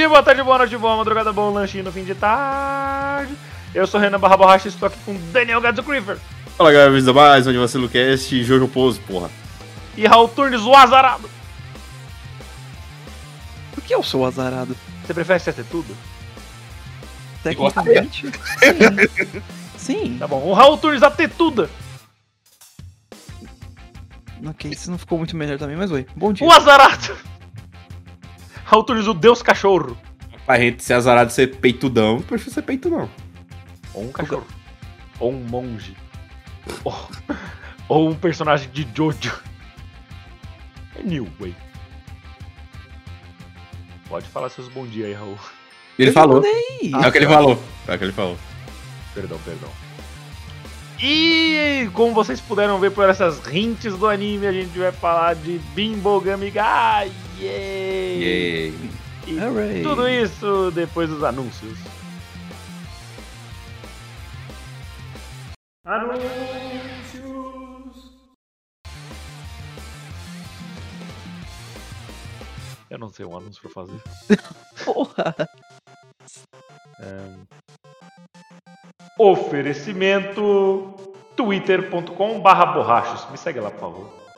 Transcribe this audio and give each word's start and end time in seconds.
dia, 0.00 0.08
boa 0.08 0.22
tarde, 0.22 0.42
boa 0.42 0.56
noite, 0.56 0.78
boa 0.78 0.96
madrugada, 0.96 1.30
bom 1.30 1.50
lanchinho 1.50 1.84
no 1.84 1.92
fim 1.92 2.04
de 2.04 2.14
tarde. 2.14 3.36
Eu 3.74 3.86
sou 3.86 4.00
Renan 4.00 4.18
Barra 4.18 4.34
Borracha 4.34 4.66
e 4.66 4.70
estou 4.70 4.86
aqui 4.86 4.96
com 5.04 5.14
Daniel 5.30 5.60
Gadzo 5.60 5.82
Creeper 5.82 6.16
Fala 6.56 6.72
galera, 6.72 6.90
bem-vindos 6.90 7.14
mais 7.14 7.46
onde 7.46 7.58
você 7.58 7.78
Cast, 7.86 8.42
Jojo 8.42 8.66
Pose, 8.66 8.98
porra. 9.00 9.30
e 9.98 10.06
Raul 10.06 10.28
Turnes, 10.28 10.62
o 10.62 10.74
azarado. 10.74 11.28
Por 13.74 13.84
que 13.84 13.94
eu 13.94 14.02
sou 14.02 14.24
azarado? 14.24 14.74
Você 15.04 15.12
prefere 15.12 15.38
ser 15.38 15.64
tudo? 15.66 15.94
Tecnicamente. 17.42 18.26
Sim. 18.26 19.52
Sim. 19.76 20.16
Tá 20.18 20.26
bom. 20.26 20.40
O 20.46 20.54
Raul 20.54 20.78
Turnes, 20.78 21.02
a 21.02 21.10
tetuda. 21.10 21.68
Ok, 24.46 24.70
isso 24.70 24.90
não 24.90 24.96
ficou 24.96 25.18
muito 25.18 25.36
melhor 25.36 25.58
também, 25.58 25.76
mas 25.76 25.90
oi. 25.90 26.06
Bom 26.16 26.32
dia. 26.32 26.46
O 26.46 26.50
azarado. 26.50 27.18
O 28.72 29.14
deus 29.14 29.42
cachorro. 29.42 29.96
Pra 30.46 30.58
gente 30.58 30.82
ser 30.82 30.94
azarado 30.94 31.32
ser 31.32 31.56
peitudão, 31.56 32.16
eu 32.16 32.22
prefiro 32.22 32.50
ser 32.52 32.62
peitudão. 32.62 33.08
Ou 33.94 34.04
um 34.04 34.12
cachorro. 34.12 34.46
Ou 35.18 35.32
um 35.32 35.40
monge. 35.40 35.96
Ou, 36.84 37.10
ou 37.88 38.08
um 38.10 38.14
personagem 38.14 38.70
de 38.70 38.86
Jojo. 38.94 39.40
Anyway. 40.98 41.54
Pode 44.08 44.26
falar 44.26 44.48
seus 44.48 44.68
bom 44.68 44.86
dia 44.86 45.06
aí, 45.06 45.12
Raul. 45.12 45.38
Ele 45.98 46.10
Eu 46.10 46.14
falou. 46.14 46.36
mandei. 46.36 46.92
É 46.92 47.08
o 47.08 47.12
que 47.12 47.18
ele 47.18 47.26
falou. 47.26 47.62
É 47.86 47.94
o 47.94 47.98
que 47.98 48.04
ele 48.04 48.12
falou. 48.12 48.36
Perdão, 49.14 49.38
perdão. 49.44 49.68
E 51.02 51.88
como 51.94 52.12
vocês 52.12 52.40
puderam 52.40 52.78
ver 52.78 52.90
por 52.90 53.08
essas 53.08 53.40
hints 53.52 53.96
do 53.96 54.06
anime, 54.06 54.46
a 54.46 54.52
gente 54.52 54.78
vai 54.78 54.92
falar 54.92 55.34
de 55.34 55.58
Bimbogami 55.74 56.50
Ga! 56.50 57.06
Yay! 57.40 58.74
Yay. 59.26 59.82
Tudo 59.82 60.06
isso 60.06 60.70
depois 60.72 61.08
dos 61.08 61.24
anúncios. 61.24 61.78
Anúncios! 65.86 66.20
Eu 72.90 72.98
não 72.98 73.08
sei 73.08 73.24
um 73.24 73.34
anúncio 73.38 73.62
pra 73.62 73.70
fazer. 73.70 74.02
Porra. 74.84 75.34
É. 77.00 77.36
Oferecimento 79.18 80.94
twitter.com 81.34 82.40
barra 82.40 82.66
borrachos. 82.66 83.30
Me 83.30 83.38
segue 83.38 83.60
lá, 83.60 83.70
por 83.70 83.80
favor. 83.80 84.29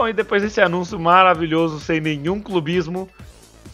Bom, 0.00 0.08
e 0.08 0.14
depois 0.14 0.42
desse 0.42 0.62
anúncio 0.62 0.98
maravilhoso, 0.98 1.78
sem 1.78 2.00
nenhum 2.00 2.40
clubismo, 2.40 3.06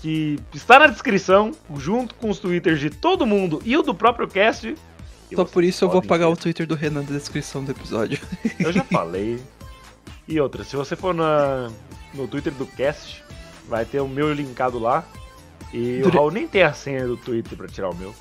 que 0.03 0.41
está 0.53 0.77
na 0.77 0.89
descrição, 0.89 1.53
junto 1.77 2.17
com 2.17 2.29
os 2.29 2.41
twitters 2.41 2.81
de 2.81 2.91
todo 2.91 3.25
mundo 3.25 3.63
e 3.65 3.77
o 3.77 3.83
do 3.83 3.95
próprio 3.95 4.27
cast. 4.27 4.75
Só 5.33 5.45
por 5.45 5.63
isso 5.63 5.85
eu 5.85 5.89
vou 5.89 6.01
apagar 6.01 6.27
ver. 6.27 6.35
o 6.35 6.37
Twitter 6.37 6.67
do 6.67 6.75
Renan 6.75 7.03
na 7.03 7.17
descrição 7.17 7.63
do 7.63 7.71
episódio. 7.71 8.19
Eu 8.59 8.73
já 8.73 8.83
falei. 8.83 9.41
E 10.27 10.41
outra, 10.41 10.65
se 10.65 10.75
você 10.75 10.97
for 10.97 11.15
na, 11.15 11.71
no 12.13 12.27
Twitter 12.27 12.53
do 12.55 12.67
cast, 12.67 13.23
vai 13.69 13.85
ter 13.85 14.01
o 14.01 14.09
meu 14.09 14.33
linkado 14.33 14.81
lá. 14.81 15.05
E 15.73 16.03
o 16.03 16.09
Raul 16.09 16.33
nem 16.33 16.49
tem 16.49 16.65
a 16.65 16.73
senha 16.73 17.07
do 17.07 17.17
Twitter 17.17 17.57
pra 17.57 17.69
tirar 17.69 17.91
o 17.91 17.95
meu. 17.95 18.13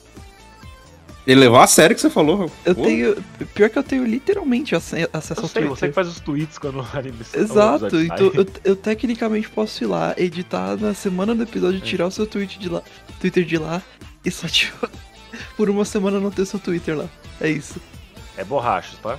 Ele 1.27 1.39
levou 1.39 1.59
a 1.59 1.65
sério 1.65 1.93
o 1.93 1.95
que 1.95 2.01
você 2.01 2.09
falou. 2.09 2.51
Eu 2.63 2.75
Pô, 2.75 2.83
tenho. 2.83 3.15
Pior 3.55 3.69
que 3.69 3.79
eu 3.79 3.83
tenho 3.83 4.05
literalmente 4.05 4.75
ace- 4.75 5.09
acesso 5.11 5.39
Eu 5.41 5.43
ao 5.43 5.49
sei, 5.49 5.61
Twitter. 5.63 5.69
você 5.77 5.87
que 5.87 5.93
faz 5.93 6.07
os 6.07 6.19
tweets 6.19 6.57
quando 6.59 6.79
o 6.81 6.87
anime 6.93 7.17
Exato, 7.33 7.99
então 7.99 8.31
eu, 8.33 8.45
eu 8.63 8.75
tecnicamente 8.75 9.49
posso 9.49 9.83
ir 9.83 9.87
lá, 9.87 10.13
editar 10.17 10.77
na 10.77 10.93
semana 10.93 11.33
do 11.33 11.41
episódio, 11.43 11.77
É. 11.79 11.81
tirar 11.81 12.05
o 12.07 12.11
seu 12.11 12.27
tweet 12.27 12.59
de 12.59 12.69
lá, 12.69 12.83
Twitter 13.19 13.43
de 13.43 13.57
lá 13.57 13.81
e 14.23 14.29
só 14.29 14.47
tipo, 14.47 14.87
por 15.57 15.67
uma 15.69 15.83
semana 15.83 16.19
não 16.19 16.29
ter 16.29 16.45
seu 16.45 16.59
Twitter 16.59 16.95
lá. 16.95 17.05
É 17.41 17.49
isso. 17.49 17.81
É 18.37 18.43
borrachos, 18.43 18.99
tá? 18.99 19.17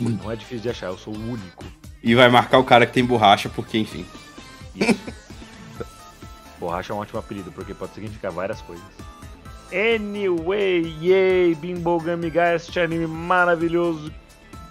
Hum. 0.00 0.18
Não 0.22 0.30
é 0.32 0.36
difícil 0.36 0.60
de 0.62 0.70
achar, 0.70 0.86
eu 0.86 0.98
sou 0.98 1.14
o 1.14 1.30
único. 1.30 1.64
E 2.02 2.14
vai 2.14 2.28
marcar 2.28 2.58
o 2.58 2.64
cara 2.64 2.86
que 2.86 2.92
tem 2.92 3.04
borracha, 3.04 3.48
porque 3.48 3.78
enfim. 3.78 4.04
Isso. 4.74 4.98
Borracha 6.58 6.92
é 6.92 6.96
um 6.96 6.98
ótimo 7.00 7.18
apelido, 7.18 7.52
porque 7.52 7.74
pode 7.74 7.92
significar 7.94 8.32
várias 8.32 8.60
coisas. 8.62 8.84
Anyway, 9.72 10.96
yay, 11.00 11.54
Bimbogami 11.54 12.30
Ga, 12.30 12.54
este 12.54 12.78
anime 12.78 13.06
maravilhoso. 13.06 14.12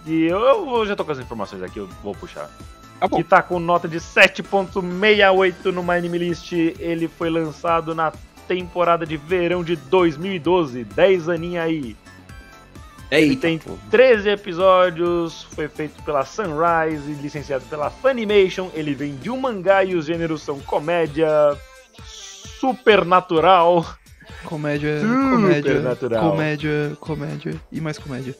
E 0.06 0.24
eu, 0.24 0.40
eu 0.40 0.86
já 0.86 0.96
tô 0.96 1.04
com 1.04 1.12
as 1.12 1.18
informações 1.18 1.62
aqui, 1.62 1.78
eu 1.78 1.88
vou 2.02 2.14
puxar. 2.14 2.48
Tá. 3.00 3.08
Que 3.08 3.22
tá 3.22 3.42
com 3.42 3.58
nota 3.58 3.86
de 3.86 3.98
7.68 3.98 5.66
no 5.66 5.82
My 5.82 5.92
Anime 5.92 6.18
List. 6.18 6.52
Ele 6.52 7.08
foi 7.08 7.28
lançado 7.28 7.94
na 7.94 8.12
temporada 8.48 9.04
de 9.04 9.16
verão 9.16 9.62
de 9.62 9.76
2012. 9.76 10.84
10 10.84 11.28
aninhos 11.28 11.64
aí. 11.64 11.96
Ele 13.10 13.30
Eita, 13.30 13.42
tem 13.42 13.58
pô. 13.58 13.76
13 13.90 14.30
episódios, 14.30 15.44
foi 15.54 15.68
feito 15.68 16.02
pela 16.02 16.24
Sunrise 16.24 17.12
licenciado 17.20 17.64
pela 17.66 17.90
Funimation. 17.90 18.70
Ele 18.74 18.94
vem 18.94 19.14
de 19.16 19.30
um 19.30 19.40
mangá 19.40 19.84
e 19.84 19.94
os 19.94 20.06
gêneros 20.06 20.42
são 20.42 20.58
comédia, 20.60 21.28
supernatural. 22.58 23.86
Comédia, 24.44 25.00
comédia, 25.00 25.96
comédia, 26.20 26.96
comédia 27.00 27.54
e 27.72 27.80
mais 27.80 27.98
comédia. 27.98 28.34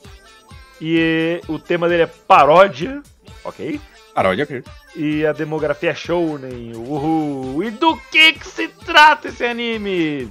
E 0.81 1.41
o 1.49 1.59
tema 1.59 1.89
dele 1.89 2.03
é 2.03 2.07
paródia, 2.07 3.03
ok? 3.45 3.81
Paródia 4.15 4.45
aqui. 4.45 4.63
E 4.95 5.27
a 5.27 5.33
demografia 5.33 5.91
é 5.91 5.95
shounen, 5.95 6.73
uhul. 6.75 7.63
E 7.65 7.71
do 7.71 7.97
que 8.11 8.33
que 8.35 8.47
se 8.47 8.69
trata 8.69 9.29
esse 9.29 9.45
anime? 9.45 10.31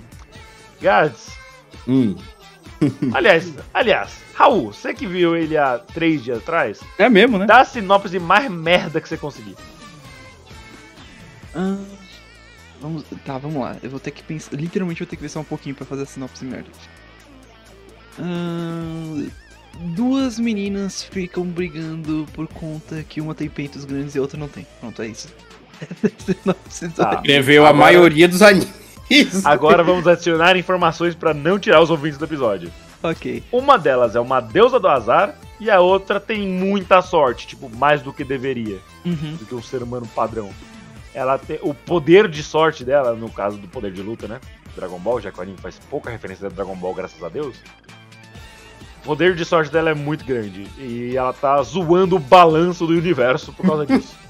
Gads, 0.81 1.35
Hum. 1.87 2.16
aliás, 3.13 3.53
aliás, 3.73 4.17
Raul, 4.33 4.73
você 4.73 4.93
que 4.93 5.07
viu 5.07 5.35
ele 5.35 5.55
há 5.57 5.77
três 5.79 6.23
dias 6.23 6.39
atrás, 6.39 6.79
É 6.97 7.07
mesmo, 7.09 7.37
né? 7.37 7.45
dá 7.45 7.61
a 7.61 7.66
sinopse 7.66 8.19
mais 8.19 8.49
merda 8.51 8.99
que 8.99 9.07
você 9.07 9.17
conseguir. 9.17 9.55
Ah, 11.55 11.77
vamos, 12.85 13.03
tá, 13.25 13.38
vamos 13.38 13.62
lá. 13.62 13.75
Eu 13.84 13.90
vou 13.90 14.00
ter 14.00 14.12
que 14.12 14.23
pensar. 14.23 14.56
Literalmente 14.56 15.00
vou 15.00 15.07
ter 15.07 15.16
que 15.16 15.22
pensar 15.22 15.40
um 15.40 15.44
pouquinho 15.46 15.75
pra 15.75 15.85
fazer 15.85 16.03
a 16.03 16.06
sinopse 16.06 16.44
merda. 16.46 16.69
Ah, 18.19 19.25
duas 19.96 20.40
meninas 20.40 21.03
ficam 21.03 21.44
brigando 21.46 22.25
por 22.34 22.47
conta 22.47 23.03
que 23.03 23.19
uma 23.19 23.35
tem 23.35 23.50
peitos 23.50 23.84
grandes 23.85 24.16
e 24.16 24.18
a 24.18 24.22
outra 24.22 24.40
não 24.40 24.47
tem. 24.47 24.66
Pronto, 24.79 25.01
é 25.01 25.07
isso. 25.07 25.28
Tá. 26.96 27.16
Escreveu 27.16 27.66
a 27.66 27.70
Agora- 27.70 27.84
maioria 27.85 28.28
dos 28.28 28.41
animes. 28.41 28.70
Agora 29.46 29.84
vamos 29.84 30.08
adicionar 30.08 30.55
informações 30.58 31.14
pra 31.14 31.34
não 31.34 31.59
tirar 31.59 31.82
os 31.82 31.90
ouvintes 31.90 32.17
do 32.17 32.26
episódio. 32.26 32.72
Ok. 33.03 33.43
Uma 33.52 33.78
delas 33.78 34.16
é 34.16 34.20
uma 34.20 34.40
deusa 34.40 34.79
do 34.79 34.87
azar 34.87 35.35
e 35.59 35.70
a 35.70 35.79
outra 35.82 36.20
tem 36.20 36.47
muita 36.47 37.02
sorte, 37.02 37.46
tipo, 37.47 37.70
mais 37.70 38.02
do 38.02 38.11
que 38.14 38.23
deveria, 38.23 38.79
Uhum. 39.05 39.35
do 39.37 39.46
que 39.46 39.53
um 39.53 39.61
ser 39.61 39.84
humano 39.84 40.08
padrão. 40.16 40.49
Ela 41.16 41.40
tem 41.40 41.58
o 41.62 41.73
poder 41.73 42.28
de 42.28 42.44
sorte 42.44 42.84
dela, 42.84 43.16
no 43.16 43.32
caso 43.32 43.58
do 43.58 43.67
poder 43.67 43.91
de 43.91 44.02
luta, 44.02 44.28
né? 44.28 44.40
Dragon 44.76 45.00
Ball, 45.00 45.22
já 45.22 45.32
que 45.32 45.40
o 45.40 45.41
anime 45.41 45.58
faz 45.58 45.79
pouca 45.90 46.12
referência 46.12 46.46
a 46.46 46.50
Dragon 46.50 46.76
Ball, 46.76 46.94
graças 46.94 47.23
a 47.23 47.29
Deus. 47.29 47.56
O 49.02 49.06
poder 49.06 49.34
de 49.35 49.46
sorte 49.46 49.72
dela 49.72 49.90
é 49.90 49.94
muito 49.94 50.26
grande 50.26 50.67
e 50.78 51.16
ela 51.16 51.32
tá 51.32 51.62
zoando 51.64 52.17
o 52.17 52.20
balanço 52.20 52.85
do 52.85 52.94
universo 52.94 53.53
por 53.53 53.66
causa 53.66 53.85
disso. 53.85 54.16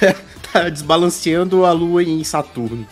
Tá 0.52 0.68
desbalanceando 0.68 1.66
a 1.66 1.72
lua 1.72 2.04
em 2.04 2.22
Saturno. 2.22 2.86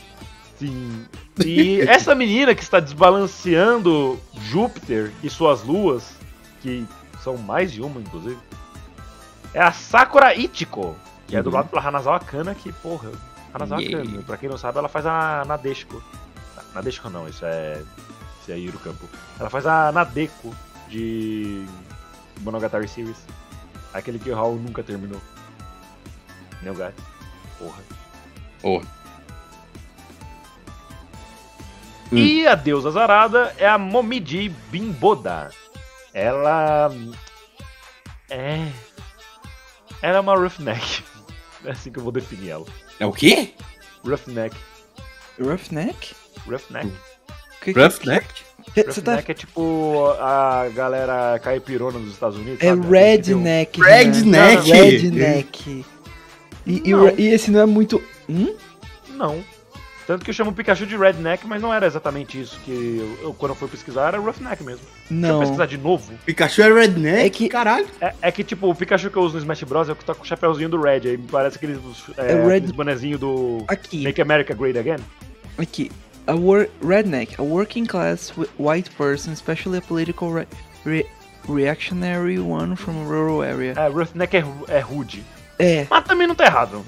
Sim. 0.58 1.04
E 1.44 1.80
essa 1.82 2.12
menina 2.12 2.56
que 2.56 2.62
está 2.62 2.80
desbalanceando 2.80 4.18
Júpiter 4.50 5.12
e 5.22 5.30
suas 5.30 5.62
luas, 5.62 6.16
que 6.60 6.84
são 7.22 7.36
mais 7.36 7.70
de 7.70 7.80
uma, 7.80 8.00
inclusive, 8.00 8.38
é 9.54 9.60
a 9.60 9.70
Sakura 9.70 10.34
Ichiko. 10.34 10.96
Que 11.26 11.36
é 11.36 11.38
Uhum. 11.38 11.44
dublado 11.44 11.68
pela 11.68 11.86
Hanazawa 11.86 12.20
Kana, 12.20 12.54
que, 12.54 12.72
porra, 12.72 13.10
Hanazawa 13.54 13.80
Yeah. 13.82 14.08
Kana, 14.10 14.22
pra 14.22 14.36
quem 14.36 14.48
não 14.48 14.58
sabe, 14.58 14.78
ela 14.78 14.88
faz 14.88 15.06
a 15.06 15.44
Nadeshiko. 15.46 16.02
Nadeshiko 16.74 17.08
não, 17.10 17.28
isso 17.28 17.44
é. 17.44 17.82
Isso 18.40 18.50
é 18.52 18.58
Yuru 18.58 18.78
Campo. 18.80 19.08
Ela 19.38 19.48
faz 19.50 19.66
a 19.66 19.92
Nadeko 19.92 20.54
de 20.88 21.64
Monogatari 22.40 22.88
Series. 22.88 23.18
Aquele 23.94 24.18
que 24.18 24.30
o 24.30 24.34
Raul 24.34 24.56
nunca 24.56 24.82
terminou. 24.82 25.20
Meu 26.62 26.74
gato. 26.74 27.00
Porra. 27.58 27.82
Porra. 28.60 28.84
Hum. 32.10 32.16
E 32.18 32.46
a 32.46 32.54
deusa 32.54 32.88
azarada 32.88 33.54
é 33.58 33.66
a 33.68 33.78
Momiji 33.78 34.48
Bimboda. 34.70 35.50
Ela. 36.12 36.90
É. 38.28 38.68
Ela 40.02 40.16
é 40.18 40.20
uma 40.20 40.34
roughneck. 40.34 41.04
É 41.64 41.70
assim 41.70 41.90
que 41.92 41.98
eu 41.98 42.02
vou 42.02 42.12
definir 42.12 42.50
ela. 42.50 42.66
É 42.98 43.06
o 43.06 43.12
quê? 43.12 43.50
Roughneck. 44.04 44.56
Roughneck? 45.40 46.14
Roughneck. 46.46 46.92
Que- 47.60 47.72
Roughneck? 47.72 48.26
tá... 48.74 48.82
Roughneck 49.12 49.30
é 49.30 49.34
tipo 49.34 50.06
a 50.18 50.68
galera 50.74 51.38
caipirona 51.38 51.98
dos 51.98 52.12
Estados 52.12 52.36
Unidos. 52.36 52.60
É 52.60 52.68
sabe? 52.70 52.86
Um- 52.86 52.90
redneck. 52.90 53.80
Redneck? 53.80 54.70
né? 54.70 54.82
Redneck. 54.82 55.84
E, 56.66 56.82
e, 56.84 57.20
e 57.20 57.26
esse 57.28 57.50
não 57.50 57.60
é 57.60 57.66
muito... 57.66 58.02
Hum? 58.28 58.54
Não. 59.10 59.44
Tanto 60.06 60.24
que 60.24 60.30
eu 60.30 60.34
chamo 60.34 60.50
o 60.50 60.52
Pikachu 60.52 60.84
de 60.84 60.96
Redneck, 60.96 61.46
mas 61.46 61.62
não 61.62 61.72
era 61.72 61.86
exatamente 61.86 62.40
isso 62.40 62.58
que 62.64 62.70
eu, 63.20 63.28
eu- 63.28 63.34
quando 63.34 63.52
eu 63.52 63.54
fui 63.54 63.68
pesquisar, 63.68 64.08
era 64.08 64.18
Roughneck 64.18 64.62
mesmo. 64.64 64.84
Deixa 65.08 65.26
eu 65.26 65.32
Não. 65.32 65.40
pesquisar 65.40 65.66
de 65.66 65.78
novo. 65.78 66.12
Pikachu 66.26 66.62
é 66.62 66.72
redneck? 66.72 67.26
É 67.26 67.30
que- 67.30 67.48
Caralho. 67.48 67.86
É, 68.00 68.12
é 68.22 68.32
que, 68.32 68.42
tipo, 68.42 68.68
o 68.68 68.74
Pikachu 68.74 69.10
que 69.10 69.16
eu 69.16 69.22
uso 69.22 69.34
no 69.34 69.40
Smash 69.40 69.62
Bros. 69.62 69.88
é 69.88 69.92
o 69.92 69.96
que 69.96 70.04
tá 70.04 70.14
com 70.14 70.22
o 70.22 70.26
chapéuzinho 70.26 70.68
do 70.68 70.80
Red. 70.80 71.02
Aí 71.08 71.16
me 71.16 71.28
parece 71.28 71.56
aqueles, 71.56 71.78
é, 72.18 72.32
É 72.32 72.34
Red- 72.34 72.56
aqueles 72.56 72.70
bonezinho 72.72 73.16
do 73.18 73.64
Aqui, 73.68 74.02
Make 74.02 74.20
America 74.20 74.52
Great 74.54 74.76
Again. 74.78 74.98
aqui. 75.56 75.90
A 76.26 76.34
wor 76.34 76.68
redneck, 76.84 77.34
a 77.38 77.42
working 77.42 77.84
class 77.84 78.32
wh- 78.36 78.46
white 78.58 78.90
person, 78.92 79.32
especially 79.32 79.78
a 79.78 79.82
political 79.82 80.32
re 80.32 80.46
re- 80.84 81.06
reactionary 81.48 82.38
one 82.38 82.76
from 82.76 83.02
a 83.02 83.04
rural 83.04 83.42
area. 83.42 83.74
É, 83.76 83.88
Roughneck 83.88 84.36
é, 84.36 84.44
é 84.68 84.80
rude. 84.80 85.22
É, 85.58 85.86
Mas 85.88 86.04
também 86.04 86.26
não 86.26 86.34
tá 86.34 86.44
errado. 86.44 86.84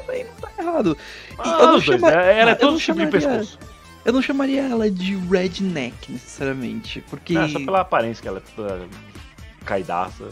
Também 0.00 0.24
não 0.24 0.32
tá 0.34 0.50
errado. 0.58 0.96
Ah, 1.38 1.48
eu 1.60 1.66
não 1.72 1.80
chama- 1.80 2.10
é 2.12 2.42
eu 2.52 2.56
todo 2.56 2.78
tipo 2.78 2.94
de 2.94 3.00
chamaria- 3.00 3.10
pescoço. 3.10 3.58
Eu 4.04 4.12
não 4.12 4.20
chamaria 4.22 4.62
ela 4.62 4.90
de 4.90 5.16
redneck, 5.16 6.12
necessariamente, 6.12 7.02
porque... 7.08 7.36
É, 7.38 7.48
só 7.48 7.58
pela 7.58 7.80
aparência 7.80 8.20
que 8.20 8.28
ela 8.28 8.38
é 8.38 8.42
toda 8.54 8.86
caidaça. 9.64 10.28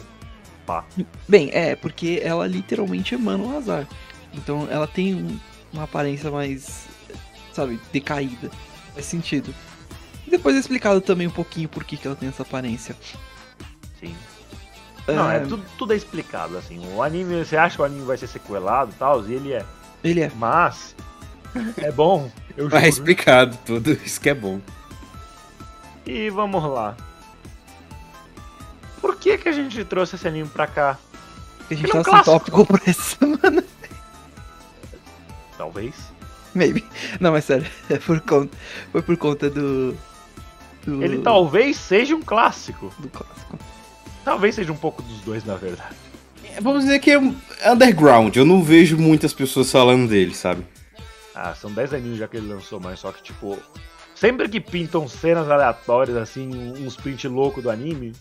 Pá. 0.67 0.85
Bem, 1.27 1.51
é, 1.53 1.75
porque 1.75 2.21
ela 2.23 2.47
literalmente 2.47 3.15
emana 3.15 3.43
o 3.43 3.57
azar. 3.57 3.89
Então 4.35 4.69
ela 4.71 4.87
tem 4.87 5.15
um- 5.15 5.39
uma 5.73 5.85
aparência 5.85 6.31
mais, 6.31 6.87
sabe, 7.53 7.81
decaída. 7.93 8.51
Faz 8.93 9.07
sentido. 9.07 9.55
E 10.27 10.31
depois 10.31 10.55
é 10.55 10.59
explicado 10.59 11.01
também 11.01 11.27
um 11.27 11.31
pouquinho 11.31 11.69
por 11.69 11.83
que, 11.83 11.97
que 11.97 12.07
ela 12.07 12.15
tem 12.17 12.29
essa 12.29 12.43
aparência. 12.43 12.95
Sim. 13.99 14.15
Não, 15.07 15.31
é 15.31 15.37
Ah, 15.39 15.41
tudo, 15.41 15.65
tudo 15.77 15.93
é 15.93 15.97
explicado, 15.97 16.57
assim. 16.57 16.81
O 16.95 17.03
anime, 17.03 17.45
você 17.45 17.57
acha 17.57 17.77
que 17.77 17.83
o 17.83 17.85
anime 17.85 18.05
vai 18.05 18.17
ser 18.17 18.27
sequelado 18.29 18.91
e 18.93 18.95
tal, 18.95 19.27
e 19.27 19.35
ele 19.35 19.53
é. 19.53 19.65
Ele 20.05 20.21
é. 20.21 20.31
Mas. 20.37 20.95
É 21.77 21.91
bom, 21.93 22.31
eu 22.57 22.71
juro. 22.71 22.87
explicado 22.87 23.59
tudo. 23.67 23.93
Isso 24.05 24.21
que 24.21 24.31
é 24.31 24.35
bom. 24.35 24.61
E 26.07 26.31
vamos 26.31 26.65
lá. 26.65 26.97
Por 29.01 29.17
que 29.17 29.37
que 29.39 29.49
a 29.49 29.53
gente 29.53 29.85
trouxe 29.85 30.15
esse 30.17 30.27
anime 30.27 30.49
pra 30.49 30.67
cá? 30.67 30.99
A 31.71 31.75
gente 31.75 31.91
é 31.95 32.01
um 32.01 32.03
sem 32.05 32.13
clássico. 32.13 32.31
tópico 32.39 32.67
pra 32.67 32.81
essa 32.87 33.17
semana. 33.17 33.65
Talvez. 35.59 35.95
Maybe. 36.55 36.85
Não, 37.21 37.33
mas 37.33 37.45
sério, 37.45 37.67
é 37.89 37.99
por 37.99 38.21
conta. 38.21 38.57
Foi 38.91 39.03
por 39.03 39.17
conta 39.17 39.49
do. 39.51 39.97
do 40.85 41.03
Ele 41.03 41.19
talvez 41.23 41.77
seja 41.77 42.15
um 42.15 42.23
clássico. 42.23 42.93
Do 42.99 43.09
clássico. 43.09 43.59
Talvez 44.25 44.55
seja 44.55 44.73
um 44.73 44.77
pouco 44.77 45.03
dos 45.03 45.21
dois, 45.21 45.45
na 45.45 45.57
verdade. 45.57 45.95
Vamos 46.61 46.85
dizer 46.85 46.99
que 46.99 47.11
é 47.11 47.19
underground. 47.71 48.37
Eu 48.37 48.45
não 48.45 48.63
vejo 48.63 48.97
muitas 48.97 49.33
pessoas 49.33 49.71
falando 49.71 50.09
dele, 50.09 50.35
sabe? 50.35 50.65
Ah, 51.35 51.55
são 51.55 51.73
10 51.73 51.95
aninhos 51.95 52.19
já 52.19 52.29
que 52.29 52.37
ele 52.37 52.53
lançou, 52.53 52.79
mas 52.79 53.01
só 53.01 53.11
que, 53.11 53.23
tipo. 53.23 53.59
Sempre 54.15 54.49
que 54.49 54.61
pintam 54.61 55.09
cenas 55.09 55.51
aleatórias, 55.51 56.17
assim, 56.17 56.49
uns 56.79 56.95
print 56.95 57.27
louco 57.27 57.61
do 57.61 57.69
anime, 57.69 58.13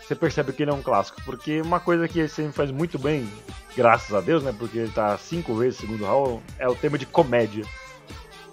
você 0.00 0.14
percebe 0.14 0.52
que 0.52 0.62
ele 0.62 0.70
é 0.70 0.74
um 0.74 0.82
clássico. 0.82 1.20
Porque 1.24 1.60
uma 1.60 1.80
coisa 1.80 2.06
que 2.06 2.20
esse 2.20 2.40
anime 2.40 2.54
faz 2.54 2.70
muito 2.70 2.98
bem, 2.98 3.28
graças 3.76 4.14
a 4.14 4.20
Deus, 4.20 4.44
né? 4.44 4.54
Porque 4.56 4.78
ele 4.78 4.92
tá 4.92 5.18
cinco 5.18 5.54
vezes 5.54 5.80
segundo 5.80 6.04
o 6.04 6.06
Raul, 6.06 6.42
é 6.58 6.68
o 6.68 6.74
tema 6.76 6.96
de 6.96 7.06
comédia. 7.06 7.64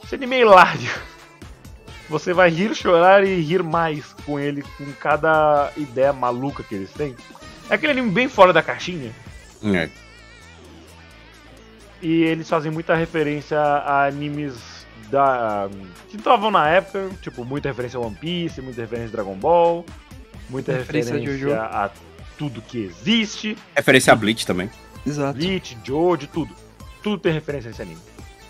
Esse 0.03 0.15
anime 0.15 0.37
é 0.37 0.41
hilário. 0.41 0.89
Você 2.09 2.33
vai 2.33 2.49
rir, 2.49 2.75
chorar 2.75 3.25
e 3.25 3.41
rir 3.41 3.63
mais 3.63 4.13
com 4.25 4.39
ele, 4.39 4.63
com 4.77 4.85
cada 4.99 5.71
ideia 5.75 6.13
maluca 6.13 6.63
que 6.63 6.75
eles 6.75 6.91
têm. 6.91 7.15
É 7.69 7.75
aquele 7.75 7.93
anime 7.93 8.11
bem 8.11 8.29
fora 8.29 8.53
da 8.53 8.61
caixinha. 8.61 9.11
É. 9.63 9.89
E 12.01 12.23
eles 12.23 12.47
fazem 12.47 12.71
muita 12.71 12.93
referência 12.93 13.59
a 13.59 14.05
animes 14.05 14.53
da 15.09 15.69
que 16.09 16.17
estavam 16.17 16.51
na 16.51 16.67
época, 16.69 17.09
tipo, 17.21 17.43
muita 17.43 17.69
referência 17.69 17.97
a 17.97 18.01
One 18.01 18.15
Piece, 18.15 18.61
muita 18.61 18.81
referência 18.81 19.09
a 19.09 19.11
Dragon 19.11 19.35
Ball, 19.35 19.85
muita 20.49 20.73
Referência 20.73 21.15
a 21.15 21.17
referência, 21.17 21.49
Jojo. 21.49 21.59
a 21.59 21.91
tudo 22.37 22.61
que 22.61 22.77
existe, 22.83 23.57
Referência 23.75 24.13
a 24.13 24.15
Bleach 24.15 24.45
também. 24.45 24.69
Exato. 25.05 25.37
Bleach, 25.37 25.77
Jojo, 25.83 26.27
tudo. 26.27 26.55
Tudo 27.01 27.19
tem 27.19 27.31
referência 27.33 27.69
nesse 27.69 27.81
anime. 27.81 28.01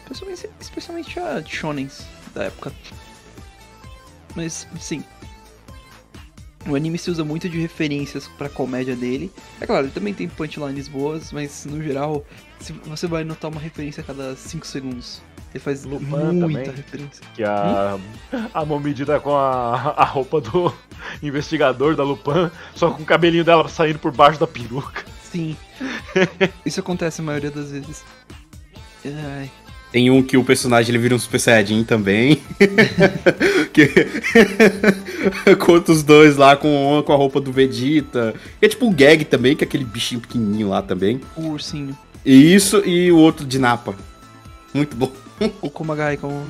Especialmente, 0.04 0.50
especialmente 0.60 1.20
a 1.20 1.44
shonens 1.46 2.06
da 2.34 2.46
época. 2.46 2.72
Mas, 4.36 4.68
sim. 4.80 5.04
O 6.68 6.76
anime 6.76 6.98
se 6.98 7.12
usa 7.12 7.24
muito 7.24 7.48
de 7.48 7.60
referências 7.60 8.28
pra 8.28 8.50
comédia 8.50 8.96
dele. 8.96 9.32
É 9.62 9.68
claro, 9.68 9.86
ele 9.86 9.94
também 9.94 10.14
tem 10.14 10.28
punchlines 10.28 10.88
boas, 10.88 11.32
mas 11.32 11.64
no 11.66 11.82
geral, 11.82 12.26
se 12.60 12.74
você 12.74 13.06
vai 13.06 13.24
notar 13.24 13.52
uma 13.52 13.62
referência 13.62 14.02
a 14.02 14.04
cada 14.04 14.36
5 14.36 14.66
segundos. 14.66 15.22
Ele 15.54 15.60
faz 15.64 15.86
Lupin 15.86 16.06
muita 16.06 16.48
também. 16.48 16.66
referência. 16.66 17.24
Que 17.34 17.44
a, 17.44 17.98
a 18.54 18.66
Momiji 18.66 19.06
tá 19.06 19.20
com 19.20 19.34
a, 19.36 19.94
a 19.96 20.04
roupa 20.04 20.42
do 20.42 20.74
investigador 21.24 21.96
da 21.96 22.04
Lupin, 22.04 22.52
só 22.74 22.92
com 22.92 23.04
o 23.04 23.06
cabelinho 23.06 23.44
dela 23.44 23.70
saindo 23.70 24.00
por 24.00 24.12
baixo 24.12 24.40
da 24.40 24.48
peruca. 24.48 25.06
Sim. 25.24 25.56
Isso 26.66 26.80
acontece 26.80 27.22
a 27.22 27.24
maioria 27.24 27.52
das 27.52 27.72
vezes. 27.72 28.04
Ai. 29.06 29.52
Tem 29.96 30.12
um 30.12 30.22
que 30.22 30.36
o 30.36 30.44
personagem 30.44 30.92
ele 30.92 31.02
vira 31.02 31.16
um 31.16 31.18
Super 31.18 31.40
Saiyajin 31.40 31.86
também. 31.86 32.44
que... 33.72 33.88
Conta 35.56 35.94
os 35.94 36.04
dois 36.04 36.36
lá 36.36 36.58
com, 36.58 37.02
com 37.06 37.14
a 37.14 37.16
roupa 37.16 37.40
do 37.40 37.50
Vegeta. 37.50 38.36
E 38.62 38.66
é 38.66 38.68
tipo 38.68 38.86
um 38.86 38.94
gag 38.94 39.24
também, 39.24 39.56
que 39.56 39.64
é 39.64 39.68
aquele 39.68 39.86
bichinho 39.86 40.20
pequenininho 40.20 40.68
lá 40.68 40.82
também. 40.82 41.22
O 41.34 41.44
ursinho. 41.44 41.98
E 42.26 42.54
isso 42.54 42.86
e 42.86 43.10
o 43.10 43.18
outro 43.18 43.46
de 43.46 43.58
Napa. 43.58 43.96
Muito 44.74 44.98
bom. 44.98 45.14
O 45.62 45.70
Komagai, 45.70 46.18
como. 46.18 46.46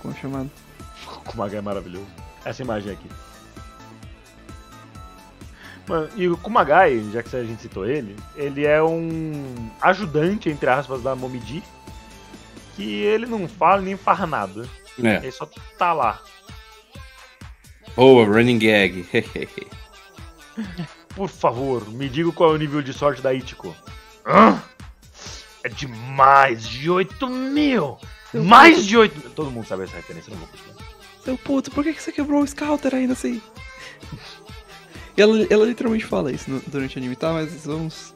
Como 0.00 0.14
é 0.14 0.16
chamado? 0.16 0.48
O 1.16 1.20
Kumagai 1.28 1.58
é 1.58 1.62
maravilhoso. 1.62 2.06
Essa 2.44 2.62
imagem 2.62 2.92
aqui. 2.92 3.08
Mano, 5.88 6.08
e 6.14 6.28
o 6.28 6.36
Kumagai, 6.36 7.04
já 7.12 7.24
que 7.24 7.34
a 7.34 7.42
gente 7.42 7.62
citou 7.62 7.84
ele, 7.84 8.14
ele 8.36 8.64
é 8.64 8.80
um 8.80 9.68
ajudante, 9.82 10.48
entre 10.48 10.70
aspas, 10.70 11.02
da 11.02 11.16
Momiji. 11.16 11.60
Que 12.76 12.82
ele 13.02 13.26
não 13.26 13.46
fala 13.48 13.80
nem 13.82 13.96
faz 13.96 14.28
nada. 14.28 14.68
É. 15.02 15.16
Ele 15.16 15.30
só 15.32 15.48
tá 15.78 15.92
lá. 15.92 16.20
Boa, 17.96 18.24
running 18.24 18.58
gag. 18.58 19.06
Por 21.14 21.28
favor, 21.28 21.88
me 21.90 22.08
diga 22.08 22.32
qual 22.32 22.50
é 22.52 22.54
o 22.54 22.58
nível 22.58 22.82
de 22.82 22.92
sorte 22.92 23.22
da 23.22 23.32
Ichigo. 23.32 23.74
Hã? 24.26 24.60
É 25.62 25.68
de 25.68 25.86
mais 25.86 26.68
de 26.68 26.90
8 26.90 27.26
mil! 27.28 27.96
Mais 28.34 28.84
de 28.84 28.96
8 28.98 29.16
mil! 29.18 29.30
Todo 29.30 29.50
mundo 29.50 29.66
sabe 29.66 29.84
essa 29.84 29.96
referência, 29.96 30.30
não 30.30 30.38
vou 30.38 30.48
continuar. 30.48 30.74
Seu 31.24 31.38
puto, 31.38 31.70
por 31.70 31.84
que 31.84 31.94
que 31.94 32.02
você 32.02 32.12
quebrou 32.12 32.42
o 32.42 32.46
Scouter 32.46 32.94
ainda 32.94 33.12
assim? 33.12 33.40
Ela, 35.16 35.46
ela 35.48 35.64
literalmente 35.64 36.04
fala 36.04 36.32
isso 36.32 36.50
no- 36.50 36.60
durante 36.66 36.96
o 36.96 36.98
anime, 36.98 37.14
tá? 37.14 37.32
Mas 37.32 37.64
vamos. 37.64 38.12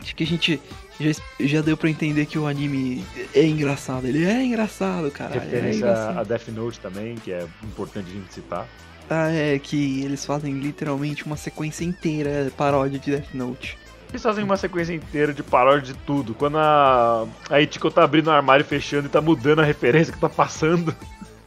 Acho 0.00 0.16
que 0.16 0.24
a 0.24 0.26
gente 0.26 0.58
já, 0.98 1.12
já 1.40 1.60
deu 1.60 1.76
pra 1.76 1.90
entender 1.90 2.26
que 2.26 2.38
o 2.38 2.46
anime 2.46 3.04
é 3.34 3.44
engraçado. 3.44 4.06
Ele 4.06 4.24
é 4.24 4.44
engraçado, 4.44 5.10
cara. 5.10 5.36
É 5.36 5.38
Referência 5.38 5.78
engraçado. 5.78 6.18
a 6.18 6.22
Death 6.24 6.48
Note 6.48 6.80
também, 6.80 7.16
que 7.16 7.32
é 7.32 7.46
importante 7.62 8.10
a 8.10 8.12
gente 8.12 8.32
citar. 8.32 8.66
Ah, 9.08 9.30
é 9.30 9.58
que 9.58 10.02
eles 10.02 10.24
fazem 10.26 10.52
literalmente 10.54 11.24
uma 11.24 11.36
sequência 11.36 11.84
inteira 11.84 12.50
paródia 12.56 12.98
de 12.98 13.10
Death 13.12 13.34
Note. 13.34 13.78
Eles 14.08 14.22
fazem 14.22 14.44
uma 14.44 14.56
sequência 14.56 14.94
inteira 14.94 15.32
de 15.32 15.42
paródia 15.42 15.92
de 15.92 15.98
tudo. 16.00 16.34
Quando 16.34 16.58
a, 16.58 17.26
a 17.50 17.60
Ichigo 17.60 17.90
tá 17.90 18.04
abrindo 18.04 18.28
o 18.28 18.30
armário 18.30 18.62
e 18.62 18.66
fechando 18.66 19.06
e 19.06 19.10
tá 19.10 19.20
mudando 19.20 19.60
a 19.60 19.64
referência 19.64 20.12
que 20.12 20.20
tá 20.20 20.28
passando. 20.28 20.94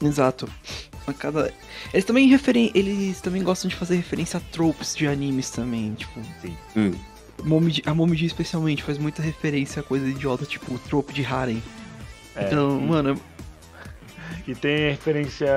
Exato. 0.01 0.47
A 1.07 1.13
cada... 1.13 1.51
Eles 1.93 2.05
também 2.05 2.27
referen... 2.27 2.71
Eles 2.75 3.19
também 3.21 3.43
gostam 3.43 3.67
de 3.69 3.75
fazer 3.75 3.95
referência 3.95 4.37
a 4.37 4.41
tropes 4.51 4.95
de 4.95 5.07
animes 5.07 5.49
também, 5.49 5.93
tipo. 5.95 6.19
Hum. 6.75 6.91
Momiji- 7.43 7.83
a 7.85 7.93
Momiji 7.93 8.25
especialmente 8.25 8.83
faz 8.83 8.97
muita 8.97 9.21
referência 9.21 9.79
a 9.79 9.83
coisa 9.83 10.07
idiota, 10.07 10.45
tipo 10.45 10.73
o 10.73 10.79
trope 10.79 11.13
de 11.13 11.25
Harem. 11.25 11.61
É, 12.35 12.45
então, 12.45 12.79
e- 12.79 12.85
mano, 12.87 13.21
E 14.47 14.55
tem 14.55 14.91
referência 14.91 15.47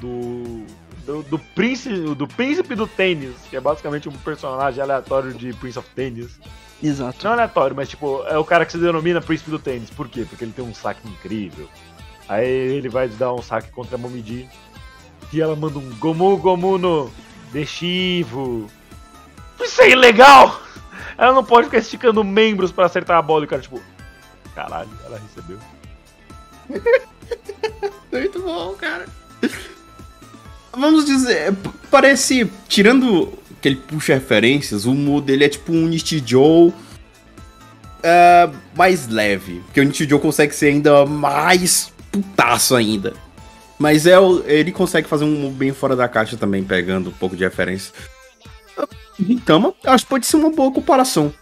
do, 0.00 0.64
do, 1.04 1.22
do 1.22 1.38
príncipe, 1.38 2.14
do 2.14 2.26
príncipe 2.26 2.74
do 2.74 2.86
tênis, 2.86 3.34
que 3.48 3.56
é 3.56 3.60
basicamente 3.60 4.08
um 4.08 4.12
personagem 4.12 4.82
aleatório 4.82 5.32
de 5.32 5.52
Prince 5.54 5.78
of 5.78 5.88
Tennis. 5.94 6.38
exato. 6.82 7.24
Não 7.24 7.32
aleatório, 7.32 7.76
mas 7.76 7.88
tipo, 7.88 8.22
é 8.26 8.36
o 8.38 8.44
cara 8.44 8.64
que 8.66 8.72
se 8.72 8.78
denomina 8.78 9.20
príncipe 9.20 9.50
do 9.50 9.58
tênis. 9.58 9.88
Por 9.90 10.08
quê? 10.08 10.26
Porque 10.28 10.44
ele 10.44 10.52
tem 10.52 10.64
um 10.64 10.74
saque 10.74 11.06
incrível. 11.08 11.68
Aí 12.28 12.46
ele 12.48 12.88
vai 12.88 13.08
dar 13.08 13.32
um 13.32 13.40
saque 13.42 13.70
contra 13.70 13.94
a 13.94 13.98
Momiji. 13.98 14.48
E 15.32 15.40
ela 15.40 15.54
manda 15.56 15.78
um 15.78 15.90
Gomu 15.98 16.36
Gomu 16.36 16.78
no 16.78 17.10
Deshivo. 17.52 18.66
Isso 19.60 19.80
é 19.82 19.90
ilegal! 19.90 20.60
Ela 21.16 21.32
não 21.32 21.44
pode 21.44 21.66
ficar 21.66 21.78
esticando 21.78 22.22
membros 22.24 22.72
pra 22.72 22.86
acertar 22.86 23.18
a 23.18 23.22
bola 23.22 23.44
e 23.44 23.46
o 23.46 23.48
cara, 23.48 23.62
tipo, 23.62 23.80
caralho, 24.54 24.90
ela 25.04 25.18
recebeu. 25.18 25.58
Muito 28.12 28.40
bom, 28.42 28.74
cara. 28.74 29.06
Vamos 30.72 31.06
dizer, 31.06 31.54
parece, 31.90 32.50
tirando 32.68 33.32
que 33.60 33.68
ele 33.68 33.76
puxa 33.76 34.14
referências, 34.14 34.84
o 34.84 34.92
humor 34.92 35.22
dele 35.22 35.44
é 35.44 35.48
tipo 35.48 35.72
um 35.72 35.86
Nichi 35.86 36.22
Joe 36.24 36.72
é, 38.02 38.48
mais 38.76 39.08
leve. 39.08 39.60
Porque 39.66 39.80
o 39.80 39.84
Nichi 39.84 40.08
Joe 40.08 40.20
consegue 40.20 40.54
ser 40.54 40.66
ainda 40.66 41.06
mais 41.06 41.92
putaço 42.12 42.74
ainda. 42.76 43.14
Mas 43.78 44.06
é, 44.06 44.16
ele 44.46 44.72
consegue 44.72 45.08
fazer 45.08 45.24
um 45.24 45.50
bem 45.50 45.72
fora 45.72 45.96
da 45.96 46.08
caixa 46.08 46.36
também, 46.36 46.62
pegando 46.62 47.10
um 47.10 47.12
pouco 47.12 47.36
de 47.36 47.44
referência. 47.44 47.92
Então, 49.18 49.74
acho 49.84 50.04
que 50.04 50.10
pode 50.10 50.26
ser 50.26 50.36
uma 50.36 50.50
boa 50.50 50.70
comparação. 50.72 51.32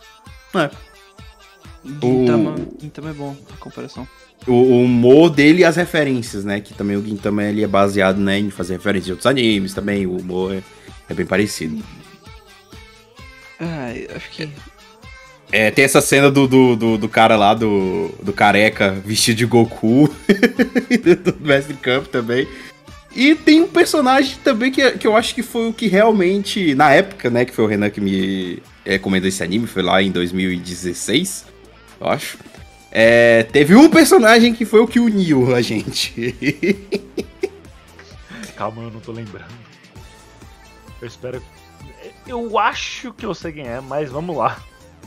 É. 0.54 0.70
Gintama, 1.84 2.54
Gintama 2.80 3.10
é 3.10 3.12
bom, 3.12 3.36
a 3.52 3.56
comparação. 3.56 4.08
o, 4.46 4.52
o 4.52 4.84
humor 4.84 5.28
dele 5.28 5.60
e 5.60 5.64
as 5.64 5.76
referências, 5.76 6.44
né? 6.44 6.60
Que 6.60 6.72
também 6.72 6.96
o 6.96 7.04
Gintama 7.04 7.44
ele 7.44 7.62
é 7.62 7.66
baseado 7.66 8.18
né, 8.18 8.38
em 8.38 8.50
fazer 8.50 8.74
referência 8.74 9.06
de 9.06 9.12
outros 9.12 9.26
animes 9.26 9.74
também. 9.74 10.06
O 10.06 10.16
humor 10.16 10.54
é, 10.54 10.62
é 11.08 11.14
bem 11.14 11.26
parecido. 11.26 11.82
Ah, 13.60 13.92
acho 14.16 14.30
que. 14.30 14.48
É, 15.52 15.70
tem 15.70 15.84
essa 15.84 16.00
cena 16.00 16.30
do, 16.30 16.48
do, 16.48 16.74
do, 16.74 16.98
do 16.98 17.08
cara 17.08 17.36
lá, 17.36 17.54
do, 17.54 18.08
do 18.22 18.32
careca 18.32 18.90
vestido 18.90 19.36
de 19.36 19.46
Goku, 19.46 20.08
do 21.22 21.46
Mestre 21.46 21.74
Camp 21.74 22.06
também. 22.06 22.48
E 23.14 23.35
tem 23.35 23.61
um 23.62 23.68
personagem 23.68 24.37
também 24.42 24.73
que, 24.73 24.92
que 24.99 25.06
eu 25.06 25.16
acho 25.16 25.35
que 25.35 25.42
foi 25.42 25.68
o 25.68 25.73
que 25.73 25.87
realmente, 25.87 26.75
na 26.75 26.90
época, 26.92 27.30
né, 27.30 27.44
que 27.44 27.52
foi 27.54 27.64
o 27.64 27.68
Renan 27.68 27.88
que 27.90 28.00
me 28.00 28.61
é, 28.85 28.92
recomendou 28.92 29.28
esse 29.28 29.42
anime, 29.42 29.66
foi 29.66 29.83
lá 29.83 30.02
em 30.02 30.11
2016, 30.11 31.44
eu 32.00 32.09
acho. 32.09 32.38
É, 32.90 33.44
teve 33.44 33.75
um 33.75 33.88
personagem 33.88 34.52
que 34.54 34.64
foi 34.64 34.80
o 34.80 34.87
que 34.87 34.99
uniu 35.00 35.54
a 35.54 35.61
gente. 35.62 36.35
Calma, 38.56 38.83
eu 38.85 38.90
não 38.90 39.00
tô 39.00 39.12
lembrando. 39.12 39.52
Eu 41.00 41.09
espero. 41.09 41.42
Eu 42.26 42.59
acho 42.59 43.12
que 43.12 43.26
eu 43.26 43.35
sei 43.35 43.52
quem 43.52 43.66
é, 43.66 43.80
mas 43.80 44.11
vamos 44.11 44.37
lá. 44.37 44.59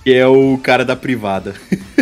que 0.03 0.13
é 0.13 0.27
o 0.27 0.57
cara 0.61 0.83
da 0.85 0.95
privada. 0.95 1.55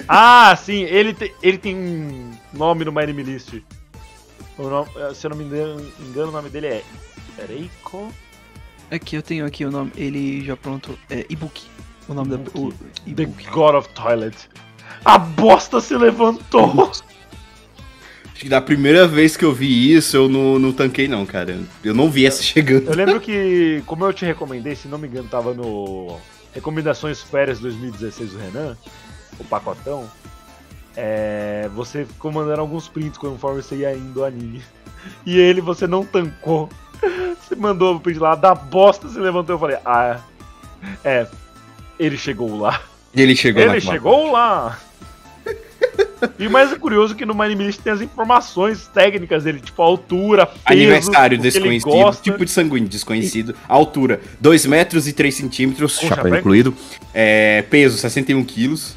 Ah, 0.07 0.55
sim, 0.55 0.81
ele, 0.83 1.13
te- 1.13 1.33
ele 1.41 1.57
tem 1.57 1.75
um 1.75 2.31
nome 2.53 2.83
no 2.85 2.91
My 2.91 3.03
Anime 3.03 3.23
List. 3.23 3.53
Nome- 4.57 4.89
se 5.13 5.25
eu 5.25 5.29
não 5.29 5.37
me 5.37 5.43
engano, 5.43 5.85
engano, 5.99 6.29
o 6.29 6.31
nome 6.31 6.49
dele 6.49 6.67
é 6.67 6.83
Ereiko. 7.37 8.11
Aqui 8.89 9.15
eu 9.15 9.21
tenho 9.21 9.45
aqui 9.45 9.65
o 9.65 9.71
nome, 9.71 9.91
ele 9.95 10.43
já 10.45 10.55
pronto. 10.55 10.97
É 11.09 11.25
Ibuki. 11.29 11.65
O 12.07 12.13
nome 12.13 12.29
da. 12.29 12.37
O, 12.57 12.71
The 12.71 13.23
Ibuki. 13.23 13.49
God 13.49 13.75
of 13.75 13.89
Toilet. 13.89 14.35
A 15.03 15.17
bosta 15.17 15.81
se 15.81 15.95
levantou! 15.97 16.91
Acho 18.31 18.43
que 18.43 18.49
da 18.49 18.59
primeira 18.61 19.07
vez 19.07 19.37
que 19.37 19.45
eu 19.45 19.53
vi 19.53 19.93
isso, 19.93 20.17
eu 20.17 20.27
não, 20.27 20.59
não 20.59 20.71
tanquei 20.73 21.07
não, 21.07 21.25
cara. 21.25 21.57
Eu 21.83 21.93
não 21.93 22.09
vi 22.11 22.25
essa 22.25 22.43
chegando. 22.43 22.89
Eu 22.89 22.95
lembro 22.95 23.19
que, 23.21 23.81
como 23.85 24.03
eu 24.05 24.11
te 24.13 24.25
recomendei, 24.25 24.75
se 24.75 24.87
não 24.89 24.97
me 24.97 25.07
engano, 25.07 25.27
tava 25.29 25.53
no 25.53 26.17
Recomendações 26.53 27.21
Férias 27.21 27.59
2016 27.59 28.31
do 28.31 28.37
Renan, 28.37 28.77
o 29.39 29.43
pacotão. 29.45 30.09
É, 30.95 31.69
você 31.75 32.05
ficou 32.05 32.31
mandando 32.31 32.61
alguns 32.61 32.87
prints 32.87 33.17
conforme 33.17 33.61
você 33.61 33.75
ia 33.75 33.93
indo 33.95 34.21
o 34.21 34.25
anime. 34.25 34.61
E 35.25 35.37
ele 35.37 35.61
você 35.61 35.85
não 35.87 36.05
tancou. 36.05 36.69
Você 37.39 37.55
mandou 37.55 37.95
o 37.95 37.99
print 37.99 38.17
lá, 38.17 38.33
da 38.33 38.55
bosta 38.55 39.07
se 39.07 39.19
levantou. 39.19 39.55
Eu 39.55 39.59
falei, 39.59 39.77
ah, 39.85 40.19
é. 41.03 41.27
Ele 41.99 42.17
chegou 42.17 42.57
lá. 42.57 42.81
Ele 43.13 43.35
chegou 43.35 43.61
Ele 43.61 43.73
naquela 43.73 43.93
chegou 43.93 44.31
lá! 44.31 44.79
E 46.39 46.47
o 46.47 46.51
mais 46.51 46.73
curioso 46.77 47.13
é 47.13 47.17
que 47.17 47.25
no 47.25 47.33
My 47.33 47.43
Anime 47.43 47.65
List 47.65 47.81
tem 47.81 47.93
as 47.93 48.01
informações 48.01 48.87
técnicas 48.87 49.43
dele, 49.43 49.59
tipo 49.59 49.81
a 49.81 49.85
altura, 49.85 50.45
peso, 50.45 50.61
Aniversário 50.65 51.35
ele 51.35 51.43
desconhecido, 51.43 51.91
gosta. 51.91 52.23
tipo 52.23 52.43
de 52.43 52.51
sanguíneo 52.51 52.89
desconhecido, 52.89 53.55
altura 53.67 54.19
2 54.41 54.65
metros 54.65 55.07
e 55.07 55.13
3 55.13 55.33
centímetros, 55.33 55.99
chapéu? 55.99 56.35
incluído, 56.35 56.73
é, 57.13 57.63
peso 57.69 57.97
61 57.97 58.43
quilos. 58.43 58.95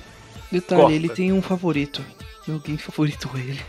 Detalhe, 0.51 0.81
Gosta. 0.83 0.95
ele 0.97 1.09
tem 1.11 1.33
um 1.33 1.43
favorito. 1.43 2.05
Alguém 2.49 2.79
favoritou 2.79 3.31
ele. 3.37 3.61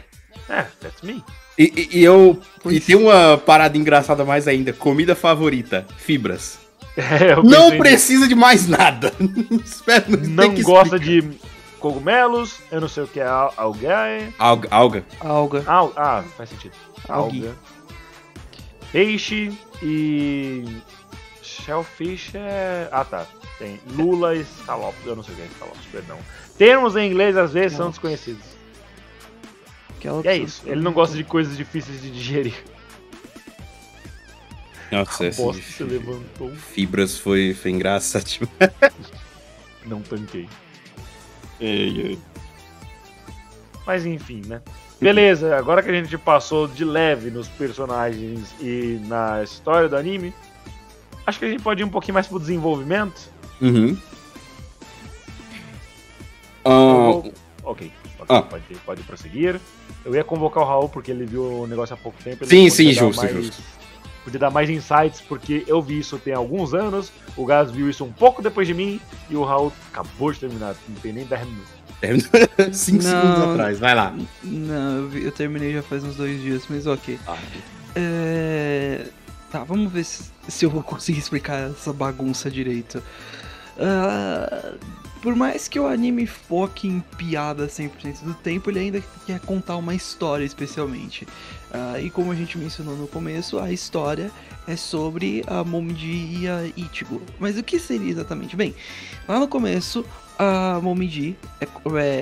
É, 0.48 0.64
that's 0.80 1.02
me. 1.04 1.24
E, 1.58 1.64
e- 1.94 1.98
e 2.00 2.04
eu. 2.04 2.40
Pois. 2.64 2.76
E 2.78 2.80
tem 2.80 2.96
uma 2.96 3.38
parada 3.38 3.78
engraçada 3.78 4.24
mais 4.24 4.48
ainda: 4.48 4.72
comida 4.74 5.16
favorita, 5.16 5.86
fibras. 5.98 6.58
É, 6.98 7.32
eu 7.34 7.44
Não 7.44 7.78
precisa 7.78 8.28
de 8.28 8.36
mais 8.36 8.68
nada. 8.68 9.14
Espero 9.64 10.10
nisso. 10.12 10.24
ter 10.24 10.28
Não 10.30 10.54
que 10.54 10.62
gosta 10.64 10.98
explicar. 10.98 11.30
de 11.30 11.38
cogumelos, 11.80 12.56
eu 12.70 12.82
não 12.82 12.90
sei 12.90 13.04
o 13.04 13.08
que 13.08 13.22
é 13.22 13.26
al- 13.26 13.54
algae. 13.56 14.34
Alga. 14.38 14.68
alga. 14.70 15.06
Alga. 15.22 15.64
Al, 15.66 15.94
ah, 15.96 16.24
faz 16.36 16.50
sentido. 16.50 16.74
Algae. 17.08 17.40
Alga. 17.48 17.56
Peixe 18.92 19.52
e. 19.84 20.66
Shellfish 21.42 22.32
é. 22.36 22.90
Ah 22.92 23.06
tá. 23.06 23.26
Tem 23.58 23.80
lula 23.92 24.36
e 24.36 24.42
escalopes. 24.42 25.06
Eu 25.06 25.16
não 25.16 25.24
sei 25.24 25.34
o 25.34 25.38
que 25.38 25.44
é 25.44 25.46
escalopes, 25.46 25.86
perdão. 25.92 26.18
Termos 26.60 26.98
em 26.98 27.10
inglês 27.10 27.38
às 27.38 27.54
vezes 27.54 27.78
são 27.78 27.90
desconhecidos. 27.90 28.44
Aquela 29.98 30.22
E 30.26 30.28
é 30.28 30.38
isso. 30.38 30.62
Ele 30.66 30.82
não 30.82 30.92
gosta 30.92 31.16
de 31.16 31.24
coisas 31.24 31.56
difíceis 31.56 32.02
de 32.02 32.12
digerir. 32.12 32.54
Nossa, 34.92 35.28
esse 35.28 35.42
Bosta 35.42 35.62
se 35.62 35.84
levantou. 35.84 36.52
fibras 36.52 37.18
foi, 37.18 37.54
foi 37.54 37.72
engraçado. 37.72 38.50
Não 39.86 40.02
tanquei. 40.02 40.50
Ei, 41.62 42.02
ei. 42.02 42.20
Mas 43.86 44.06
enfim, 44.06 44.42
né? 44.46 44.62
Beleza, 45.00 45.56
agora 45.56 45.82
que 45.82 45.90
a 45.90 45.94
gente 45.94 46.18
passou 46.18 46.68
de 46.68 46.84
leve 46.84 47.32
nos 47.32 47.48
personagens 47.48 48.54
e 48.60 49.00
na 49.06 49.44
história 49.44 49.88
do 49.88 49.96
anime, 49.96 50.34
acho 51.26 51.40
que 51.40 51.46
a 51.46 51.50
gente 51.50 51.64
pode 51.64 51.82
ir 51.82 51.86
um 51.86 51.90
pouquinho 51.90 52.16
mais 52.16 52.28
pro 52.28 52.40
desenvolvimento. 52.40 53.32
Uhum. 53.62 53.98
Eu 56.66 56.72
Ah, 56.72 57.32
Ok, 57.64 57.92
Ah. 58.28 58.42
pode, 58.42 58.64
pode 58.86 59.04
prosseguir. 59.04 59.60
Eu 60.06 60.16
ia 60.16 60.24
convocar 60.24 60.64
o 60.64 60.66
Raul 60.68 60.90
porque 60.90 61.12
ele 61.12 61.26
viu 61.26 61.44
o 61.64 61.68
negócio 61.68 61.94
há 61.94 61.98
pouco 61.98 62.18
tempo. 62.24 62.44
ele 62.44 62.50
Sim, 62.50 62.70
sim, 62.70 62.92
justo, 62.94 63.22
mais- 63.22 63.32
justo. 63.36 63.62
Podia 64.24 64.40
dar 64.40 64.50
mais 64.50 64.70
insights, 64.70 65.22
porque 65.22 65.64
eu 65.68 65.82
vi 65.82 66.00
isso 66.00 66.18
tem 66.20 66.34
alguns 66.34 66.74
anos, 66.74 67.12
o 67.38 67.46
Gás 67.46 67.72
viu 67.72 67.90
isso 67.90 68.04
um 68.04 68.12
pouco 68.12 68.42
depois 68.42 68.68
de 68.68 68.74
mim, 68.74 69.00
e 69.30 69.36
o 69.36 69.44
Raul 69.44 69.72
acabou 69.92 70.32
de 70.32 70.40
terminar, 70.40 70.76
não 70.88 70.96
tem 70.98 71.14
nem 71.14 71.26
10 71.26 71.46
minutos. 71.48 71.70
5 72.78 72.98
Não. 73.04 73.10
segundos 73.12 73.50
atrás, 73.52 73.80
vai 73.80 73.96
lá. 73.96 74.16
Não, 74.44 74.98
eu, 74.98 75.08
vi- 75.10 75.24
eu 75.26 75.32
terminei 75.32 75.74
já 75.74 75.82
faz 75.84 76.04
uns 76.04 76.16
dois 76.16 76.42
dias, 76.42 76.64
mas 76.70 76.86
ok. 76.88 77.20
Ah, 77.28 77.38
É... 77.96 79.06
Tá, 79.52 79.64
vamos 79.64 79.92
ver 79.92 80.04
se, 80.04 80.32
se 80.48 80.66
eu 80.66 80.70
vou 80.70 80.84
conseguir 80.84 81.20
explicar 81.20 81.72
essa 81.72 81.92
bagunça 81.92 82.50
direito. 82.52 83.02
Ah, 83.80 84.74
por 85.22 85.36
mais 85.36 85.68
que 85.68 85.80
o 85.80 85.88
anime 85.88 86.26
foque 86.26 86.88
em 86.88 87.00
piada 87.18 87.68
100% 87.68 88.24
do 88.24 88.34
tempo, 88.34 88.70
ele 88.70 88.80
ainda 88.80 89.04
quer 89.26 89.40
contar 89.42 89.76
uma 89.78 89.94
história 89.94 90.44
especialmente. 90.46 91.28
Ah, 91.72 92.00
e 92.00 92.10
como 92.10 92.32
a 92.32 92.36
gente 92.36 92.58
mencionou 92.58 92.96
no 92.96 93.08
começo, 93.08 93.60
a 93.60 93.72
história 93.72 94.32
é 94.68 94.76
sobre 94.76 95.44
a 95.48 95.64
Momiji 95.64 96.38
e 96.42 96.48
a 96.48 96.64
Ichigo. 96.76 97.22
Mas 97.40 97.58
o 97.58 97.64
que 97.64 97.80
seria 97.80 98.10
exatamente? 98.12 98.56
Bem, 98.56 98.74
lá 99.28 99.40
no 99.40 99.48
começo, 99.48 100.06
a 100.38 100.80
Momiji 100.82 101.36
é, 101.60 101.68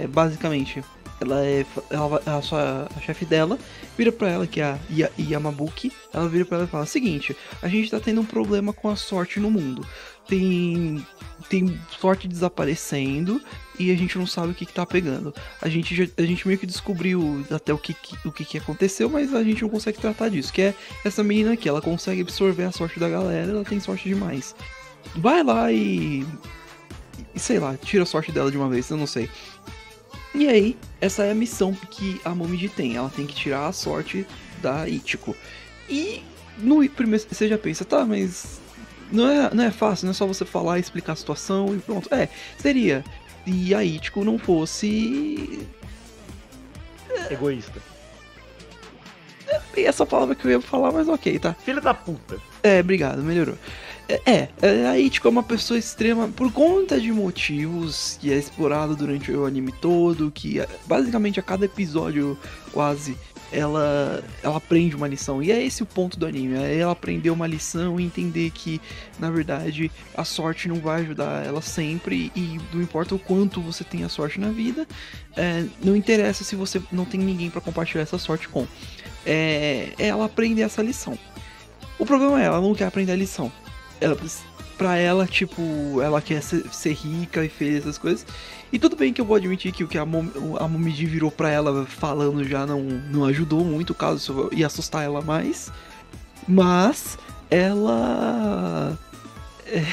é 0.03 0.07
basicamente 0.07 0.83
ela 1.19 1.43
é 1.43 1.65
ela, 1.89 2.21
a 2.27 2.41
sua 2.43 2.87
a 2.95 2.99
chefe 3.01 3.25
dela 3.25 3.57
vira 3.97 4.11
pra 4.11 4.29
ela 4.29 4.45
que 4.45 4.61
é 4.61 4.65
a 4.65 4.77
Ya- 4.91 5.09
Yamabuki, 5.17 5.91
ela 6.13 6.29
vira 6.29 6.45
pra 6.45 6.57
ela 6.57 6.65
e 6.67 6.69
fala: 6.69 6.85
"Seguinte, 6.85 7.35
a 7.61 7.67
gente 7.67 7.89
tá 7.89 7.99
tendo 7.99 8.21
um 8.21 8.25
problema 8.25 8.71
com 8.71 8.87
a 8.87 8.95
sorte 8.95 9.39
no 9.39 9.49
mundo. 9.49 9.83
Tem 10.27 11.05
tem 11.49 11.79
sorte 11.99 12.27
desaparecendo 12.27 13.39
e 13.79 13.91
a 13.91 13.95
gente 13.95 14.17
não 14.17 14.25
sabe 14.25 14.51
o 14.51 14.55
que, 14.55 14.65
que 14.65 14.73
tá 14.73 14.85
pegando. 14.85 15.33
A 15.61 15.69
gente 15.69 16.11
a 16.17 16.21
gente 16.23 16.45
meio 16.47 16.59
que 16.59 16.65
descobriu 16.65 17.45
até 17.51 17.73
o 17.73 17.77
que, 17.77 17.93
que- 17.93 18.27
o 18.27 18.31
que, 18.31 18.43
que 18.43 18.57
aconteceu, 18.57 19.09
mas 19.09 19.33
a 19.33 19.43
gente 19.43 19.61
não 19.61 19.69
consegue 19.69 19.99
tratar 19.99 20.29
disso. 20.29 20.51
Que 20.51 20.61
é 20.63 20.75
essa 21.05 21.23
menina 21.23 21.53
aqui, 21.53 21.69
ela 21.69 21.81
consegue 21.81 22.21
absorver 22.21 22.63
a 22.63 22.71
sorte 22.71 22.99
da 22.99 23.07
galera, 23.07 23.51
ela 23.51 23.63
tem 23.63 23.79
sorte 23.79 24.09
demais. 24.09 24.55
Vai 25.15 25.43
lá 25.43 25.71
e 25.71 26.25
e 27.33 27.39
sei 27.39 27.59
lá, 27.59 27.77
tira 27.77 28.03
a 28.03 28.05
sorte 28.05 28.31
dela 28.31 28.51
de 28.51 28.57
uma 28.57 28.67
vez, 28.69 28.89
eu 28.89 28.97
não 28.97 29.07
sei. 29.07 29.29
E 30.35 30.47
aí, 30.47 30.77
essa 31.01 31.23
é 31.23 31.31
a 31.31 31.35
missão 31.35 31.73
que 31.91 32.19
a 32.25 32.33
Momiji 32.35 32.69
tem. 32.69 32.95
Ela 32.95 33.09
tem 33.09 33.25
que 33.25 33.33
tirar 33.33 33.67
a 33.67 33.71
sorte 33.71 34.25
da 34.61 34.87
Ichigo. 34.87 35.35
E 35.89 36.21
no 36.57 36.87
primeiro 36.89 37.25
você 37.29 37.47
já 37.47 37.57
pensa, 37.57 37.85
tá, 37.85 38.05
mas 38.05 38.59
não 39.11 39.29
é, 39.29 39.53
não 39.53 39.63
é 39.63 39.71
fácil, 39.71 40.05
não 40.05 40.11
é 40.11 40.13
só 40.13 40.25
você 40.25 40.45
falar, 40.45 40.79
explicar 40.79 41.13
a 41.13 41.15
situação 41.15 41.75
e 41.75 41.79
pronto. 41.79 42.13
É, 42.13 42.29
seria. 42.57 43.03
E 43.45 43.73
a 43.73 43.83
Ichigo 43.83 44.23
não 44.23 44.37
fosse. 44.37 45.65
Egoísta. 47.29 47.81
E 49.75 49.85
essa 49.85 50.05
palavra 50.05 50.35
que 50.35 50.45
eu 50.45 50.51
ia 50.51 50.61
falar, 50.61 50.91
mas 50.91 51.07
ok, 51.07 51.39
tá. 51.39 51.53
Filha 51.53 51.79
da 51.79 51.93
puta. 51.93 52.37
É, 52.61 52.79
obrigado, 52.79 53.23
melhorou. 53.23 53.55
É, 54.09 54.49
é, 54.61 54.87
a 54.87 54.97
Ichigo 54.99 55.27
é 55.27 55.31
uma 55.31 55.43
pessoa 55.43 55.77
extrema 55.77 56.27
por 56.27 56.51
conta 56.51 56.99
de 56.99 57.11
motivos 57.11 58.17
que 58.19 58.31
é 58.31 58.37
explorado 58.37 58.95
durante 58.95 59.31
o 59.31 59.45
anime 59.45 59.71
todo, 59.71 60.31
que 60.31 60.59
é, 60.59 60.67
basicamente 60.85 61.39
a 61.39 61.43
cada 61.43 61.65
episódio 61.65 62.37
quase 62.73 63.17
ela 63.51 64.23
ela 64.43 64.57
aprende 64.57 64.95
uma 64.95 65.07
lição 65.07 65.41
e 65.41 65.51
é 65.51 65.63
esse 65.63 65.83
o 65.83 65.85
ponto 65.85 66.17
do 66.17 66.25
anime, 66.25 66.55
é 66.57 66.77
ela 66.77 66.91
aprender 66.91 67.29
uma 67.29 67.47
lição 67.47 67.99
e 67.99 68.03
entender 68.03 68.51
que 68.51 68.81
na 69.19 69.29
verdade 69.29 69.91
a 70.15 70.23
sorte 70.23 70.67
não 70.67 70.77
vai 70.77 71.01
ajudar 71.01 71.45
ela 71.45 71.61
sempre 71.61 72.31
e 72.35 72.59
não 72.73 72.81
importa 72.81 73.15
o 73.15 73.19
quanto 73.19 73.61
você 73.61 73.83
tem 73.83 74.03
a 74.03 74.09
sorte 74.09 74.39
na 74.39 74.49
vida, 74.49 74.87
é, 75.35 75.65
não 75.83 75.95
interessa 75.95 76.43
se 76.43 76.55
você 76.55 76.81
não 76.91 77.05
tem 77.05 77.19
ninguém 77.19 77.49
para 77.49 77.61
compartilhar 77.61 78.03
essa 78.03 78.17
sorte 78.17 78.47
com. 78.47 78.67
É, 79.25 79.89
ela 79.99 80.25
aprender 80.25 80.61
essa 80.61 80.81
lição. 80.81 81.17
O 81.99 82.05
problema 82.05 82.41
é 82.41 82.45
ela 82.45 82.61
não 82.61 82.73
quer 82.73 82.85
aprender 82.85 83.11
a 83.11 83.15
lição 83.15 83.51
ela, 83.99 84.17
pra 84.77 84.95
ela, 84.95 85.25
tipo, 85.25 86.01
ela 86.01 86.21
quer 86.21 86.41
ser, 86.41 86.63
ser, 86.71 86.93
rica 86.93 87.43
e 87.43 87.49
feliz, 87.49 87.79
essas 87.79 87.97
coisas. 87.97 88.25
E 88.71 88.77
tudo 88.77 88.95
bem 88.95 89.11
que 89.11 89.19
eu 89.19 89.25
vou 89.25 89.35
admitir 89.35 89.71
que 89.71 89.83
o 89.83 89.87
que 89.87 89.97
a, 89.97 90.05
Mom, 90.05 90.27
a 90.59 90.67
Momiji 90.67 91.05
virou 91.05 91.31
pra 91.31 91.49
ela 91.49 91.85
falando 91.85 92.43
já 92.43 92.65
não, 92.65 92.81
não 92.81 93.25
ajudou 93.25 93.63
muito, 93.63 93.93
caso 93.93 94.17
isso 94.17 94.49
ia 94.53 94.67
assustar 94.67 95.03
ela 95.03 95.21
mais. 95.21 95.71
Mas 96.47 97.17
ela. 97.49 98.97
É, 99.65 99.83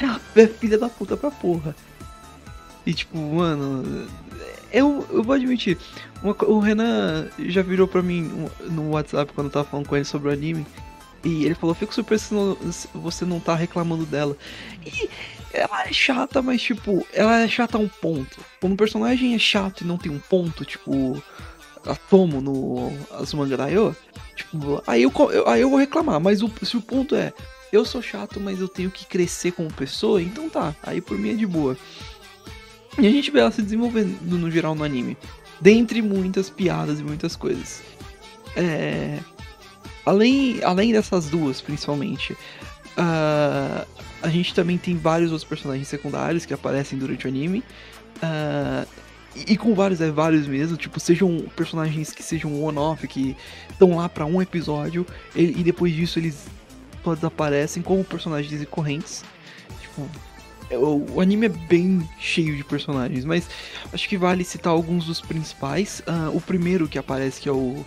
é 0.42 0.46
filha 0.46 0.78
da 0.78 0.88
puta 0.88 1.16
pra 1.16 1.30
porra. 1.30 1.74
E 2.84 2.92
tipo, 2.92 3.18
mano. 3.18 4.08
Eu, 4.70 5.06
eu 5.10 5.22
vou 5.22 5.34
admitir, 5.34 5.78
uma, 6.22 6.36
o 6.44 6.58
Renan 6.58 7.26
já 7.38 7.62
virou 7.62 7.88
pra 7.88 8.02
mim 8.02 8.48
no 8.68 8.90
WhatsApp 8.90 9.32
quando 9.32 9.46
eu 9.46 9.52
tava 9.52 9.64
falando 9.64 9.88
com 9.88 9.96
ele 9.96 10.04
sobre 10.04 10.28
o 10.28 10.32
anime. 10.32 10.66
E 11.24 11.44
ele 11.44 11.54
falou, 11.54 11.74
fico 11.74 11.94
surpreso 11.94 12.56
se 12.70 12.88
você 12.94 13.24
não 13.24 13.40
tá 13.40 13.54
reclamando 13.54 14.06
dela. 14.06 14.36
E 14.86 15.08
ela 15.52 15.84
é 15.86 15.92
chata, 15.92 16.40
mas 16.40 16.62
tipo, 16.62 17.06
ela 17.12 17.40
é 17.40 17.48
chata 17.48 17.76
a 17.76 17.80
um 17.80 17.88
ponto. 17.88 18.38
Quando 18.60 18.74
o 18.74 18.76
personagem 18.76 19.34
é 19.34 19.38
chato 19.38 19.82
e 19.82 19.86
não 19.86 19.98
tem 19.98 20.12
um 20.12 20.20
ponto, 20.20 20.64
tipo, 20.64 21.22
a 21.84 21.94
Tomo 21.94 22.40
no 22.40 22.92
Asumangarayo, 23.10 23.96
tipo, 24.36 24.82
aí 24.86 25.02
eu, 25.02 25.12
aí 25.46 25.60
eu 25.60 25.70
vou 25.70 25.78
reclamar. 25.78 26.20
Mas 26.20 26.42
o, 26.42 26.50
se 26.62 26.76
o 26.76 26.82
ponto 26.82 27.16
é, 27.16 27.32
eu 27.72 27.84
sou 27.84 28.00
chato, 28.00 28.38
mas 28.38 28.60
eu 28.60 28.68
tenho 28.68 28.90
que 28.90 29.04
crescer 29.04 29.52
como 29.52 29.72
pessoa, 29.72 30.22
então 30.22 30.48
tá, 30.48 30.74
aí 30.82 31.00
por 31.00 31.18
mim 31.18 31.30
é 31.30 31.34
de 31.34 31.46
boa. 31.46 31.76
E 32.96 33.06
a 33.06 33.10
gente 33.10 33.30
vê 33.30 33.40
ela 33.40 33.50
se 33.50 33.62
desenvolvendo 33.62 34.20
no 34.22 34.50
geral 34.50 34.74
no 34.74 34.84
anime. 34.84 35.16
Dentre 35.60 36.00
muitas 36.00 36.48
piadas 36.48 37.00
e 37.00 37.02
muitas 37.02 37.34
coisas. 37.34 37.82
É 38.56 39.18
Além, 40.08 40.62
além 40.64 40.92
dessas 40.92 41.28
duas, 41.28 41.60
principalmente, 41.60 42.32
uh, 42.32 43.86
a 44.22 44.28
gente 44.28 44.54
também 44.54 44.78
tem 44.78 44.96
vários 44.96 45.32
outros 45.32 45.48
personagens 45.48 45.86
secundários 45.88 46.46
que 46.46 46.54
aparecem 46.54 46.98
durante 46.98 47.26
o 47.26 47.28
anime. 47.28 47.62
Uh, 48.16 48.86
e 49.46 49.56
com 49.56 49.74
vários, 49.74 50.00
é 50.00 50.10
vários 50.10 50.46
mesmo, 50.46 50.76
tipo, 50.76 50.98
sejam 50.98 51.44
personagens 51.54 52.12
que 52.12 52.22
sejam 52.22 52.60
one-off, 52.62 53.06
que 53.06 53.36
estão 53.70 53.96
lá 53.96 54.08
para 54.08 54.24
um 54.26 54.42
episódio, 54.42 55.06
e, 55.34 55.60
e, 55.60 55.62
depois 55.62 55.94
disso 55.94 56.18
eles 56.18 56.46
desaparecem 57.14 57.82
como 57.82 58.02
personagens 58.04 58.58
recorrentes. 58.58 59.24
Tipo, 59.80 60.08
é, 60.70 60.76
o, 60.76 61.06
o, 61.14 61.20
anime 61.20 61.46
é 61.46 61.48
bem 61.48 62.06
cheio 62.18 62.56
de 62.56 62.64
personagens, 62.64 63.24
mas 63.24 63.48
acho 63.92 64.08
que 64.08 64.18
vale 64.18 64.44
citar 64.44 64.72
alguns 64.72 65.06
dos 65.06 65.20
principais. 65.20 66.00
Uh, 66.00 66.36
o 66.36 66.40
primeiro 66.40 66.88
que 66.88 66.98
aparece, 66.98 67.40
que 67.40 67.48
é 67.48 67.52
o. 67.52 67.84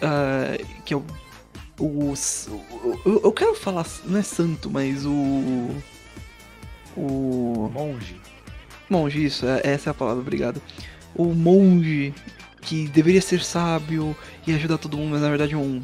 Uh, 0.00 0.66
que 0.84 0.94
é 0.94 0.96
o 0.96 1.04
os. 1.78 2.48
Eu, 3.04 3.20
eu 3.24 3.32
quero 3.32 3.54
falar, 3.54 3.86
não 4.04 4.18
é 4.18 4.22
santo, 4.22 4.70
mas 4.70 5.04
o. 5.04 5.70
O. 6.96 7.70
Monge. 7.72 8.20
Monge, 8.88 9.24
isso, 9.24 9.46
é, 9.46 9.60
essa 9.64 9.88
é 9.88 9.92
a 9.92 9.94
palavra, 9.94 10.20
obrigado. 10.20 10.60
O 11.14 11.26
monge 11.32 12.14
que 12.60 12.86
deveria 12.88 13.20
ser 13.20 13.42
sábio 13.42 14.16
e 14.46 14.54
ajudar 14.54 14.78
todo 14.78 14.96
mundo, 14.96 15.12
mas 15.12 15.22
na 15.22 15.28
verdade 15.28 15.54
é 15.54 15.56
um, 15.56 15.82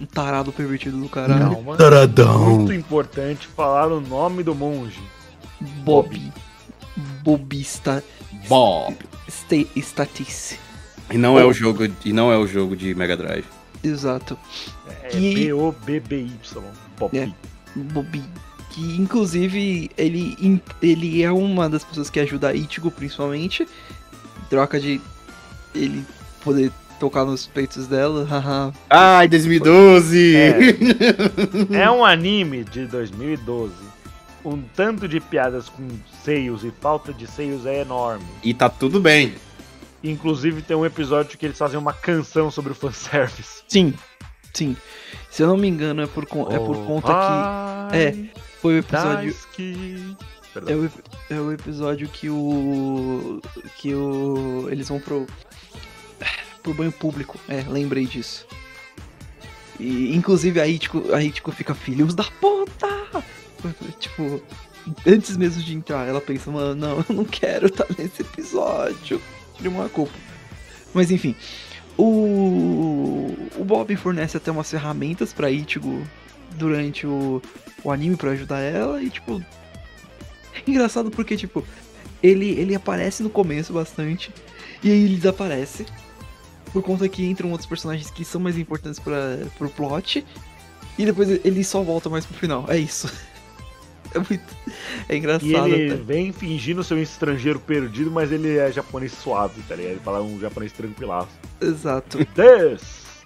um 0.00 0.06
tarado 0.06 0.52
pervertido 0.52 0.98
do 0.98 1.08
caralho. 1.08 1.50
Calma. 1.50 1.76
Taradão. 1.76 2.56
Muito 2.56 2.72
importante 2.72 3.46
falar 3.46 3.88
o 3.88 4.00
nome 4.00 4.42
do 4.42 4.54
monge. 4.54 5.00
Bob. 5.84 6.32
Bobista. 7.22 8.04
Bob. 8.48 8.96
Statice. 9.76 10.58
E 11.10 11.18
não 11.18 11.38
é 11.38 11.44
o 11.44 11.52
jogo 11.52 11.84
e 12.04 12.12
não 12.12 12.32
é 12.32 12.38
o 12.38 12.46
jogo 12.46 12.76
de 12.76 12.94
Mega 12.94 13.16
Drive. 13.16 13.46
Exato. 13.82 14.38
É 15.02 15.10
B-O-B-B-Y. 15.10 16.62
Bob. 16.98 17.18
É, 17.18 17.28
Bobby. 17.74 18.22
Que 18.70 18.96
inclusive 18.96 19.90
ele, 19.96 20.62
ele 20.80 21.22
é 21.22 21.30
uma 21.30 21.68
das 21.68 21.82
pessoas 21.84 22.08
que 22.08 22.20
ajuda 22.20 22.48
a 22.48 22.54
Ichigo 22.54 22.90
principalmente. 22.90 23.66
Troca 24.48 24.78
de 24.78 25.00
ele 25.74 26.04
poder 26.44 26.70
tocar 27.00 27.24
nos 27.24 27.46
peitos 27.46 27.86
dela. 27.86 28.24
haha. 28.24 28.72
Ai, 28.88 29.26
2012! 29.26 30.36
É. 30.36 30.54
é 31.82 31.90
um 31.90 32.04
anime 32.04 32.62
de 32.62 32.86
2012. 32.86 33.72
Um 34.44 34.62
tanto 34.74 35.08
de 35.08 35.20
piadas 35.20 35.68
com 35.68 35.88
seios 36.22 36.64
e 36.64 36.72
falta 36.80 37.12
de 37.12 37.26
seios 37.26 37.66
é 37.66 37.80
enorme. 37.80 38.24
E 38.42 38.54
tá 38.54 38.68
tudo 38.68 39.00
bem. 39.00 39.34
Inclusive 40.02 40.62
tem 40.62 40.76
um 40.76 40.86
episódio 40.86 41.36
que 41.36 41.44
eles 41.44 41.58
fazem 41.58 41.78
uma 41.78 41.92
canção 41.92 42.50
sobre 42.50 42.72
o 42.72 42.74
fanservice. 42.74 43.62
Sim, 43.68 43.92
sim. 44.52 44.76
Se 45.30 45.42
eu 45.42 45.46
não 45.46 45.56
me 45.56 45.68
engano, 45.68 46.02
é 46.02 46.06
por, 46.06 46.26
con 46.26 46.50
é 46.50 46.58
por 46.58 46.76
conta 46.86 47.08
que. 47.90 47.96
É, 47.96 48.14
foi 48.60 48.74
o 48.74 48.78
episódio. 48.78 49.34
É 50.66 50.74
o, 50.74 50.90
é 51.30 51.40
o 51.40 51.52
episódio 51.52 52.08
que 52.08 52.28
o. 52.28 53.40
Que 53.76 53.94
o. 53.94 54.68
Eles 54.70 54.88
vão 54.88 55.00
pro. 55.00 55.26
Pro 56.62 56.74
banho 56.74 56.92
público. 56.92 57.38
É, 57.48 57.64
lembrei 57.66 58.06
disso. 58.06 58.46
E 59.80 60.14
inclusive 60.14 60.60
a 60.60 60.68
Itiko, 60.68 61.14
a 61.14 61.24
Itiko 61.24 61.50
fica 61.52 61.74
filhos 61.74 62.14
da 62.14 62.24
puta! 62.24 62.88
Tipo, 63.98 64.42
antes 65.06 65.36
mesmo 65.36 65.62
de 65.62 65.74
entrar, 65.74 66.06
ela 66.06 66.20
pensa, 66.20 66.50
mano, 66.50 66.74
não, 66.74 67.04
eu 67.08 67.14
não 67.14 67.24
quero 67.24 67.66
estar 67.66 67.86
nesse 67.98 68.22
episódio 68.22 69.20
de 69.58 69.68
uma 69.68 69.88
culpa. 69.88 70.12
Mas 70.92 71.10
enfim, 71.10 71.34
o, 72.02 73.36
o 73.58 73.64
Bob 73.64 73.94
fornece 73.96 74.36
até 74.36 74.50
umas 74.50 74.70
ferramentas 74.70 75.32
para 75.32 75.50
Ichigo 75.50 76.02
durante 76.56 77.06
o, 77.06 77.42
o 77.82 77.90
anime 77.90 78.16
para 78.16 78.30
ajudar 78.30 78.60
ela 78.60 79.02
e 79.02 79.10
tipo 79.10 79.42
é 80.54 80.70
engraçado 80.70 81.10
porque 81.10 81.36
tipo 81.36 81.64
ele 82.22 82.50
ele 82.50 82.74
aparece 82.74 83.22
no 83.22 83.30
começo 83.30 83.72
bastante 83.72 84.32
e 84.82 84.90
aí 84.90 85.04
ele 85.04 85.16
desaparece 85.16 85.86
por 86.72 86.82
conta 86.82 87.08
que 87.08 87.24
entram 87.24 87.50
outros 87.50 87.68
personagens 87.68 88.10
que 88.10 88.24
são 88.24 88.40
mais 88.40 88.56
importantes 88.56 88.98
para 88.98 89.38
pro 89.58 89.68
plot 89.68 90.24
e 90.98 91.04
depois 91.04 91.28
ele 91.44 91.64
só 91.64 91.82
volta 91.82 92.08
mais 92.10 92.26
pro 92.26 92.36
final. 92.36 92.66
É 92.68 92.76
isso. 92.76 93.10
É 94.14 94.18
muito. 94.18 94.56
É 95.08 95.16
engraçado. 95.16 95.46
E 95.46 95.54
ele 95.54 95.92
até. 95.94 96.02
vem 96.02 96.32
fingindo 96.32 96.82
ser 96.82 96.94
um 96.94 97.02
estrangeiro 97.02 97.60
perdido, 97.60 98.10
mas 98.10 98.32
ele 98.32 98.56
é 98.58 98.70
japonês 98.70 99.12
suave, 99.12 99.62
tá 99.62 99.74
ligado? 99.74 99.92
Ele 99.92 100.00
fala 100.00 100.22
um 100.22 100.38
japonês 100.40 100.72
tranquilaço. 100.72 101.30
Exato. 101.60 102.18
Des! 102.34 103.24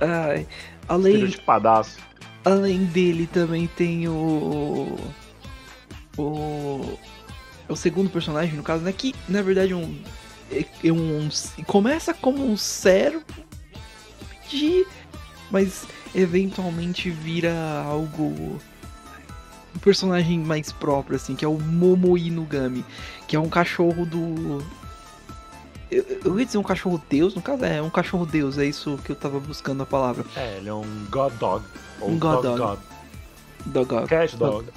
Ai, 0.00 0.46
além, 0.88 1.14
Estereotipadaço. 1.14 1.98
além 2.44 2.84
dele 2.84 3.26
também 3.26 3.66
tem 3.66 4.08
o. 4.08 4.96
O. 6.16 6.98
O 7.66 7.76
segundo 7.76 8.10
personagem, 8.10 8.54
no 8.54 8.62
caso, 8.62 8.84
né? 8.84 8.92
Que 8.92 9.14
na 9.28 9.42
verdade 9.42 9.72
é 9.72 9.76
um. 9.76 9.98
É, 10.52 10.92
um. 10.92 11.28
Começa 11.66 12.12
como 12.12 12.44
um 12.44 12.56
servo 12.56 13.24
de. 14.48 14.86
Mas 15.50 15.86
eventualmente 16.14 17.10
vira 17.10 17.82
algo 17.84 18.60
personagem 19.84 20.40
mais 20.40 20.72
próprio, 20.72 21.16
assim, 21.16 21.36
que 21.36 21.44
é 21.44 21.48
o 21.48 21.58
Momo 21.60 22.16
Inugami, 22.16 22.84
que 23.28 23.36
é 23.36 23.40
um 23.40 23.50
cachorro 23.50 24.06
do. 24.06 24.64
Eu, 25.90 26.04
eu 26.24 26.40
ia 26.40 26.46
dizer 26.46 26.58
um 26.58 26.62
cachorro 26.62 27.00
deus, 27.08 27.34
no 27.34 27.42
caso 27.42 27.64
é 27.64 27.80
um 27.82 27.90
cachorro 27.90 28.24
deus, 28.24 28.56
é 28.56 28.64
isso 28.64 28.98
que 29.04 29.12
eu 29.12 29.16
tava 29.16 29.38
buscando 29.38 29.82
a 29.82 29.86
palavra. 29.86 30.24
É, 30.34 30.56
ele 30.56 30.70
é 30.70 30.74
um 30.74 31.06
God 31.10 31.34
Dog. 31.34 31.64
Ou 32.00 32.10
Um 32.10 32.18
God 32.18 32.42
dog, 32.42 32.58
Dog. 32.58 32.80
God. 33.66 33.86
Dog. 33.86 34.08
Cat 34.08 34.36
Dog. 34.36 34.68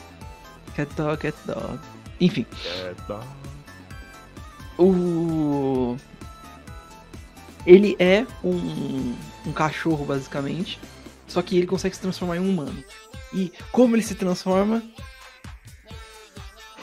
Cat 0.75 0.93
Dog, 0.95 1.17
Cat 1.17 1.37
Dog. 1.45 1.79
Enfim, 2.19 2.45
É, 2.65 2.93
tá. 3.07 3.21
o. 4.77 5.95
Ele 7.65 7.95
é 7.99 8.25
um, 8.43 9.15
um 9.45 9.51
cachorro, 9.51 10.05
basicamente. 10.05 10.79
Só 11.27 11.41
que 11.41 11.57
ele 11.57 11.67
consegue 11.67 11.95
se 11.95 12.01
transformar 12.01 12.37
em 12.37 12.39
um 12.39 12.49
humano. 12.49 12.81
E 13.33 13.51
como 13.71 13.95
ele 13.95 14.03
se 14.03 14.15
transforma. 14.15 14.81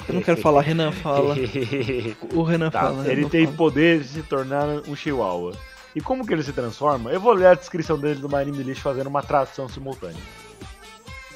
Eu 0.07 0.15
não 0.17 0.23
quero 0.23 0.41
falar, 0.41 0.61
Renan 0.61 0.93
fala. 0.93 1.35
O 2.35 2.43
Renan 2.43 2.71
Tá, 2.71 2.81
fala. 2.83 3.09
ele 3.11 3.29
tem 3.29 3.45
fala. 3.47 3.57
poder 3.57 4.01
de 4.01 4.09
se 4.09 4.23
tornar 4.23 4.67
um 4.87 4.95
chihuahua. 4.95 5.53
E 5.97 6.01
como 6.01 6.27
que 6.27 6.33
ele 6.35 6.43
se 6.43 6.53
transforma? 6.53 7.11
Eu 7.11 7.21
vou 7.21 7.33
ler 7.33 7.47
a 7.47 7.55
descrição 7.55 7.99
dele 7.99 8.21
do 8.21 8.29
My 8.29 8.37
Anime 8.37 8.63
List 8.65 8.83
fazendo 8.83 9.07
uma 9.07 9.23
tradução 9.23 9.69
simultânea. 9.69 10.21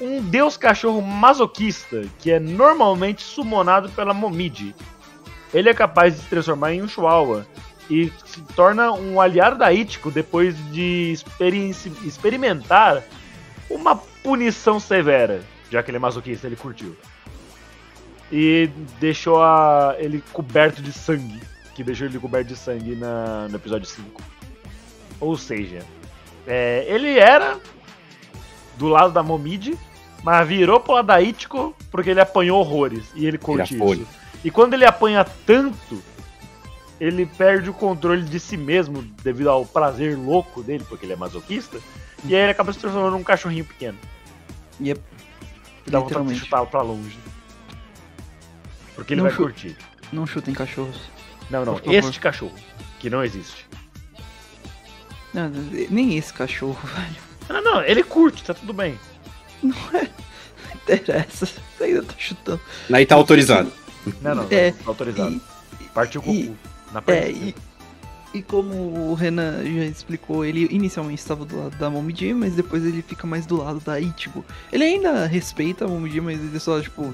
Um 0.01 0.21
deus 0.21 0.55
cachorro 0.57 1.01
masoquista 1.01 2.03
que 2.19 2.29
é 2.31 2.39
normalmente 2.39 3.21
sumonado 3.23 3.89
pela 3.89 4.13
Momiji. 4.13 4.75
Ele 5.53 5.69
é 5.69 5.73
capaz 5.73 6.15
de 6.15 6.21
se 6.21 6.27
transformar 6.27 6.73
em 6.73 6.81
um 6.83 6.87
chihuahua 6.87 7.47
e 7.89 8.11
se 8.25 8.41
torna 8.55 8.91
um 8.91 9.19
aliado 9.19 9.57
da 9.57 9.73
Ichigo 9.73 10.11
depois 10.11 10.55
de 10.71 11.17
experimentar 12.05 13.01
uma 13.69 13.95
punição 14.23 14.79
severa, 14.79 15.41
já 15.69 15.81
que 15.83 15.89
ele 15.89 15.97
é 15.97 15.99
masoquista, 15.99 16.47
ele 16.47 16.55
curtiu. 16.55 16.95
E 18.31 18.69
deixou 18.99 19.41
a, 19.41 19.95
ele 19.97 20.23
coberto 20.31 20.81
de 20.81 20.93
sangue, 20.93 21.41
que 21.73 21.83
deixou 21.83 22.07
ele 22.07 22.19
coberto 22.19 22.49
de 22.49 22.55
sangue 22.55 22.95
na, 22.95 23.47
no 23.47 23.55
episódio 23.55 23.87
5. 23.87 24.21
Ou 25.19 25.35
seja, 25.35 25.83
é, 26.47 26.85
ele 26.87 27.17
era 27.17 27.59
do 28.77 28.87
lado 28.87 29.11
da 29.13 29.21
Momiji, 29.21 29.77
mas 30.23 30.47
virou 30.47 30.79
pro 30.79 30.93
lado 30.93 31.07
da 31.07 31.21
Ichigo 31.21 31.75
porque 31.91 32.09
ele 32.09 32.21
apanhou 32.21 32.59
horrores 32.59 33.11
e 33.15 33.25
ele 33.25 33.37
curte 33.37 33.75
isso. 33.75 34.07
E 34.43 34.49
quando 34.49 34.73
ele 34.73 34.85
apanha 34.85 35.25
tanto, 35.45 36.01
ele 36.99 37.25
perde 37.25 37.69
o 37.69 37.73
controle 37.73 38.23
de 38.23 38.39
si 38.39 38.57
mesmo 38.57 39.01
devido 39.23 39.49
ao 39.49 39.65
prazer 39.65 40.17
louco 40.17 40.63
dele, 40.63 40.85
porque 40.87 41.05
ele 41.05 41.13
é 41.13 41.15
masoquista. 41.15 41.79
E 42.25 42.35
aí 42.35 42.41
ele 42.41 42.51
acaba 42.51 42.73
se 42.73 42.79
transformando 42.79 43.11
num 43.17 43.23
cachorrinho 43.23 43.65
pequeno. 43.65 43.97
Yep. 44.81 45.01
Que 45.83 45.89
dá 45.91 45.99
vontade 45.99 46.27
de 46.27 46.39
chutá-lo 46.39 46.67
pra 46.67 46.81
longe. 46.81 47.17
Porque 48.95 49.13
ele 49.13 49.21
Não 49.21 49.27
vai 49.29 49.35
chu- 49.35 49.43
curtir. 49.43 49.77
Não 50.11 50.25
chutem 50.27 50.53
cachorros. 50.53 50.99
Não, 51.49 51.63
não. 51.65 51.73
Por 51.75 51.83
favor. 51.83 51.93
Este 51.95 52.19
cachorro, 52.19 52.53
que 52.99 53.09
não 53.09 53.23
existe. 53.23 53.65
Não, 55.33 55.49
nem 55.89 56.17
esse 56.17 56.33
cachorro, 56.33 56.77
velho. 56.83 57.15
Não, 57.49 57.61
não, 57.75 57.83
ele 57.83 58.03
curte, 58.03 58.43
tá 58.43 58.53
tudo 58.53 58.73
bem. 58.73 58.99
Não 59.63 59.75
interessa. 60.83 61.45
Você 61.45 61.83
ainda 61.83 62.03
tá 62.03 62.13
chutando. 62.17 62.61
Aí 62.91 63.05
tá 63.05 63.15
autorizado. 63.15 63.71
Não, 64.21 64.35
não, 64.35 64.47
É, 64.49 64.71
tá 64.71 64.77
autorizado. 64.87 65.41
E, 65.79 65.83
Partiu 65.85 66.21
com 66.21 66.31
o 66.31 66.35
e- 66.35 66.47
cu. 66.47 66.57
Na 66.91 66.99
é, 66.99 67.01
perna. 67.01 67.31
e, 67.31 67.55
e 68.33 68.41
como 68.43 69.09
o 69.09 69.13
Renan 69.15 69.63
já 69.63 69.85
explicou, 69.85 70.45
ele 70.45 70.67
inicialmente 70.69 71.19
estava 71.21 71.45
do 71.45 71.57
lado 71.57 71.77
da 71.77 71.89
Momiji, 71.89 72.33
mas 72.33 72.53
depois 72.55 72.85
ele 72.85 73.01
fica 73.01 73.25
mais 73.25 73.45
do 73.45 73.57
lado 73.57 73.79
da 73.79 73.99
Ichigo. 73.99 74.45
Ele 74.71 74.83
ainda 74.83 75.25
respeita 75.25 75.85
a 75.85 75.87
Momiji, 75.87 76.21
mas 76.21 76.39
ele 76.39 76.59
só, 76.59 76.79
tipo, 76.81 77.13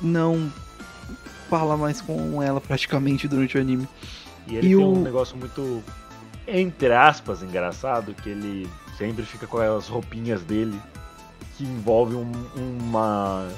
não 0.00 0.52
fala 1.50 1.76
mais 1.76 2.00
com 2.00 2.42
ela 2.42 2.60
praticamente 2.60 3.26
durante 3.26 3.56
o 3.56 3.60
anime. 3.60 3.88
E 4.46 4.56
ele 4.56 4.66
e 4.68 4.76
tem 4.76 4.84
o- 4.84 4.92
um 4.92 5.02
negócio 5.02 5.36
muito, 5.36 5.82
entre 6.46 6.92
aspas, 6.92 7.42
engraçado, 7.42 8.14
que 8.14 8.28
ele 8.28 8.68
sempre 8.96 9.24
fica 9.24 9.46
com 9.46 9.58
as 9.58 9.88
roupinhas 9.88 10.42
dele, 10.42 10.78
que 11.56 11.64
envolve 11.64 12.14
um- 12.14 12.32
uma 12.56 13.48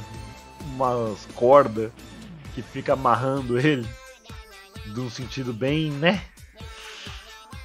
umas 0.76 1.26
cordas 1.34 1.90
que 2.54 2.60
fica 2.62 2.92
amarrando 2.92 3.58
ele, 3.58 3.86
de 4.92 5.00
um 5.00 5.08
sentido 5.08 5.52
bem, 5.54 5.90
né? 5.90 6.22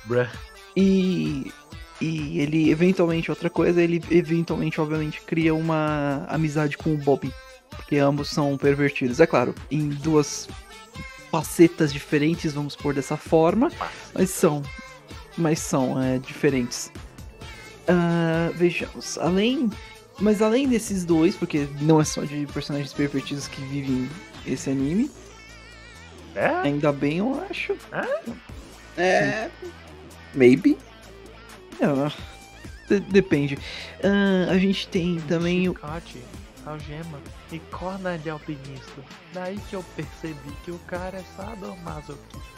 Bruh. 0.06 0.30
E, 0.76 1.52
e 2.02 2.40
ele, 2.40 2.70
eventualmente, 2.70 3.30
outra 3.30 3.50
coisa, 3.50 3.82
ele 3.82 4.04
eventualmente, 4.10 4.80
obviamente, 4.80 5.22
cria 5.22 5.54
uma 5.54 6.26
amizade 6.28 6.78
com 6.78 6.94
o 6.94 6.98
Bobby. 6.98 7.34
Porque 7.70 7.98
ambos 7.98 8.30
são 8.30 8.58
pervertidos. 8.58 9.20
É 9.20 9.28
claro, 9.28 9.54
em 9.70 9.90
duas 9.90 10.48
facetas 11.32 11.92
diferentes, 11.92 12.54
vamos 12.54 12.76
pôr 12.76 12.94
dessa 12.94 13.18
forma. 13.18 13.72
Mas 14.14 14.30
são. 14.30 14.64
Mas 15.38 15.60
são 15.60 16.02
é, 16.02 16.18
diferentes. 16.18 16.92
Ah, 17.88 18.52
vejamos. 18.56 19.18
Além. 19.18 19.70
Mas 20.20 20.42
além 20.42 20.68
desses 20.68 21.04
dois, 21.04 21.36
porque 21.36 21.68
não 21.82 22.00
é 22.00 22.06
só 22.06 22.24
de 22.24 22.48
personagens 22.54 22.94
pervertidos 22.94 23.48
que 23.48 23.62
vivem 23.66 24.10
esse 24.48 24.70
anime. 24.70 25.12
É? 26.34 26.48
Ainda 26.48 26.92
bem, 26.92 27.18
eu 27.18 27.46
acho. 27.50 27.76
É. 28.98 29.50
Maybe. 30.36 30.78
Não, 31.80 32.12
de- 32.90 33.00
depende. 33.00 33.58
Ah, 34.04 34.52
a 34.52 34.58
gente 34.58 34.88
tem 34.88 35.20
também 35.22 35.68
o. 35.70 35.74
Chicote, 35.74 36.22
algema 36.66 37.20
e 37.52 37.60
corna 37.72 38.18
de 38.18 38.30
alpinista. 38.30 39.02
Daí 39.34 39.58
que 39.70 39.76
eu 39.76 39.84
percebi 39.96 40.52
que 40.64 40.72
o 40.72 40.80
cara 40.88 41.18
é 41.18 41.24
sadomasoquista. 41.36 42.56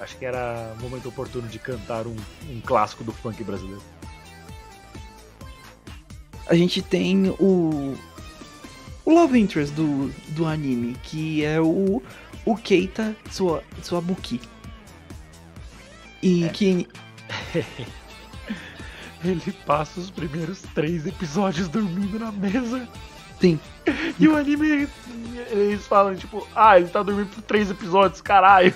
Acho 0.00 0.18
que 0.18 0.24
era 0.24 0.74
o 0.78 0.82
momento 0.82 1.08
oportuno 1.08 1.46
de 1.48 1.58
cantar 1.58 2.06
um, 2.06 2.16
um 2.48 2.60
clássico 2.60 3.04
do 3.04 3.12
funk 3.12 3.42
brasileiro. 3.44 3.82
A 6.46 6.54
gente 6.54 6.82
tem 6.82 7.30
o. 7.38 7.96
O 9.06 9.10
Love 9.12 9.38
Interest 9.38 9.74
do, 9.74 10.08
do 10.28 10.46
anime, 10.46 10.96
que 11.02 11.44
é 11.44 11.60
o. 11.60 12.02
O 12.44 12.56
Keita 12.56 13.16
Tsuabuki. 13.80 14.40
E 16.24 16.48
que. 16.52 16.88
Ele 19.24 19.52
passa 19.66 20.00
os 20.00 20.10
primeiros 20.10 20.60
três 20.74 21.06
episódios 21.06 21.68
dormindo 21.68 22.18
na 22.18 22.30
mesa. 22.32 22.86
Sim. 23.40 23.58
E 24.18 24.28
o 24.28 24.36
anime, 24.36 24.86
eles 25.50 25.86
falam, 25.86 26.14
tipo, 26.14 26.46
ah, 26.54 26.78
ele 26.78 26.88
tá 26.88 27.02
dormindo 27.02 27.28
por 27.28 27.40
três 27.42 27.70
episódios, 27.70 28.20
caralho. 28.20 28.74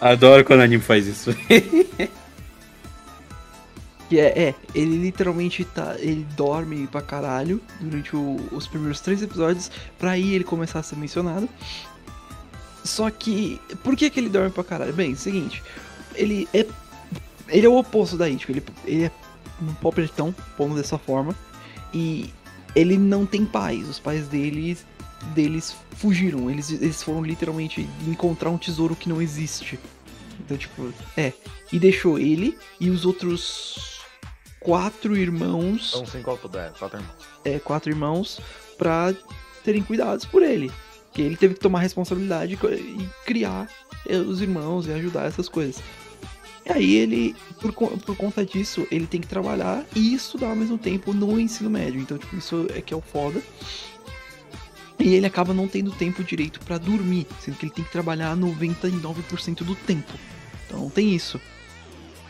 Adoro 0.00 0.44
quando 0.44 0.60
o 0.60 0.62
anime 0.64 0.82
faz 0.82 1.06
isso. 1.06 1.30
Que 4.08 4.20
é, 4.20 4.48
é, 4.48 4.54
ele 4.74 4.98
literalmente 4.98 5.64
tá. 5.64 5.96
Ele 5.98 6.26
dorme 6.36 6.86
pra 6.86 7.00
caralho 7.00 7.62
durante 7.80 8.14
o- 8.14 8.36
os 8.52 8.66
primeiros 8.66 9.00
três 9.00 9.22
episódios, 9.22 9.70
pra 9.98 10.10
aí 10.10 10.34
ele 10.34 10.44
começar 10.44 10.80
a 10.80 10.82
ser 10.82 10.96
mencionado. 10.96 11.48
Só 12.84 13.10
que. 13.10 13.60
Por 13.82 13.96
que, 13.96 14.10
que 14.10 14.18
ele 14.20 14.28
dorme 14.28 14.50
pra 14.50 14.64
caralho? 14.64 14.92
Bem, 14.92 15.14
seguinte. 15.14 15.62
Ele 16.14 16.48
é. 16.52 16.66
Ele 17.48 17.66
é 17.66 17.68
o 17.68 17.76
oposto 17.76 18.16
da 18.16 18.28
Ichigo. 18.28 18.52
Ele, 18.52 18.64
ele 18.84 19.04
é 19.04 19.10
um 19.60 19.74
pobretão, 19.74 20.34
pondo 20.56 20.74
dessa 20.74 20.98
forma. 20.98 21.34
E 21.92 22.32
ele 22.74 22.96
não 22.96 23.26
tem 23.26 23.44
pais. 23.44 23.88
Os 23.88 23.98
pais 23.98 24.26
deles, 24.28 24.86
deles 25.34 25.76
fugiram. 25.96 26.50
Eles, 26.50 26.70
eles 26.70 27.02
foram 27.02 27.22
literalmente 27.22 27.88
encontrar 28.06 28.50
um 28.50 28.58
tesouro 28.58 28.96
que 28.96 29.08
não 29.08 29.20
existe. 29.20 29.78
Então, 30.40 30.56
tipo, 30.56 30.92
é. 31.16 31.32
E 31.72 31.78
deixou 31.78 32.18
ele 32.18 32.58
e 32.80 32.90
os 32.90 33.04
outros 33.04 34.00
quatro 34.60 35.16
irmãos, 35.16 35.90
São 35.90 36.06
cinco 36.06 36.30
ao 36.30 36.38
todo, 36.38 36.58
é, 36.58 36.70
quatro 36.78 36.98
irmãos. 36.98 37.16
é, 37.44 37.58
quatro 37.58 37.90
irmãos, 37.90 38.40
pra 38.78 39.14
terem 39.64 39.82
cuidados 39.82 40.24
por 40.24 40.42
ele. 40.42 40.70
Que 41.12 41.22
ele 41.22 41.36
teve 41.36 41.54
que 41.54 41.60
tomar 41.60 41.80
responsabilidade 41.80 42.54
e 42.54 43.08
criar 43.26 43.68
eh, 44.08 44.16
os 44.16 44.40
irmãos 44.40 44.86
e 44.86 44.92
ajudar 44.92 45.26
essas 45.26 45.48
coisas. 45.48 45.82
E 46.64 46.72
aí 46.72 46.94
ele, 46.94 47.34
por, 47.60 47.72
por 47.72 48.16
conta 48.16 48.46
disso, 48.46 48.86
ele 48.90 49.06
tem 49.06 49.20
que 49.20 49.26
trabalhar 49.26 49.84
e 49.96 50.14
estudar 50.14 50.48
ao 50.50 50.56
mesmo 50.56 50.78
tempo 50.78 51.12
no 51.12 51.38
ensino 51.38 51.68
médio. 51.68 52.00
Então, 52.00 52.16
tipo, 52.16 52.36
isso 52.36 52.66
é 52.74 52.80
que 52.80 52.94
é 52.94 52.96
o 52.96 53.00
foda. 53.00 53.42
E 54.98 55.14
ele 55.14 55.26
acaba 55.26 55.52
não 55.52 55.66
tendo 55.66 55.90
tempo 55.90 56.22
direito 56.22 56.60
pra 56.60 56.78
dormir, 56.78 57.26
sendo 57.40 57.56
que 57.56 57.64
ele 57.66 57.72
tem 57.72 57.84
que 57.84 57.90
trabalhar 57.90 58.36
99% 58.36 59.64
do 59.64 59.74
tempo. 59.74 60.12
Então 60.66 60.88
tem 60.88 61.14
isso. 61.14 61.40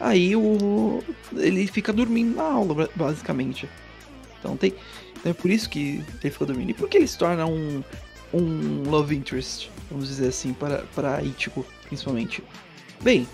Aí 0.01 0.35
o 0.35 1.03
ele 1.37 1.67
fica 1.67 1.93
dormindo 1.93 2.35
na 2.37 2.43
aula, 2.45 2.75
ba- 2.75 2.89
basicamente. 2.97 3.69
Então 4.41 4.57
tem, 4.57 4.73
então 5.21 5.31
é 5.31 5.35
por 5.35 5.51
isso 5.51 5.69
que 5.69 6.03
ele 6.25 6.31
fica 6.33 6.47
dormindo. 6.47 6.71
E 6.71 6.75
por 6.75 6.89
que 6.89 6.97
ele 6.97 7.07
se 7.07 7.19
torna 7.19 7.45
um 7.47 7.85
um 8.33 8.83
love 8.89 9.15
interest, 9.15 9.71
vamos 9.91 10.09
dizer 10.09 10.29
assim, 10.29 10.53
para 10.53 10.85
para 10.95 11.23
Ichigo, 11.23 11.67
principalmente. 11.85 12.43
Bem, 13.03 13.27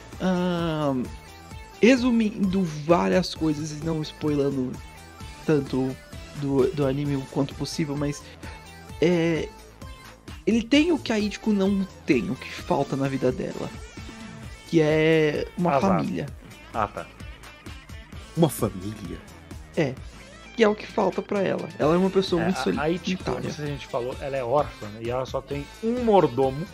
resumindo 1.80 2.62
várias 2.84 3.34
coisas 3.34 3.72
e 3.72 3.84
não 3.84 4.02
spoilando 4.02 4.72
tanto 5.46 5.94
do, 6.36 6.66
do 6.74 6.86
anime 6.86 7.22
quanto 7.30 7.54
possível, 7.54 7.96
mas 7.96 8.22
é, 9.00 9.48
ele 10.46 10.62
tem 10.62 10.92
o 10.92 10.98
que 10.98 11.12
a 11.12 11.18
Ichigo 11.18 11.52
não 11.52 11.86
tem, 12.06 12.30
o 12.30 12.34
que 12.34 12.50
falta 12.50 12.96
na 12.96 13.08
vida 13.08 13.30
dela. 13.30 13.70
Que 14.68 14.80
é 14.82 15.46
uma 15.56 15.76
Azar. 15.76 15.98
família. 15.98 16.26
Ah, 16.74 16.86
tá. 16.86 17.06
Uma 18.36 18.48
família. 18.48 19.18
Que 20.58 20.64
é 20.64 20.68
o 20.68 20.74
que 20.74 20.88
falta 20.88 21.22
pra 21.22 21.40
ela. 21.40 21.68
Ela 21.78 21.94
é 21.94 21.96
uma 21.96 22.10
pessoa 22.10 22.42
É, 22.42 22.46
muito 22.46 22.80
a- 22.80 22.82
aí, 22.82 22.98
tipo, 22.98 23.22
solitária. 23.22 23.48
não 23.48 23.54
sei 23.54 23.64
se 23.64 23.70
a 23.70 23.74
gente 23.74 23.86
falou, 23.86 24.16
ela 24.20 24.36
é 24.36 24.42
órfã 24.42 24.86
né, 24.88 25.00
e 25.02 25.08
ela 25.08 25.24
só 25.24 25.40
tem 25.40 25.64
um 25.84 26.02
mordomo 26.02 26.66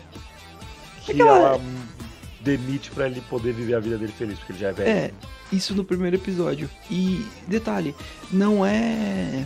que 1.05 1.13
É 1.13 1.15
que 1.17 1.21
ela- 1.21 1.37
ela 1.39 1.61
demite 2.41 2.91
pra 2.93 3.07
ele 3.07 3.21
poder 3.29 3.53
viver 3.53 3.75
a 3.75 3.81
vida 3.81 3.99
dele 3.99 4.11
feliz, 4.17 4.39
porque 4.39 4.53
ele 4.53 4.59
já 4.59 4.69
é 4.69 4.73
velho. 4.73 4.89
É, 4.89 5.11
isso 5.53 5.75
no 5.75 5.85
primeiro 5.85 6.17
episódio. 6.17 6.71
E 6.91 7.27
detalhe, 7.47 7.95
não 8.33 8.65
é. 8.65 9.45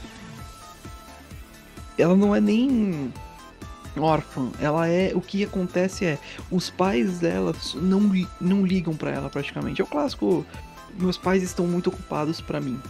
Ela 1.99 2.17
não 2.17 2.33
é 2.33 2.41
nem 2.41 3.13
órfã. 3.97 4.53
Ela 4.61 4.87
é. 4.87 5.11
O 5.17 5.21
que 5.21 5.43
acontece 5.43 6.05
é. 6.05 6.17
Os 6.49 6.71
pais 6.71 7.19
dela 7.19 7.53
não, 7.75 8.01
não 8.41 8.65
ligam 8.65 8.95
pra 8.95 9.11
ela 9.11 9.29
praticamente. 9.29 9.81
É 9.81 9.85
o 9.85 9.87
clássico. 9.89 10.47
Meus 10.97 11.19
pais 11.19 11.43
estão 11.43 11.67
muito 11.67 11.89
ocupados 11.89 12.41
pra 12.41 12.61
mim. 12.61 12.81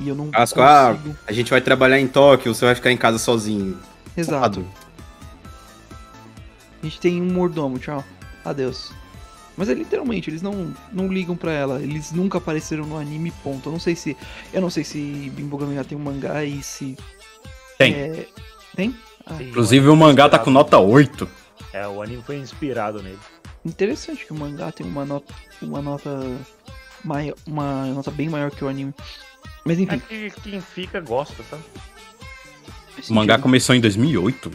E 0.00 0.08
eu 0.08 0.14
não 0.14 0.30
Clássico, 0.30 0.60
ah, 0.60 0.94
consigo. 0.94 1.16
A 1.26 1.32
gente 1.32 1.50
vai 1.50 1.60
trabalhar 1.60 1.98
em 1.98 2.06
Tóquio, 2.06 2.54
você 2.54 2.64
vai 2.64 2.74
ficar 2.74 2.92
em 2.92 2.96
casa 2.96 3.18
sozinho. 3.18 3.78
Exato. 4.16 4.64
A 6.82 6.86
gente 6.86 7.00
tem 7.00 7.20
um 7.20 7.32
mordomo, 7.32 7.78
tchau. 7.78 8.04
Adeus. 8.44 8.92
Mas 9.56 9.68
é 9.68 9.74
literalmente, 9.74 10.30
eles 10.30 10.40
não, 10.40 10.72
não 10.92 11.08
ligam 11.08 11.36
pra 11.36 11.52
ela. 11.52 11.82
Eles 11.82 12.12
nunca 12.12 12.38
apareceram 12.38 12.86
no 12.86 12.96
anime, 12.96 13.32
ponto. 13.42 13.68
Eu 13.68 13.72
não 13.72 13.80
sei 13.80 13.96
se. 13.96 14.16
Eu 14.52 14.60
não 14.60 14.70
sei 14.70 14.84
se 14.84 15.32
Bimbogami 15.34 15.74
já 15.74 15.82
tem 15.82 15.98
um 15.98 16.00
mangá 16.00 16.44
e 16.44 16.62
se. 16.62 16.96
Tem. 17.76 17.92
é, 17.92 18.26
tem? 18.76 18.96
Ah, 19.26 19.42
Inclusive 19.42 19.88
o 19.88 19.96
mangá 19.96 20.28
tá 20.28 20.38
com 20.38 20.50
nota 20.50 20.78
8. 20.78 21.28
É, 21.72 21.86
o 21.88 22.00
anime 22.00 22.22
foi 22.22 22.36
inspirado 22.36 23.02
nele. 23.02 23.18
interessante 23.64 24.24
que 24.24 24.32
o 24.32 24.36
mangá 24.36 24.70
tem 24.70 24.86
uma 24.86 25.04
nota. 25.04 25.34
Uma 25.60 25.82
nota. 25.82 26.22
Maior, 27.04 27.34
uma 27.44 27.86
nota 27.86 28.12
bem 28.12 28.28
maior 28.28 28.52
que 28.52 28.64
o 28.64 28.68
anime. 28.68 28.94
Mas 29.64 29.78
É 29.78 29.82
enfim. 29.82 29.98
que 30.00 30.30
quem 30.42 30.60
fica 30.60 31.00
gosta, 31.00 31.42
sabe? 31.44 31.62
O 33.08 33.14
mangá 33.14 33.38
começou 33.38 33.74
em 33.74 33.80
2008. 33.80 34.50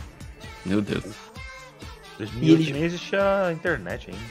Meu 0.65 0.81
Deus. 0.81 1.03
2008 2.17 2.61
ele- 2.61 2.73
nem 2.73 2.83
existia 2.83 3.45
a 3.47 3.53
internet 3.53 4.09
ainda. 4.11 4.23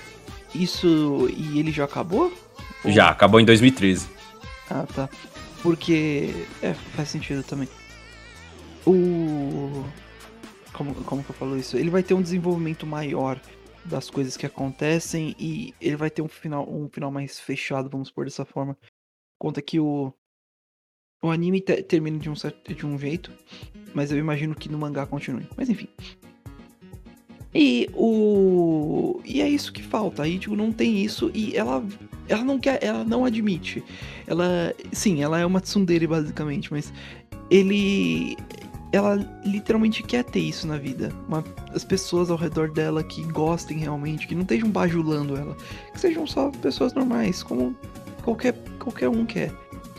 Isso. 0.54 1.28
E 1.37 1.58
ele 1.58 1.72
já 1.72 1.85
acabou? 1.85 2.32
Ou- 2.85 2.90
Já, 2.92 3.08
acabou 3.08 3.40
em 3.40 3.44
2013. 3.44 4.08
Ah, 4.70 4.87
tá. 4.94 5.08
Porque. 5.62 6.46
É, 6.62 6.74
faz 6.74 7.08
sentido 7.08 7.42
também. 7.42 7.68
O. 8.87 9.85
Como, 10.72 10.94
como 11.04 11.22
que 11.22 11.30
eu 11.30 11.35
falo 11.35 11.56
isso? 11.56 11.76
Ele 11.76 11.90
vai 11.90 12.02
ter 12.02 12.14
um 12.14 12.22
desenvolvimento 12.22 12.87
maior 12.87 13.38
das 13.85 14.08
coisas 14.08 14.37
que 14.37 14.46
acontecem 14.46 15.35
e 15.38 15.74
ele 15.80 15.96
vai 15.96 16.08
ter 16.11 16.22
um 16.22 16.28
final, 16.28 16.66
um 16.68 16.88
final 16.88 17.11
mais 17.11 17.38
fechado, 17.38 17.90
vamos 17.90 18.11
por 18.11 18.24
dessa 18.24 18.44
forma. 18.44 18.76
Conta 19.38 19.61
que 19.62 19.78
o. 19.78 20.12
O 21.22 21.30
anime 21.30 21.61
te- 21.61 21.82
termina 21.85 22.18
de 22.18 22.28
um, 22.28 22.35
certo, 22.35 22.74
de 22.74 22.85
um 22.85 22.98
jeito, 22.98 23.30
mas 23.94 24.11
eu 24.11 24.18
imagino 24.18 24.56
que 24.56 24.68
no 24.68 24.76
mangá 24.76 25.06
continue. 25.06 25.46
Mas 25.56 25.70
enfim. 25.70 25.88
E 27.54 27.88
o. 27.94 29.20
E 29.24 29.40
é 29.40 29.48
isso 29.48 29.72
que 29.72 29.82
falta. 29.82 30.24
Aí, 30.24 30.38
tipo, 30.38 30.56
não 30.56 30.72
tem 30.72 31.04
isso 31.04 31.30
e 31.32 31.56
ela. 31.56 31.85
Ela 32.28 32.42
não 32.42 32.58
quer. 32.58 32.82
Ela 32.82 33.04
não 33.04 33.24
admite. 33.24 33.85
Ela. 34.26 34.74
Sim, 34.90 35.22
ela 35.22 35.38
é 35.38 35.46
uma 35.46 35.61
tsundere, 35.61 36.06
basicamente, 36.06 36.72
mas 36.72 36.92
ele. 37.50 38.37
Ela 38.90 39.16
literalmente 39.44 40.02
quer 40.02 40.24
ter 40.24 40.40
isso 40.40 40.66
na 40.66 40.76
vida. 40.76 41.11
Uma, 41.28 41.44
as 41.74 41.85
pessoas 41.85 42.30
ao 42.30 42.37
redor 42.37 42.70
dela 42.70 43.02
que 43.02 43.22
gostem 43.32 43.78
realmente, 43.78 44.26
que 44.26 44.35
não 44.35 44.42
estejam 44.42 44.68
bajulando 44.70 45.37
ela. 45.37 45.56
Que 45.92 46.00
sejam 46.00 46.26
só 46.26 46.50
pessoas 46.50 46.92
normais, 46.92 47.42
como 47.42 47.74
qualquer, 48.22 48.54
qualquer 48.78 49.08
um 49.08 49.24
quer. 49.24 49.50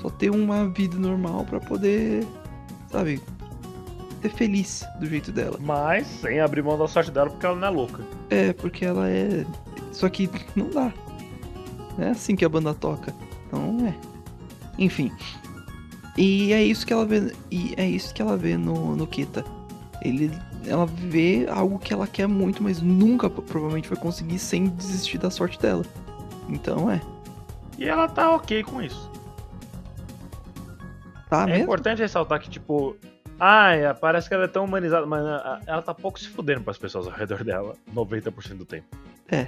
Só 0.03 0.09
ter 0.09 0.29
uma 0.29 0.67
vida 0.67 0.97
normal 0.97 1.45
pra 1.45 1.61
poder. 1.61 2.27
Sabe? 2.91 3.21
Ser 4.21 4.29
feliz 4.29 4.85
do 4.99 5.05
jeito 5.07 5.31
dela. 5.31 5.57
Mas 5.61 6.05
sem 6.05 6.41
abrir 6.41 6.61
mão 6.61 6.77
da 6.77 6.87
sorte 6.87 7.09
dela, 7.09 7.29
porque 7.29 7.45
ela 7.45 7.55
não 7.55 7.67
é 7.67 7.71
louca. 7.71 8.03
É, 8.29 8.51
porque 8.51 8.83
ela 8.83 9.09
é. 9.09 9.45
Só 9.93 10.09
que 10.09 10.29
não 10.55 10.69
dá. 10.69 10.93
Não 11.97 12.07
é 12.07 12.09
assim 12.09 12.35
que 12.35 12.43
a 12.43 12.49
banda 12.49 12.73
toca. 12.73 13.15
Então 13.47 13.87
é. 13.87 13.95
Enfim. 14.77 15.09
E 16.17 16.51
é 16.51 16.61
isso 16.61 16.85
que 16.85 16.91
ela 16.91 17.05
vê. 17.05 17.33
E 17.49 17.73
é 17.77 17.87
isso 17.87 18.13
que 18.13 18.21
ela 18.21 18.35
vê 18.35 18.57
no, 18.57 18.95
no 18.95 19.07
Kita. 19.07 19.45
Ele. 20.01 20.29
Ela 20.65 20.85
vê 20.85 21.45
algo 21.49 21.79
que 21.79 21.93
ela 21.93 22.07
quer 22.07 22.27
muito, 22.27 22.63
mas 22.63 22.81
nunca 22.81 23.29
provavelmente 23.29 23.89
vai 23.89 23.97
conseguir 23.97 24.39
sem 24.39 24.67
desistir 24.67 25.17
da 25.17 25.29
sorte 25.29 25.59
dela. 25.59 25.85
Então 26.49 26.89
é. 26.89 27.01
E 27.77 27.85
ela 27.85 28.07
tá 28.07 28.33
ok 28.35 28.63
com 28.63 28.81
isso. 28.81 29.12
Tá 31.33 31.45
é 31.45 31.45
mesmo? 31.47 31.63
importante 31.63 31.99
ressaltar 31.99 32.39
que, 32.39 32.47
tipo, 32.47 32.95
ah, 33.39 33.71
parece 33.99 34.29
que 34.29 34.35
ela 34.35 34.43
é 34.43 34.47
tão 34.47 34.65
humanizada, 34.65 35.03
mas 35.07 35.25
ah, 35.25 35.59
ela 35.65 35.81
tá 35.81 35.91
pouco 35.91 36.19
se 36.19 36.27
fudendo 36.27 36.61
pras 36.61 36.77
pessoas 36.77 37.07
ao 37.07 37.11
redor 37.11 37.43
dela, 37.43 37.75
90% 37.91 38.55
do 38.55 38.65
tempo. 38.65 38.85
É. 39.31 39.47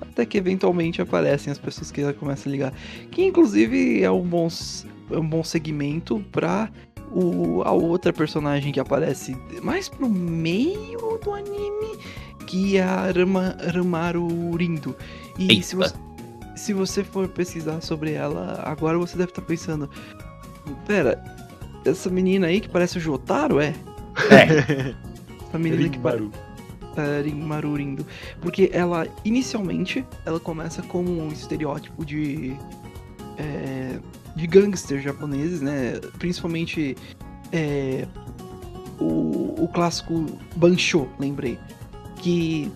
Até 0.00 0.24
que 0.24 0.38
eventualmente 0.38 1.02
aparecem 1.02 1.52
as 1.52 1.58
pessoas 1.58 1.90
que 1.90 2.00
ela 2.00 2.14
começa 2.14 2.48
a 2.48 2.52
ligar. 2.52 2.72
Que 3.10 3.22
inclusive 3.22 4.02
é 4.02 4.10
um 4.10 4.22
bom, 4.22 4.48
é 5.10 5.18
um 5.18 5.28
bom 5.28 5.44
segmento 5.44 6.24
pra 6.32 6.70
o, 7.12 7.60
a 7.62 7.72
outra 7.72 8.10
personagem 8.10 8.72
que 8.72 8.80
aparece 8.80 9.36
mais 9.62 9.90
pro 9.90 10.08
meio 10.08 11.18
do 11.22 11.34
anime, 11.34 11.98
que 12.46 12.78
é 12.78 12.82
a 12.82 13.10
Rama, 13.10 13.58
Ramaru 13.74 14.56
Rindo. 14.56 14.96
E 15.38 15.62
se 15.62 15.76
você, 15.76 15.94
se 16.56 16.72
você 16.72 17.04
for 17.04 17.28
pesquisar 17.28 17.82
sobre 17.82 18.14
ela, 18.14 18.62
agora 18.64 18.96
você 18.96 19.18
deve 19.18 19.32
estar 19.32 19.42
pensando. 19.42 19.90
Pera, 20.86 21.22
essa 21.84 22.10
menina 22.10 22.46
aí 22.46 22.60
que 22.60 22.68
parece 22.68 22.98
o 22.98 23.00
Jotaro, 23.00 23.60
é? 23.60 23.74
É. 24.30 24.94
Essa 25.48 25.58
menina 25.58 25.88
que 25.88 25.98
parece. 25.98 26.30
Marurindo. 27.34 28.06
Porque 28.40 28.70
ela, 28.72 29.06
inicialmente, 29.24 30.04
ela 30.26 30.38
começa 30.38 30.82
como 30.82 31.10
um 31.10 31.28
estereótipo 31.28 32.04
de. 32.04 32.56
é, 33.38 33.98
de 34.36 34.46
gangsters 34.46 35.02
japoneses, 35.02 35.60
né? 35.60 35.98
Principalmente. 36.18 36.96
é, 37.52 38.06
o, 39.00 39.64
o 39.64 39.68
clássico 39.72 40.26
Bansho, 40.56 41.08
lembrei. 41.18 41.58
Que 42.16 42.70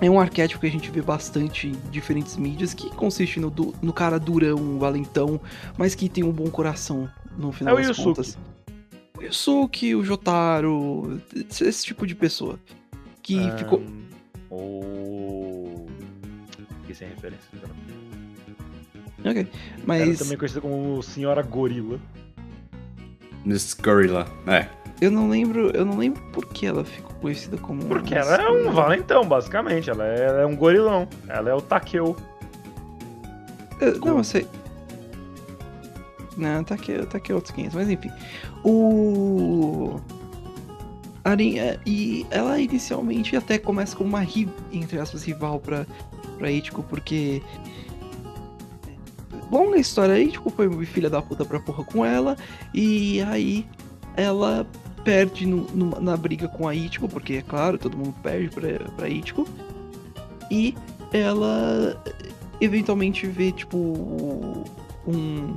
é 0.00 0.10
um 0.10 0.20
arquétipo 0.20 0.60
que 0.60 0.66
a 0.66 0.70
gente 0.70 0.90
vê 0.90 1.00
bastante 1.00 1.68
em 1.68 1.90
diferentes 1.90 2.36
mídias, 2.36 2.74
que 2.74 2.90
consiste 2.90 3.40
no, 3.40 3.52
no 3.80 3.92
cara 3.92 4.18
durão, 4.18 4.78
valentão, 4.78 5.40
mas 5.78 5.94
que 5.94 6.08
tem 6.08 6.22
um 6.24 6.32
bom 6.32 6.50
coração 6.50 7.08
no 7.36 7.50
final 7.52 7.74
É 7.78 7.82
das 7.82 7.88
Yusuke. 7.96 8.04
contas. 8.08 8.38
O 9.18 9.22
Yusuke, 9.22 9.94
o 9.94 10.04
Jotaro, 10.04 11.20
esse 11.60 11.84
tipo 11.84 12.06
de 12.06 12.14
pessoa. 12.14 12.58
Que 13.22 13.38
Ahn, 13.38 13.56
ficou. 13.58 13.82
O. 14.50 15.86
Fiquei 16.82 16.94
sem 16.94 17.08
referência. 17.08 17.48
então. 17.54 17.70
Ok. 19.30 19.40
Ela 19.42 19.48
Mas 19.86 20.18
também 20.18 20.34
é 20.34 20.36
conhecida 20.36 20.60
como 20.60 21.02
Senhora 21.02 21.42
Gorila. 21.42 21.98
Miss 23.44 23.74
Gorilla. 23.74 24.26
É. 24.46 24.68
eu 25.00 25.10
não 25.10 25.28
lembro. 25.28 25.70
Eu 25.74 25.84
não 25.84 25.96
lembro 25.96 26.22
por 26.32 26.46
que 26.52 26.66
ela 26.66 26.84
ficou 26.84 27.05
conhecida 27.26 27.56
como. 27.56 27.84
Porque 27.86 28.14
ela 28.14 28.36
é 28.36 28.48
um 28.48 28.70
valentão, 28.72 29.26
basicamente. 29.26 29.90
Ela 29.90 30.06
é, 30.06 30.24
ela 30.26 30.40
é 30.42 30.46
um 30.46 30.54
gorilão. 30.56 31.08
Ela 31.28 31.50
é 31.50 31.54
o 31.54 31.60
Takeo. 31.60 32.16
Eu- 33.80 33.98
Não, 34.00 34.18
eu 34.18 34.24
sei. 34.24 34.46
Não, 36.36 36.62
tá 36.62 36.74
tá 37.06 37.18
aqui 37.18 37.32
outros 37.32 37.52
500, 37.54 37.74
mas 37.74 37.90
enfim. 37.90 38.10
O. 38.64 39.98
Arin, 41.24 41.58
é, 41.58 41.80
e 41.84 42.24
ela 42.30 42.58
inicialmente 42.60 43.34
até 43.36 43.58
começa 43.58 43.96
como 43.96 44.08
uma, 44.10 44.22
entre 44.72 44.98
aspas, 45.00 45.24
rival 45.24 45.58
pra, 45.58 45.84
pra 46.38 46.50
Ichigo, 46.50 46.82
porque. 46.84 47.42
Longa 49.50 49.76
história, 49.78 50.14
a 50.14 50.18
Ichigo 50.20 50.50
foi 50.50 50.68
filha 50.86 51.08
da 51.10 51.20
puta 51.22 51.44
pra 51.44 51.58
porra 51.60 51.84
com 51.84 52.04
ela, 52.04 52.36
e 52.74 53.20
aí 53.22 53.66
ela 54.16 54.66
perde 55.06 55.46
no- 55.46 55.68
no- 55.72 56.00
na 56.00 56.16
briga 56.16 56.48
com 56.48 56.66
a 56.66 56.74
Ichigo, 56.74 57.08
porque 57.08 57.34
é 57.34 57.42
claro, 57.42 57.78
todo 57.78 57.96
mundo 57.96 58.12
perde 58.24 58.48
pra, 58.50 58.68
pra 58.96 59.08
Ichigo, 59.08 59.46
e 60.50 60.74
ela 61.12 62.02
eventualmente 62.60 63.24
vê, 63.28 63.52
tipo, 63.52 63.78
um, 65.06 65.56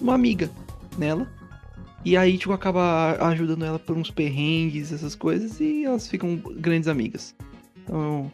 uma 0.00 0.14
amiga 0.14 0.50
nela. 0.96 1.30
E 2.06 2.16
aí, 2.16 2.38
tipo, 2.38 2.52
acaba 2.54 3.18
ajudando 3.28 3.64
ela 3.66 3.78
por 3.78 3.96
uns 3.98 4.10
perrengues, 4.10 4.92
essas 4.92 5.14
coisas, 5.14 5.60
e 5.60 5.84
elas 5.84 6.08
ficam 6.08 6.36
grandes 6.56 6.88
amigas. 6.88 7.34
Então, 7.84 8.30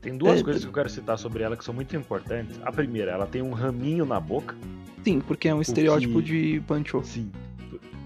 Tem 0.00 0.16
duas 0.16 0.40
É, 0.40 0.42
coisas 0.42 0.62
que 0.62 0.68
eu 0.68 0.72
quero 0.72 0.88
citar 0.88 1.18
sobre 1.18 1.42
ela 1.42 1.54
que 1.54 1.62
são 1.62 1.74
muito 1.74 1.94
importantes. 1.94 2.58
A 2.64 2.72
primeira, 2.72 3.10
ela 3.10 3.26
tem 3.26 3.42
um 3.42 3.52
raminho 3.52 4.06
na 4.06 4.18
boca. 4.18 4.56
sim, 5.04 5.20
porque 5.20 5.46
é 5.48 5.54
um 5.54 5.60
estereótipo 5.60 6.22
que- 6.22 6.54
de 6.54 6.60
Pancho. 6.66 7.02
Sim. 7.04 7.30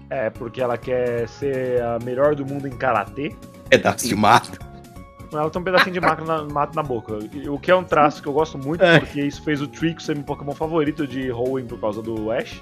É, 0.09 0.29
porque 0.29 0.61
ela 0.61 0.77
quer 0.77 1.27
ser 1.27 1.81
a 1.81 1.99
melhor 2.03 2.35
do 2.35 2.45
mundo 2.45 2.67
em 2.67 2.71
karatê. 2.71 3.35
Pedaço 3.69 4.07
de 4.07 4.15
mato. 4.15 4.59
Ela 5.33 5.49
tem 5.49 5.61
um 5.61 5.65
pedacinho 5.65 5.93
de 5.93 5.99
mato 5.99 6.23
na, 6.23 6.43
mato 6.43 6.75
na 6.75 6.83
boca. 6.83 7.17
O 7.49 7.59
que 7.59 7.71
é 7.71 7.75
um 7.75 7.83
traço 7.83 8.21
que 8.21 8.27
eu 8.27 8.33
gosto 8.33 8.57
muito, 8.57 8.83
É. 8.83 8.99
porque 8.99 9.21
isso 9.21 9.43
fez 9.43 9.61
o 9.61 9.67
Trico 9.67 10.01
ser 10.01 10.15
meu 10.15 10.23
Pokémon 10.23 10.53
favorito 10.53 11.05
de 11.07 11.31
Hoenn 11.31 11.65
por 11.65 11.79
causa 11.79 12.01
do 12.01 12.31
Ash. 12.31 12.61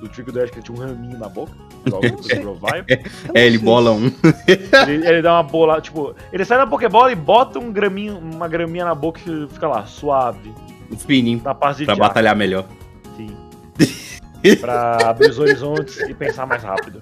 do 0.00 0.08
Trick 0.08 0.30
do 0.30 0.40
Ash, 0.40 0.50
que 0.50 0.56
ele 0.58 0.64
tinha 0.64 0.76
um 0.76 0.80
raminho 0.80 1.18
na 1.18 1.28
boca. 1.28 1.52
Do 1.84 1.98
Grovyle. 2.40 2.84
É, 3.34 3.46
ele 3.46 3.58
bola 3.58 3.90
um. 3.92 4.06
ele, 4.86 5.06
ele 5.06 5.22
dá 5.22 5.34
uma 5.34 5.42
bola, 5.42 5.80
tipo, 5.80 6.14
ele 6.32 6.44
sai 6.44 6.58
da 6.58 6.66
Pokébola 6.66 7.10
e 7.10 7.14
bota 7.14 7.58
um 7.58 7.72
graminho, 7.72 8.18
uma 8.18 8.46
graminha 8.46 8.84
na 8.84 8.94
boca 8.94 9.20
e 9.26 9.48
fica 9.48 9.66
lá, 9.66 9.84
suave, 9.86 10.52
fininho 10.98 11.40
na 11.42 11.54
paz 11.54 11.76
de 11.78 11.84
pra 11.86 11.96
batalhar 11.96 12.36
melhor. 12.36 12.66
Sim. 13.16 13.34
Pra 14.60 14.98
abrir 15.08 15.30
os 15.30 15.38
horizontes 15.38 15.98
e 16.00 16.14
pensar 16.14 16.46
mais 16.46 16.62
rápido. 16.62 17.00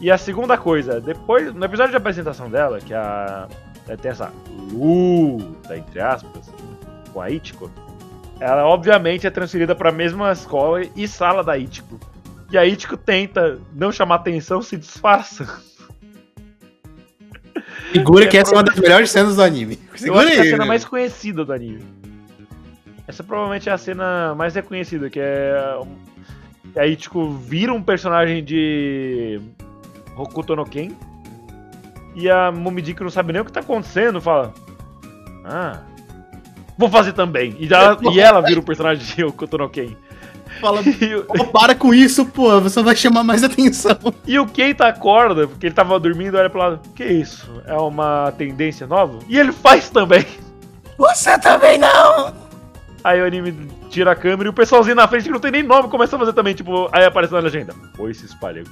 E 0.00 0.10
a 0.10 0.18
segunda 0.18 0.58
coisa, 0.58 1.00
depois, 1.00 1.54
no 1.54 1.64
episódio 1.64 1.92
de 1.92 1.96
apresentação 1.96 2.50
dela, 2.50 2.80
que 2.80 2.92
a. 2.92 3.48
é, 3.88 3.96
Tem 3.96 4.10
essa 4.10 4.32
luta, 4.72 5.76
entre 5.76 6.00
aspas, 6.00 6.50
com 7.12 7.20
a 7.20 7.30
Ichigo, 7.30 7.70
ela 8.40 8.64
obviamente 8.66 9.26
é 9.26 9.30
transferida 9.30 9.74
pra 9.74 9.92
mesma 9.92 10.32
escola 10.32 10.82
e 10.96 11.06
sala 11.06 11.44
da 11.44 11.56
Ichigo. 11.56 12.00
E 12.50 12.58
a 12.58 12.66
Ichigo 12.66 12.96
tenta 12.96 13.58
não 13.74 13.92
chamar 13.92 14.16
atenção, 14.16 14.60
se 14.60 14.76
disfarça. 14.76 15.46
Segura 17.92 18.26
que 18.26 18.38
essa 18.38 18.52
é 18.52 18.56
uma 18.56 18.62
das 18.64 18.76
melhores 18.76 19.10
cenas 19.10 19.36
do 19.36 19.42
anime. 19.42 19.78
Segura 19.94 20.26
que 20.26 20.32
é 20.32 20.38
a 20.38 20.42
aí. 20.42 20.50
cena 20.50 20.64
mais 20.64 20.84
conhecida 20.84 21.44
do 21.44 21.52
anime. 21.52 21.84
Essa 23.06 23.22
provavelmente 23.22 23.68
é 23.68 23.72
a 23.72 23.78
cena 23.78 24.34
mais 24.34 24.54
reconhecida, 24.54 25.10
que 25.10 25.20
é. 25.20 25.78
Aí, 26.76 26.96
tipo, 26.96 27.30
vira 27.30 27.72
um 27.72 27.82
personagem 27.82 28.42
de. 28.42 29.40
Hokuto 30.16 30.56
no 30.56 30.64
Ken. 30.64 30.90
E 32.14 32.28
a 32.30 32.52
Momiji, 32.52 32.94
que 32.94 33.02
não 33.02 33.10
sabe 33.10 33.32
nem 33.32 33.40
o 33.42 33.44
que 33.44 33.52
tá 33.52 33.60
acontecendo, 33.60 34.20
fala. 34.20 34.52
Ah. 35.44 35.80
Vou 36.76 36.88
fazer 36.88 37.12
também. 37.12 37.56
E 37.58 37.72
ela, 37.72 37.98
e 38.12 38.20
ela 38.20 38.40
vira 38.40 38.60
um 38.60 38.64
personagem 38.64 39.04
de 39.04 39.24
Hokuto 39.24 39.58
no 39.58 39.68
Ken. 39.68 39.96
Fala, 40.60 40.80
o, 41.28 41.34
"Pô, 41.38 41.44
para 41.46 41.74
com 41.74 41.94
isso, 41.94 42.26
pô, 42.26 42.60
você 42.60 42.82
vai 42.82 42.94
chamar 42.94 43.24
mais 43.24 43.42
atenção. 43.44 43.96
e 44.26 44.38
o 44.38 44.46
Keita 44.46 44.86
acorda, 44.86 45.48
porque 45.48 45.66
ele 45.66 45.74
tava 45.74 45.98
dormindo, 45.98 46.36
olha 46.36 46.50
pro 46.50 46.58
lado. 46.58 46.80
Que 46.94 47.04
isso? 47.04 47.50
É 47.66 47.74
uma 47.74 48.32
tendência 48.36 48.86
nova? 48.86 49.18
E 49.28 49.38
ele 49.38 49.52
faz 49.52 49.88
também. 49.88 50.26
Você 50.98 51.38
também 51.38 51.78
não! 51.78 52.41
Aí 53.04 53.20
o 53.20 53.26
anime 53.26 53.68
tira 53.90 54.12
a 54.12 54.14
câmera 54.14 54.48
e 54.48 54.50
o 54.50 54.52
pessoalzinho 54.52 54.94
na 54.94 55.08
frente 55.08 55.24
que 55.24 55.30
não 55.30 55.40
tem 55.40 55.50
nem 55.50 55.62
nome 55.62 55.88
começa 55.88 56.14
a 56.14 56.18
fazer 56.18 56.32
também, 56.32 56.54
tipo, 56.54 56.88
aí 56.92 57.04
aparece 57.04 57.32
na 57.32 57.40
legenda. 57.40 57.74
Foi 57.96 58.14
se 58.14 58.24
espalhando. 58.24 58.70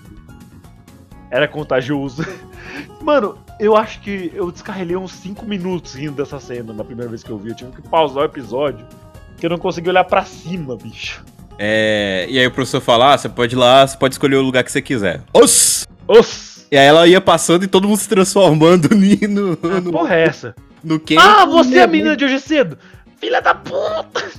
Era 1.30 1.48
contagioso. 1.48 2.24
Mano, 3.02 3.38
eu 3.58 3.76
acho 3.76 4.00
que 4.00 4.30
eu 4.34 4.50
descarrilhei 4.50 4.96
uns 4.96 5.12
5 5.12 5.44
minutos 5.44 5.94
rindo 5.94 6.12
dessa 6.12 6.38
cena 6.38 6.72
na 6.72 6.84
primeira 6.84 7.08
vez 7.08 7.22
que 7.22 7.30
eu 7.30 7.38
vi. 7.38 7.50
Eu 7.50 7.56
tive 7.56 7.72
que 7.72 7.82
pausar 7.82 8.22
o 8.22 8.26
episódio, 8.26 8.86
porque 9.32 9.46
eu 9.46 9.50
não 9.50 9.58
consegui 9.58 9.88
olhar 9.88 10.04
pra 10.04 10.24
cima, 10.24 10.76
bicho. 10.76 11.24
É, 11.58 12.26
e 12.28 12.38
aí 12.38 12.46
o 12.46 12.50
professor 12.50 12.80
fala, 12.80 13.14
ah, 13.14 13.18
você 13.18 13.28
pode 13.28 13.54
ir 13.54 13.58
lá, 13.58 13.86
você 13.86 13.96
pode 13.96 14.14
escolher 14.14 14.36
o 14.36 14.42
lugar 14.42 14.62
que 14.62 14.72
você 14.72 14.80
quiser. 14.80 15.22
Os! 15.34 15.86
Os! 16.06 16.66
E 16.70 16.78
aí 16.78 16.86
ela 16.86 17.06
ia 17.06 17.20
passando 17.20 17.64
e 17.64 17.66
todo 17.66 17.88
mundo 17.88 17.98
se 17.98 18.08
transformando 18.08 18.88
no, 19.28 19.80
no, 19.80 19.92
porra 19.92 20.14
é 20.14 20.22
essa? 20.22 20.54
no 20.82 20.98
Ken. 20.98 21.16
Ah, 21.18 21.44
você 21.44 21.78
é 21.78 21.82
a 21.82 21.86
menina 21.86 22.16
de 22.16 22.24
hoje 22.24 22.40
cedo! 22.40 22.78
Filha 23.20 23.40
da 23.40 23.54
puta! 23.54 24.30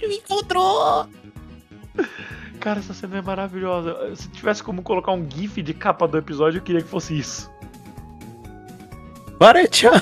me 0.00 0.16
encontrou! 0.16 1.06
Cara, 2.58 2.78
essa 2.78 2.94
cena 2.94 3.18
é 3.18 3.22
maravilhosa. 3.22 4.16
Se 4.16 4.28
tivesse 4.28 4.62
como 4.62 4.82
colocar 4.82 5.12
um 5.12 5.28
gif 5.28 5.60
de 5.62 5.74
capa 5.74 6.08
do 6.08 6.16
episódio, 6.16 6.58
eu 6.58 6.62
queria 6.62 6.80
que 6.80 6.88
fosse 6.88 7.18
isso. 7.18 7.50
Barechan! 9.38 10.00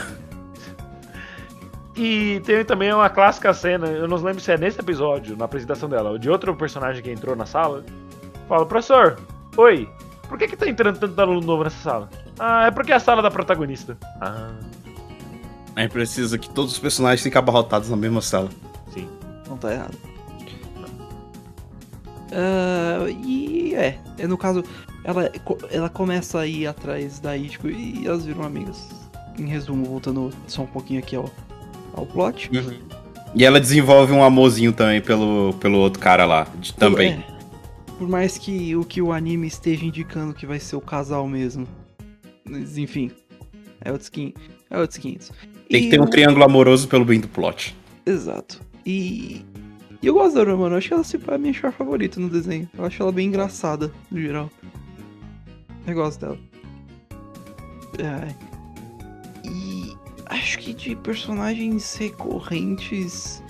E 1.96 2.40
tem 2.46 2.64
também 2.64 2.92
uma 2.94 3.10
clássica 3.10 3.52
cena, 3.52 3.86
eu 3.88 4.06
não 4.06 4.16
lembro 4.16 4.40
se 4.40 4.52
é 4.52 4.56
nesse 4.56 4.80
episódio, 4.80 5.36
na 5.36 5.44
apresentação 5.44 5.88
dela, 5.88 6.10
ou 6.10 6.18
de 6.18 6.30
outro 6.30 6.54
personagem 6.54 7.02
que 7.02 7.10
entrou 7.10 7.34
na 7.34 7.44
sala. 7.44 7.84
Fala, 8.48 8.64
professor, 8.64 9.18
oi, 9.56 9.88
por 10.28 10.38
que 10.38 10.48
que 10.48 10.56
tá 10.56 10.68
entrando 10.68 10.98
tanto 10.98 11.20
aluno 11.20 11.40
novo 11.40 11.64
nessa 11.64 11.82
sala? 11.82 12.08
Ah, 12.38 12.66
é 12.66 12.70
porque 12.70 12.92
é 12.92 12.94
a 12.94 13.00
sala 13.00 13.20
da 13.20 13.30
protagonista. 13.30 13.98
Ah, 14.20 14.52
Aí 15.80 15.88
precisa 15.88 16.36
que 16.36 16.50
todos 16.50 16.72
os 16.72 16.78
personagens 16.78 17.22
fiquem 17.22 17.38
abarrotados 17.38 17.88
na 17.88 17.96
mesma 17.96 18.20
sala. 18.20 18.50
sim. 18.92 19.08
Não 19.48 19.56
tá 19.56 19.72
errado. 19.72 19.96
Ah, 22.32 23.08
e 23.26 23.74
é, 23.74 23.98
é, 24.18 24.26
no 24.26 24.36
caso, 24.38 24.62
ela, 25.02 25.30
ela 25.70 25.88
começa 25.88 26.38
a 26.40 26.46
ir 26.46 26.66
atrás 26.66 27.18
da 27.18 27.36
Ichigo 27.36 27.68
e 27.70 28.06
elas 28.06 28.24
viram 28.24 28.44
amigas. 28.44 28.88
Em 29.38 29.46
resumo, 29.46 29.84
voltando 29.86 30.30
só 30.46 30.62
um 30.62 30.66
pouquinho 30.66 31.00
aqui 31.00 31.16
ao, 31.16 31.30
ao 31.94 32.04
plot. 32.06 32.50
E 33.34 33.44
ela 33.44 33.58
desenvolve 33.58 34.12
um 34.12 34.22
amorzinho 34.22 34.72
também 34.72 35.00
pelo, 35.00 35.54
pelo 35.60 35.78
outro 35.78 35.98
cara 36.00 36.26
lá, 36.26 36.46
de- 36.60 36.74
também. 36.74 37.12
É, 37.12 37.24
por 37.98 38.06
mais 38.08 38.36
que 38.36 38.76
o 38.76 38.84
que 38.84 39.00
o 39.00 39.12
anime 39.12 39.46
esteja 39.46 39.84
indicando 39.84 40.34
que 40.34 40.46
vai 40.46 40.60
ser 40.60 40.76
o 40.76 40.80
casal 40.80 41.26
mesmo. 41.26 41.66
Mas 42.44 42.76
enfim, 42.76 43.10
é 43.80 43.90
outros 43.90 44.08
500. 44.10 44.42
É 44.70 44.78
outros 44.78 44.98
500. 44.98 45.32
Tem 45.70 45.82
que 45.82 45.86
E 45.86 45.90
ter 45.90 46.00
um 46.00 46.06
triângulo 46.06 46.44
amoroso 46.44 46.88
pelo 46.88 47.04
bem 47.04 47.20
do 47.20 47.28
plot. 47.28 47.76
Exato. 48.04 48.60
E, 48.84 49.44
e 50.02 50.06
eu 50.06 50.14
gosto 50.14 50.34
da 50.34 50.40
Aurora, 50.40 50.56
mano. 50.56 50.74
Eu 50.74 50.78
acho 50.78 50.88
que 50.88 50.94
ela 50.94 51.04
se 51.04 51.16
é 51.16 51.34
a 51.34 51.38
minha 51.38 51.52
char 51.52 51.72
favorita 51.72 52.18
no 52.18 52.28
desenho. 52.28 52.68
Eu 52.76 52.84
acho 52.84 53.00
ela 53.00 53.12
bem 53.12 53.28
engraçada, 53.28 53.92
no 54.10 54.20
geral. 54.20 54.50
Eu 55.86 55.94
gosto 55.94 56.20
dela. 56.20 56.38
Ai. 58.02 58.36
E 59.44 59.94
acho 60.26 60.58
que 60.58 60.74
de 60.74 60.96
personagens 60.96 61.94
recorrentes 61.96 63.42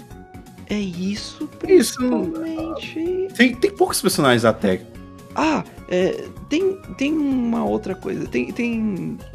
é 0.69 0.79
isso, 0.79 1.49
Isso. 1.67 1.99
principalmente. 1.99 3.29
Tem, 3.37 3.55
tem 3.57 3.71
poucos 3.73 4.01
personagens 4.01 4.45
até. 4.45 4.81
Ah, 5.35 5.65
é, 5.89 6.29
tem, 6.49 6.81
tem 6.97 7.13
uma 7.13 7.65
outra 7.65 7.95
coisa. 7.95 8.27
Tem. 8.27 8.53
Tem, 8.53 9.19
é, 9.21 9.30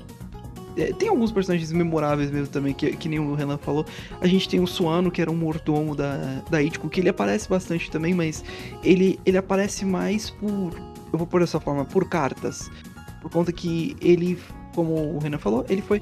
tem 0.98 1.10
alguns 1.10 1.32
personagens 1.32 1.72
memoráveis 1.72 2.30
mesmo 2.30 2.48
também, 2.48 2.74
que, 2.74 2.96
que 2.96 3.08
nem 3.08 3.20
o 3.20 3.34
Renan 3.34 3.58
falou. 3.58 3.86
A 4.20 4.28
gente 4.28 4.48
tem 4.50 4.60
o 4.60 4.68
Suano, 4.68 5.10
que 5.10 5.22
era 5.22 5.32
um 5.32 5.36
mordomo 5.36 5.96
da, 5.96 6.42
da 6.50 6.62
Ichigo, 6.62 6.90
que 6.90 7.00
ele 7.00 7.10
aparece 7.10 7.50
bastante 7.50 7.90
também, 7.90 8.14
mas 8.14 8.44
ele, 8.84 9.20
ele 9.26 9.38
aparece 9.38 9.86
mais 9.86 10.30
por. 10.30 10.74
Eu 11.12 11.18
vou 11.18 11.28
pôr 11.28 11.42
dessa 11.42 11.60
forma, 11.60 11.86
por 11.86 12.10
cartas. 12.10 12.70
Por 13.22 13.32
conta 13.32 13.52
que 13.52 13.96
ele, 14.02 14.38
como 14.74 14.94
o 15.16 15.20
Renan 15.20 15.38
falou, 15.38 15.66
ele 15.70 15.82
foi. 15.82 16.02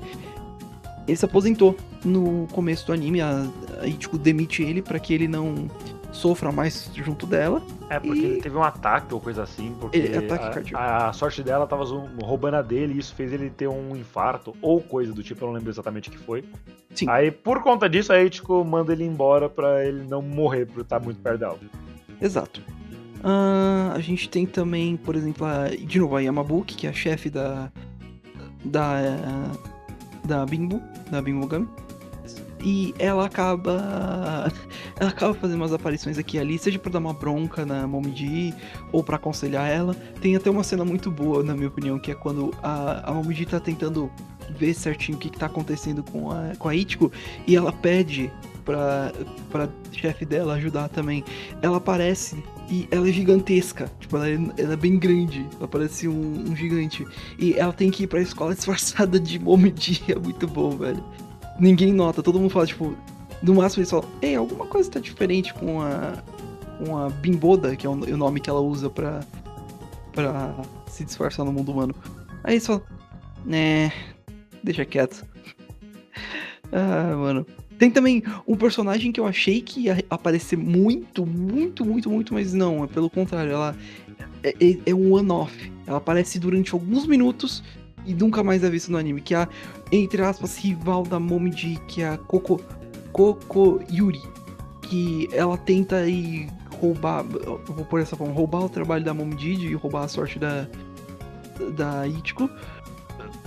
Ele 1.07 1.17
se 1.17 1.25
aposentou 1.25 1.77
no 2.03 2.47
começo 2.51 2.87
do 2.87 2.93
anime. 2.93 3.21
A, 3.21 3.45
a 3.79 4.17
demite 4.17 4.63
ele 4.63 4.81
para 4.81 4.97
que 4.99 5.13
ele 5.13 5.27
não 5.27 5.69
sofra 6.13 6.51
mais 6.51 6.89
junto 6.93 7.25
dela. 7.25 7.61
É, 7.89 7.99
porque 7.99 8.21
E- 8.21 8.25
ele 8.25 8.41
teve 8.41 8.55
um 8.55 8.63
ataque 8.63 9.13
ou 9.13 9.19
coisa 9.19 9.43
assim, 9.43 9.75
porque 9.81 9.97
É, 9.97 10.17
ataque 10.19 10.73
a, 10.75 11.09
a 11.09 11.13
sorte 11.13 11.43
dela 11.43 11.67
tava 11.67 11.83
roubando 12.23 12.55
a 12.55 12.61
dele 12.61 12.93
e 12.93 12.99
isso 12.99 13.13
fez 13.15 13.33
ele 13.33 13.49
ter 13.49 13.67
um 13.67 13.95
infarto 13.95 14.55
ou 14.61 14.79
coisa 14.79 15.11
do 15.11 15.21
tipo, 15.21 15.43
eu 15.43 15.47
não 15.47 15.55
lembro 15.55 15.69
exatamente 15.69 16.07
o 16.09 16.11
que 16.11 16.17
foi. 16.19 16.45
Sim. 16.95 17.09
Aí, 17.09 17.31
por 17.31 17.61
conta 17.63 17.89
disso, 17.89 18.13
a 18.13 18.23
Ichigo 18.23 18.63
manda 18.63 18.93
ele 18.93 19.03
embora 19.03 19.49
pra 19.49 19.83
ele 19.85 20.03
não 20.07 20.21
morrer 20.21 20.65
por 20.67 20.81
estar 20.81 20.99
muito 20.99 21.19
perto 21.19 21.39
dela. 21.39 21.57
Exato. 22.21 22.61
Ah, 23.23 23.91
a 23.95 23.99
gente 23.99 24.29
tem 24.29 24.45
também, 24.45 24.95
por 24.95 25.15
exemplo, 25.15 25.45
a, 25.45 25.69
de 25.69 25.99
novo 25.99 26.15
a 26.15 26.21
Yamabuki, 26.21 26.75
que 26.75 26.85
é 26.87 26.89
a 26.89 26.93
chefe 26.93 27.29
da. 27.29 27.71
da. 28.63 28.99
da 30.25 30.45
Bimbo, 30.45 30.81
da 31.09 31.21
Bimbo 31.21 31.47
Gami. 31.47 31.67
E 32.63 32.93
ela 32.97 33.25
acaba. 33.25 34.51
Ela 34.95 35.09
acaba 35.09 35.33
fazendo 35.33 35.57
umas 35.57 35.73
aparições 35.73 36.17
aqui 36.17 36.37
e 36.37 36.39
ali, 36.39 36.57
seja 36.57 36.79
pra 36.79 36.91
dar 36.91 36.99
uma 36.99 37.13
bronca 37.13 37.65
na 37.65 37.85
Momiji 37.87 38.53
ou 38.91 39.03
pra 39.03 39.17
aconselhar 39.17 39.67
ela. 39.67 39.93
Tem 40.21 40.35
até 40.35 40.49
uma 40.49 40.63
cena 40.63 40.85
muito 40.85 41.11
boa, 41.11 41.43
na 41.43 41.53
minha 41.55 41.67
opinião, 41.67 41.99
que 41.99 42.11
é 42.11 42.15
quando 42.15 42.53
a, 42.61 43.09
a 43.09 43.13
Momiji 43.13 43.45
tá 43.45 43.59
tentando 43.59 44.09
ver 44.57 44.73
certinho 44.73 45.17
o 45.17 45.19
que, 45.19 45.29
que 45.29 45.37
tá 45.37 45.47
acontecendo 45.47 46.03
com 46.03 46.31
a, 46.31 46.55
com 46.57 46.69
a 46.69 46.75
Ichigo 46.75 47.11
e 47.47 47.55
ela 47.55 47.71
pede 47.71 48.31
pra, 48.63 49.11
pra 49.51 49.69
chefe 49.91 50.25
dela 50.25 50.53
ajudar 50.53 50.89
também. 50.89 51.23
Ela 51.61 51.77
aparece 51.77 52.43
e 52.69 52.87
ela 52.91 53.07
é 53.07 53.11
gigantesca. 53.11 53.91
Tipo, 53.99 54.17
ela 54.17 54.29
é, 54.29 54.33
ela 54.57 54.73
é 54.73 54.77
bem 54.77 54.97
grande. 54.97 55.45
Ela 55.57 55.67
parece 55.67 56.07
um, 56.07 56.45
um 56.49 56.55
gigante. 56.55 57.05
E 57.37 57.53
ela 57.53 57.73
tem 57.73 57.91
que 57.91 58.03
ir 58.03 58.07
pra 58.07 58.21
escola 58.21 58.55
disfarçada 58.55 59.19
de 59.19 59.39
Momiji. 59.39 60.03
É 60.13 60.15
muito 60.15 60.47
bom, 60.47 60.71
velho. 60.71 61.03
Ninguém 61.59 61.93
nota, 61.93 62.23
todo 62.23 62.39
mundo 62.39 62.49
fala, 62.49 62.65
tipo, 62.65 62.95
no 63.41 63.55
máximo 63.55 63.81
eles 63.81 63.89
falam, 63.91 64.09
ei, 64.21 64.35
alguma 64.35 64.65
coisa 64.65 64.89
tá 64.89 64.99
diferente 64.99 65.53
com 65.53 65.81
a. 65.81 66.13
com 66.83 66.97
a 66.97 67.09
Bimboda, 67.09 67.75
que 67.75 67.85
é 67.85 67.89
o, 67.89 67.93
o 67.93 68.17
nome 68.17 68.39
que 68.39 68.49
ela 68.49 68.61
usa 68.61 68.89
pra. 68.89 69.21
pra 70.11 70.55
se 70.87 71.03
disfarçar 71.03 71.45
no 71.45 71.51
mundo 71.51 71.71
humano. 71.71 71.93
Aí 72.43 72.55
eles 72.55 72.65
falam, 72.65 72.81
né, 73.45 73.91
deixa 74.63 74.85
quieto. 74.85 75.25
ah, 76.71 77.15
mano. 77.15 77.45
Tem 77.79 77.89
também 77.89 78.23
um 78.47 78.55
personagem 78.55 79.11
que 79.11 79.19
eu 79.19 79.25
achei 79.25 79.61
que 79.61 79.81
ia 79.81 80.05
aparecer 80.09 80.55
muito, 80.55 81.25
muito, 81.25 81.83
muito, 81.83 82.09
muito, 82.09 82.33
mas 82.33 82.53
não, 82.53 82.83
é 82.83 82.87
pelo 82.87 83.09
contrário, 83.09 83.51
ela 83.51 83.75
é, 84.43 84.49
é- 84.61 84.77
é 84.85 84.93
um 84.93 85.11
one-off. 85.13 85.71
Ela 85.85 85.97
aparece 85.97 86.39
durante 86.39 86.73
alguns 86.73 87.05
minutos 87.05 87.63
e 88.05 88.13
nunca 88.13 88.43
mais 88.43 88.63
é 88.63 88.69
vista 88.69 88.91
no 88.91 88.97
anime, 88.97 89.21
que 89.21 89.33
é 89.33 89.37
a, 89.37 89.49
entre 89.91 90.21
aspas, 90.21 90.57
rival 90.57 91.03
da 91.03 91.19
Momiji, 91.19 91.79
que 91.87 92.01
é 92.01 92.09
a 92.09 92.17
Koko, 92.17 92.61
Koko 93.11 93.79
Yuri. 93.91 94.21
Que 94.81 95.29
ela 95.31 95.57
tenta 95.57 96.07
ir 96.07 96.49
roubar, 96.83 97.23
vou 97.23 97.85
por 97.85 98.01
essa 98.01 98.15
forma, 98.15 98.33
roubar 98.33 98.65
o 98.65 98.69
trabalho 98.69 99.03
da 99.03 99.13
Momdid 99.13 99.65
e 99.65 99.73
roubar 99.73 100.03
a 100.03 100.07
sorte 100.07 100.37
da 100.37 100.67
da 101.75 102.07
Ichigo, 102.07 102.49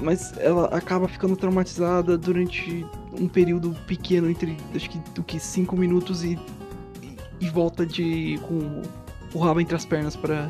mas 0.01 0.37
ela 0.39 0.67
acaba 0.67 1.09
ficando 1.09 1.37
traumatizada 1.37 2.17
durante 2.17 2.87
um 3.13 3.27
período 3.27 3.77
pequeno 3.87 4.31
entre 4.31 4.57
acho 4.75 4.89
que 4.89 4.99
do 5.13 5.25
que 5.25 5.41
cinco 5.41 5.77
minutos 5.77 6.23
e, 6.23 6.39
e, 7.03 7.17
e 7.47 7.51
volta 7.51 7.85
de 7.85 8.39
com 8.47 8.83
o 9.35 9.39
rabo 9.41 9.61
entre 9.61 9.75
as 9.75 9.85
pernas 9.85 10.15
para 10.15 10.49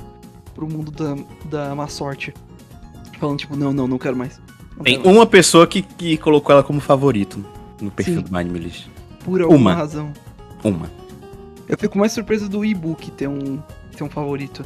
pro 0.54 0.68
mundo 0.68 0.90
da 0.90 1.16
da 1.48 1.74
má 1.74 1.88
sorte, 1.88 2.34
falando 3.18 3.38
tipo 3.38 3.56
não 3.56 3.72
não 3.72 3.86
não 3.88 3.98
quero 3.98 4.16
mais. 4.16 4.40
Não 4.76 4.84
Tem 4.84 4.94
quero 4.94 5.06
mais. 5.06 5.16
uma 5.18 5.26
pessoa 5.26 5.66
que, 5.66 5.82
que 5.82 6.16
colocou 6.18 6.52
ela 6.52 6.62
como 6.62 6.80
favorito 6.80 7.44
no 7.80 7.90
perfil 7.90 8.22
Sim. 8.26 8.44
do 8.44 8.58
List. 8.58 8.88
por 9.24 9.40
alguma 9.42 9.58
uma. 9.60 9.74
razão. 9.74 10.12
Uma. 10.64 10.90
Eu 11.68 11.76
fico 11.78 11.98
mais 11.98 12.12
surpreso 12.12 12.48
do 12.48 12.64
e-book 12.64 13.10
ter 13.12 13.28
um 13.28 13.60
ter 13.96 14.04
um 14.04 14.10
favorito, 14.10 14.64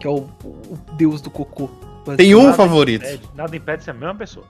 que 0.00 0.06
é 0.06 0.10
o, 0.10 0.28
o 0.44 0.78
deus 0.96 1.20
do 1.20 1.30
cocô. 1.30 1.68
Tem 2.16 2.34
um 2.34 2.44
Nada 2.44 2.54
favorito. 2.56 3.04
impede- 3.04 3.28
nada 3.34 3.56
impede 3.56 3.78
de 3.78 3.84
ser 3.84 3.90
a 3.90 3.94
mesma 3.94 4.14
pessoa. 4.14 4.46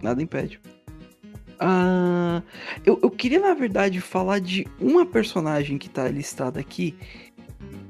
Nada 0.00 0.22
impede. 0.22 0.60
Ah, 1.58 2.40
eu, 2.86 2.98
eu 3.02 3.10
queria, 3.10 3.40
na 3.40 3.52
verdade, 3.54 4.00
falar 4.00 4.38
de 4.38 4.66
uma 4.80 5.04
personagem 5.04 5.76
que 5.76 5.88
tá 5.88 6.08
listada 6.08 6.60
aqui. 6.60 6.94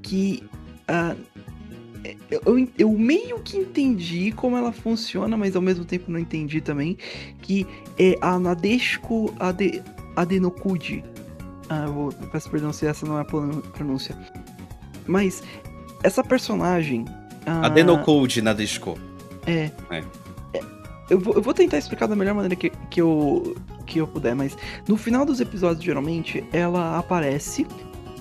Que. 0.00 0.42
ah, 0.86 1.14
eu, 2.30 2.40
eu- 2.46 2.68
eu 2.78 2.92
meio 2.92 3.38
que 3.40 3.56
entendi 3.56 4.32
como 4.32 4.56
ela 4.56 4.72
funciona, 4.72 5.36
mas 5.36 5.54
ao 5.56 5.62
mesmo 5.62 5.84
tempo 5.84 6.10
não 6.10 6.18
entendi 6.18 6.60
também. 6.60 6.96
Que 7.42 7.66
é 7.98 8.16
a 8.20 8.38
Nadeshiko 8.38 9.34
Ade, 9.38 9.82
Adenokuji. 10.16 11.02
Ah, 11.68 11.84
eu 11.86 11.92
vou, 11.92 12.12
peço 12.32 12.50
perdão 12.50 12.72
se 12.72 12.86
essa 12.86 13.04
não 13.06 13.18
é 13.18 13.22
a 13.22 13.24
pron- 13.24 13.60
pronúncia. 13.72 14.16
Mas 15.06 15.42
essa 16.02 16.22
personagem. 16.24 17.04
ah, 17.46 17.66
Adenocode 17.66 18.40
na 18.42 18.52
Disco. 18.52 18.98
é. 19.46 19.70
É. 19.90 20.04
É, 20.54 20.60
Eu 21.10 21.18
vou, 21.20 21.34
eu 21.34 21.42
vou 21.42 21.54
tentar 21.54 21.78
explicar 21.78 22.06
da 22.06 22.14
melhor 22.16 22.34
maneira 22.34 22.54
que, 22.56 22.70
que, 22.90 23.00
eu, 23.00 23.56
que 23.86 23.98
eu 23.98 24.06
puder, 24.06 24.34
mas 24.34 24.56
no 24.86 24.96
final 24.96 25.24
dos 25.24 25.40
episódios, 25.40 25.82
geralmente, 25.84 26.44
ela 26.52 26.98
aparece 26.98 27.66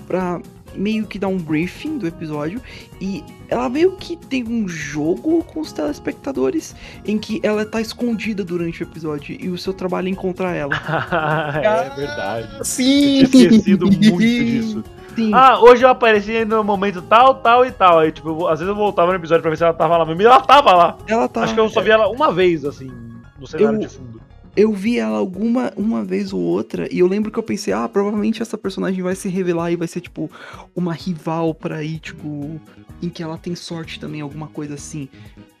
pra 0.06 0.40
meio 0.74 1.06
que 1.06 1.18
dar 1.18 1.28
um 1.28 1.38
briefing 1.38 1.98
do 1.98 2.06
episódio 2.06 2.60
e 3.00 3.22
ela 3.48 3.68
meio 3.68 3.92
que 3.96 4.16
tem 4.16 4.44
um 4.46 4.68
jogo 4.68 5.42
com 5.44 5.60
os 5.60 5.72
telespectadores 5.72 6.74
em 7.04 7.18
que 7.18 7.40
ela 7.42 7.64
tá 7.64 7.80
escondida 7.80 8.44
durante 8.44 8.82
o 8.82 8.84
episódio 8.84 9.36
e 9.40 9.48
o 9.48 9.56
seu 9.58 9.72
trabalho 9.72 10.08
é 10.08 10.10
encontrar 10.10 10.54
ela. 10.54 10.74
é 11.62 11.90
verdade. 11.96 12.48
Sim! 12.66 13.20
Eu 13.22 13.28
tinha 13.30 13.42
esquecido 13.48 13.86
muito 13.86 14.18
disso. 14.18 14.84
Sim, 15.14 15.32
Ah, 15.34 15.58
hoje 15.60 15.82
eu 15.84 15.88
apareci 15.88 16.44
no 16.44 16.62
momento 16.62 17.02
tal, 17.02 17.34
tal 17.36 17.64
e 17.66 17.72
tal. 17.72 17.98
Aí, 17.98 18.12
tipo, 18.12 18.28
eu- 18.28 18.46
às 18.46 18.60
vezes 18.60 18.68
eu 18.68 18.76
voltava 18.76 19.10
no 19.10 19.18
episódio 19.18 19.42
pra 19.42 19.50
ver 19.50 19.56
se 19.56 19.64
ela 19.64 19.72
tava 19.74 19.96
lá 19.96 20.04
mesmo. 20.06 20.22
E 20.22 20.24
ela 20.26 20.40
tava 20.40 20.72
lá. 20.74 20.96
ela 21.08 21.28
tá. 21.28 21.42
Acho 21.42 21.54
que 21.54 21.60
eu 21.60 21.68
só 21.68 21.80
vi 21.80 21.90
ela 21.90 22.06
uma 22.08 22.32
vez, 22.32 22.64
assim, 22.64 22.90
no 23.38 23.44
cenário 23.46 23.76
Eu- 23.76 23.80
de 23.80 23.88
fundo. 23.88 24.20
Eu 24.56 24.72
vi 24.72 24.98
ela 24.98 25.18
alguma 25.18 25.72
uma 25.76 26.04
vez 26.04 26.32
ou 26.32 26.40
outra 26.40 26.92
e 26.92 26.98
eu 26.98 27.06
lembro 27.06 27.30
que 27.30 27.38
eu 27.38 27.42
pensei, 27.42 27.72
ah, 27.72 27.88
provavelmente 27.88 28.42
essa 28.42 28.58
personagem 28.58 29.02
vai 29.02 29.14
se 29.14 29.28
revelar 29.28 29.70
e 29.70 29.76
vai 29.76 29.86
ser 29.86 30.00
tipo 30.00 30.30
uma 30.74 30.92
rival 30.92 31.54
pra 31.54 31.82
Ichigo, 31.82 32.60
em 33.00 33.08
que 33.08 33.22
ela 33.22 33.38
tem 33.38 33.54
sorte 33.54 34.00
também, 34.00 34.20
alguma 34.20 34.48
coisa 34.48 34.74
assim. 34.74 35.08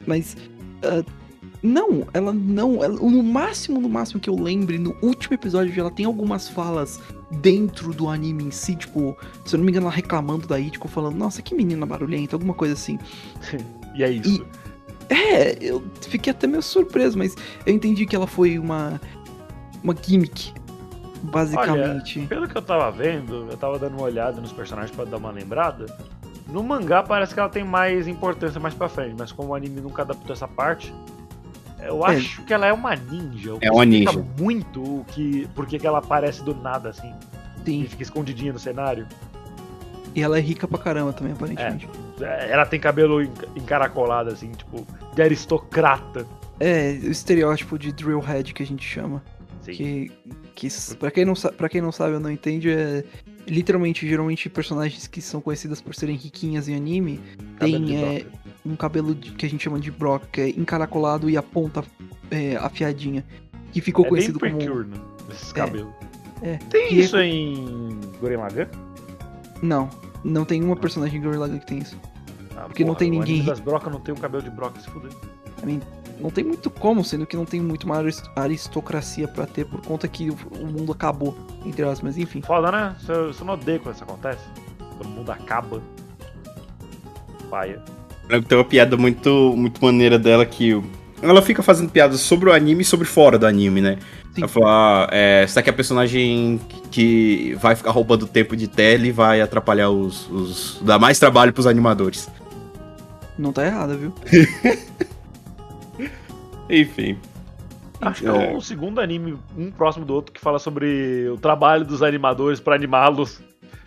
Mas 0.06 0.36
ah, 0.82 1.04
não, 1.62 2.06
ela 2.12 2.32
não, 2.32 2.82
ela- 2.82 2.96
no 3.00 3.22
máximo, 3.22 3.80
no 3.80 3.88
máximo 3.88 4.20
que 4.20 4.30
eu 4.30 4.34
lembre, 4.40 4.78
no 4.78 4.96
último 5.02 5.34
episódio 5.34 5.78
ela 5.78 5.90
tem 5.90 6.04
algumas 6.06 6.48
falas 6.48 7.00
dentro 7.40 7.92
do 7.92 8.08
anime 8.08 8.44
em 8.44 8.50
si, 8.50 8.74
tipo, 8.74 9.16
se 9.44 9.54
eu 9.54 9.58
não 9.58 9.64
me 9.64 9.70
engano, 9.70 9.86
ela 9.86 9.94
reclamando 9.94 10.46
da 10.46 10.58
Ichigo, 10.58 10.88
falando, 10.88 11.16
nossa, 11.16 11.42
que 11.42 11.54
menina 11.54 11.84
barulhenta, 11.86 12.34
alguma 12.34 12.54
coisa 12.54 12.74
assim. 12.74 12.98
E 13.94 14.04
é 14.04 14.12
isso. 14.12 14.46
É, 15.08 15.56
eu 15.60 15.82
fiquei 16.08 16.30
até 16.32 16.46
meio 16.46 16.62
surpreso, 16.62 17.16
mas 17.16 17.34
eu 17.64 17.72
entendi 17.74 18.04
que 18.06 18.14
ela 18.14 18.26
foi 18.26 18.58
uma. 18.58 19.00
uma 19.82 19.94
gimmick. 20.00 20.52
Basicamente. 21.22 22.20
Pelo 22.26 22.46
que 22.48 22.56
eu 22.56 22.62
tava 22.62 22.90
vendo, 22.90 23.48
eu 23.50 23.56
tava 23.56 23.78
dando 23.78 23.94
uma 23.94 24.02
olhada 24.04 24.40
nos 24.40 24.52
personagens 24.52 24.94
pra 24.94 25.04
dar 25.04 25.16
uma 25.16 25.30
lembrada. 25.30 25.86
No 26.48 26.62
mangá 26.62 27.02
parece 27.02 27.34
que 27.34 27.40
ela 27.40 27.48
tem 27.48 27.64
mais 27.64 28.06
importância 28.06 28.60
mais 28.60 28.72
pra 28.74 28.88
frente, 28.88 29.14
mas 29.18 29.32
como 29.32 29.48
o 29.50 29.54
anime 29.54 29.80
nunca 29.80 30.02
adaptou 30.02 30.32
essa 30.32 30.48
parte, 30.48 30.94
eu 31.80 32.06
É. 32.06 32.16
acho 32.16 32.42
que 32.44 32.54
ela 32.54 32.66
é 32.66 32.72
uma 32.72 32.94
ninja. 32.94 33.56
É 33.60 33.70
uma 33.70 33.84
explica 33.84 34.12
ninja. 34.12 34.26
muito 34.38 34.80
o 34.82 35.04
que, 35.08 35.46
por 35.54 35.66
que 35.66 35.84
ela 35.86 35.98
aparece 35.98 36.42
do 36.42 36.54
nada 36.54 36.88
assim, 36.90 37.12
e 37.66 37.70
Sim. 37.70 37.84
fica 37.86 38.02
escondidinha 38.02 38.52
no 38.52 38.58
cenário. 38.58 39.06
E 40.14 40.22
ela 40.22 40.38
é 40.38 40.40
rica 40.40 40.66
pra 40.66 40.78
caramba 40.78 41.12
também, 41.12 41.32
aparentemente. 41.32 41.88
É, 42.20 42.50
Ela 42.50 42.66
tem 42.66 42.80
cabelo 42.80 43.22
enca- 43.22 43.48
encaracolado 43.54 44.30
assim, 44.30 44.50
tipo, 44.52 44.86
de 45.14 45.22
aristocrata. 45.22 46.26
É, 46.58 46.98
o 47.04 47.10
estereótipo 47.10 47.78
de 47.78 47.92
Drillhead 47.92 48.52
que 48.52 48.62
a 48.62 48.66
gente 48.66 48.84
chama. 48.84 49.22
Sim. 49.62 49.72
Que. 49.72 50.12
que 50.54 50.68
pra, 50.98 51.10
quem 51.10 51.24
não 51.24 51.34
pra 51.34 51.68
quem 51.68 51.80
não 51.80 51.92
sabe 51.92 52.14
ou 52.14 52.20
não 52.20 52.30
entende, 52.30 52.70
é. 52.70 53.04
Literalmente, 53.46 54.06
geralmente, 54.06 54.48
personagens 54.50 55.06
que 55.06 55.22
são 55.22 55.40
conhecidas 55.40 55.80
por 55.80 55.94
serem 55.94 56.16
riquinhas 56.16 56.68
em 56.68 56.74
anime 56.76 57.18
tem 57.58 57.96
é, 57.96 58.26
um 58.66 58.76
cabelo 58.76 59.14
de- 59.14 59.30
que 59.32 59.46
a 59.46 59.48
gente 59.48 59.62
chama 59.64 59.78
de 59.80 59.90
broca, 59.90 60.26
que 60.30 60.40
é 60.40 60.48
encaracolado 60.50 61.30
e 61.30 61.36
a 61.36 61.42
ponta 61.42 61.82
é, 62.30 62.56
afiadinha. 62.56 63.24
Que 63.72 63.80
ficou 63.80 64.04
é 64.06 64.08
conhecido 64.08 64.38
bem 64.38 64.50
como. 64.52 64.64
precure, 64.64 64.88
né? 64.88 64.96
Esses 65.30 65.50
É. 65.50 65.54
cabelos. 65.54 65.92
É. 66.42 66.56
Tem 66.70 66.86
é- 66.88 66.92
isso 66.94 67.18
em 67.18 67.98
Gurren 68.20 68.36
Lagann? 68.38 68.66
Não, 69.62 69.88
não 70.24 70.44
tem 70.44 70.62
uma 70.62 70.76
personagem 70.76 71.20
Girl 71.20 71.38
Lagann 71.38 71.58
que 71.58 71.66
tem 71.66 71.78
isso. 71.78 71.96
Ah, 72.56 72.62
Porque 72.62 72.84
não 72.84 72.94
tem 72.94 73.10
ninguém 73.10 73.44
das 73.44 73.60
brocas 73.60 73.92
não 73.92 74.00
tem 74.00 74.14
um 74.14 74.18
cabelo 74.18 74.42
de 74.42 74.50
broca, 74.50 74.80
se 74.80 74.88
fuder. 74.90 75.10
Não 76.20 76.30
tem 76.30 76.42
muito 76.44 76.68
como, 76.70 77.04
sendo 77.04 77.24
que 77.26 77.36
não 77.36 77.44
tem 77.44 77.60
muito 77.60 77.84
uma 77.84 77.96
aris- 77.98 78.22
aristocracia 78.34 79.28
pra 79.28 79.46
ter, 79.46 79.64
por 79.64 79.80
conta 79.82 80.08
que 80.08 80.30
o, 80.30 80.36
mundo 80.66 80.90
acabou, 80.92 81.36
entre 81.64 81.82
aspas, 81.84 82.02
mas 82.02 82.18
enfim. 82.18 82.42
Foda, 82.42 82.72
né? 82.72 82.96
Você, 82.98 83.12
você 83.28 83.44
não 83.44 83.54
odeia 83.54 83.78
quando 83.78 83.94
isso 83.94 84.04
acontece? 84.04 84.42
Quando 84.96 85.06
o 85.06 85.08
mundo 85.10 85.30
acaba. 85.30 85.80
Paia. 87.48 87.80
Tem 88.48 88.58
uma 88.58 88.64
piada 88.64 88.96
muito, 88.96 89.54
muito 89.56 89.82
maneira 89.84 90.18
dela 90.18 90.44
que 90.44 90.74
o- 90.74 90.84
ela 91.22 91.42
fica 91.42 91.62
fazendo 91.62 91.90
piadas 91.90 92.20
sobre 92.20 92.48
o 92.48 92.52
anime 92.52 92.82
e 92.82 92.84
sobre 92.84 93.06
fora 93.06 93.38
do 93.38 93.46
anime, 93.46 93.80
né? 93.80 93.98
Sim. 94.34 94.42
Ela 94.42 94.48
fala, 94.48 95.04
ah, 95.04 95.08
é, 95.10 95.42
essa 95.42 95.60
aqui 95.60 95.68
é 95.68 95.72
a 95.72 95.76
personagem 95.76 96.60
que 96.90 97.54
vai 97.60 97.74
ficar 97.74 97.90
roubando 97.90 98.26
tempo 98.26 98.56
de 98.56 98.68
tele 98.68 99.08
e 99.08 99.12
vai 99.12 99.40
atrapalhar 99.40 99.90
os, 99.90 100.28
os. 100.30 100.80
dar 100.82 100.98
mais 100.98 101.18
trabalho 101.18 101.52
pros 101.52 101.66
animadores. 101.66 102.28
Não 103.38 103.52
tá 103.52 103.64
errada, 103.66 103.96
viu? 103.96 104.12
Enfim. 106.70 107.16
Acho 108.00 108.22
que 108.22 108.28
É. 108.28 108.56
o 108.56 108.60
segundo 108.60 109.00
anime, 109.00 109.36
um 109.56 109.70
próximo 109.70 110.04
do 110.04 110.14
outro, 110.14 110.32
que 110.32 110.40
fala 110.40 110.58
sobre 110.58 111.28
o 111.28 111.36
trabalho 111.36 111.84
dos 111.84 112.02
animadores 112.02 112.60
pra 112.60 112.74
animá-los. 112.74 113.40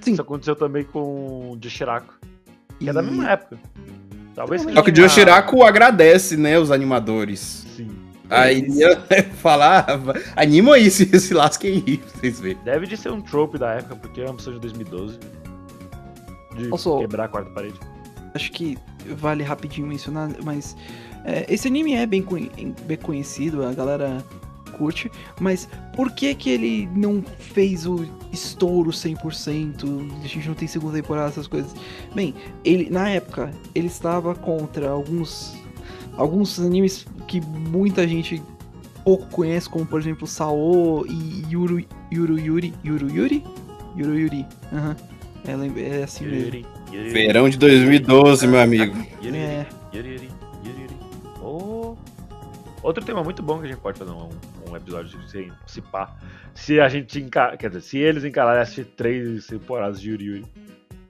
Isso 0.05 0.21
aconteceu 0.21 0.55
também 0.55 0.83
com 0.83 1.51
o 1.51 1.57
de 1.57 1.69
Shirako. 1.69 2.13
Que 2.79 2.89
é 2.89 2.93
da 2.93 3.01
E- 3.01 3.05
mesma 3.05 3.29
época. 3.31 3.57
Talvez 4.41 4.63
Só 4.63 4.73
Só 4.73 4.81
que 4.81 4.91
o 5.01 5.09
Shirako 5.09 5.63
agradece, 5.63 6.35
né, 6.35 6.57
os 6.57 6.71
animadores. 6.71 7.65
Sim. 7.75 7.89
Aí 8.29 8.65
ela 8.81 9.05
falava, 9.37 10.19
anima 10.35 10.75
aí, 10.75 10.89
se, 10.89 11.05
se 11.19 11.33
lasquem 11.33 11.83
aí, 11.85 11.97
pra 11.97 12.09
vocês 12.19 12.39
verem. 12.39 12.57
Deve 12.63 12.87
de 12.87 12.97
ser 12.97 13.11
um 13.11 13.21
trope 13.21 13.57
da 13.59 13.73
época, 13.73 13.95
porque 13.97 14.21
ambos 14.21 14.43
são 14.43 14.53
de 14.53 14.59
2012. 14.59 15.19
De 16.55 16.71
Also- 16.71 16.97
quebrar 16.99 17.25
a 17.25 17.27
quarta 17.27 17.51
parede. 17.51 17.79
Acho 18.33 18.51
que 18.51 18.77
vale 19.17 19.43
rapidinho 19.43 19.85
mencionar, 19.85 20.29
mas 20.43 20.75
é, 21.25 21.45
esse 21.47 21.67
anime 21.67 21.93
é 21.95 22.05
bem, 22.05 22.25
bem 22.85 22.97
conhecido, 22.97 23.63
a 23.65 23.73
galera 23.73 24.23
curte, 24.71 25.11
mas 25.39 25.67
por 25.95 26.11
que 26.11 26.33
que 26.33 26.49
ele 26.49 26.89
não 26.95 27.23
fez 27.39 27.85
o 27.85 28.05
estouro 28.31 28.89
100%? 28.91 30.11
A 30.23 30.27
gente 30.27 30.47
não 30.47 30.55
tem 30.55 30.67
segunda 30.67 30.95
temporada, 30.95 31.29
essas 31.29 31.47
coisas. 31.47 31.73
Bem, 32.15 32.33
ele 32.65 32.89
na 32.89 33.09
época 33.09 33.51
ele 33.75 33.87
estava 33.87 34.33
contra 34.35 34.89
alguns 34.89 35.55
alguns 36.17 36.59
animes 36.59 37.05
que 37.27 37.39
muita 37.41 38.07
gente 38.07 38.41
pouco 39.03 39.25
conhece, 39.27 39.69
como 39.69 39.85
por 39.85 39.99
exemplo 39.99 40.27
Sao 40.27 41.05
e 41.07 41.45
Yuru 41.51 41.83
Yuru 42.11 42.39
Yuri 42.39 42.73
Yuru 42.83 43.09
Yuri 43.09 43.43
Yuru 43.97 44.19
Yuri. 44.19 44.45
Aham. 44.73 44.95
É, 45.47 45.55
lem- 45.55 45.73
é 45.77 46.03
assim 46.03 46.25
mesmo. 46.25 46.45
Yuri, 46.45 46.65
Yuri, 46.93 47.09
Verão 47.09 47.49
de 47.49 47.57
2012, 47.57 48.45
meu 48.47 48.59
amigo. 48.61 48.95
Yuri, 49.23 49.37
É. 49.37 49.65
Yuri, 49.93 50.09
Yuri, 50.09 50.29
Yuri, 50.65 50.81
Yuri. 50.83 50.95
Oh. 51.43 51.95
Outro 52.83 53.03
tema 53.03 53.23
muito 53.23 53.41
bom 53.41 53.57
que 53.59 53.65
a 53.65 53.67
gente 53.69 53.79
pode 53.79 53.97
fazer 53.97 54.11
um, 54.11 54.29
um 54.71 54.75
episódio 54.77 55.19
se, 55.27 55.51
se 55.67 55.81
pá. 55.81 56.15
Se 56.53 56.79
a 56.79 56.87
gente 56.89 57.19
encar... 57.19 57.57
Quer 57.57 57.69
dizer, 57.69 57.81
se 57.81 57.97
eles 57.97 58.23
encararem 58.23 58.61
assistir 58.61 58.85
três 58.85 59.47
temporadas 59.47 59.99
de 60.01 60.09
Yuri 60.11 60.25
Yuri. 60.25 60.45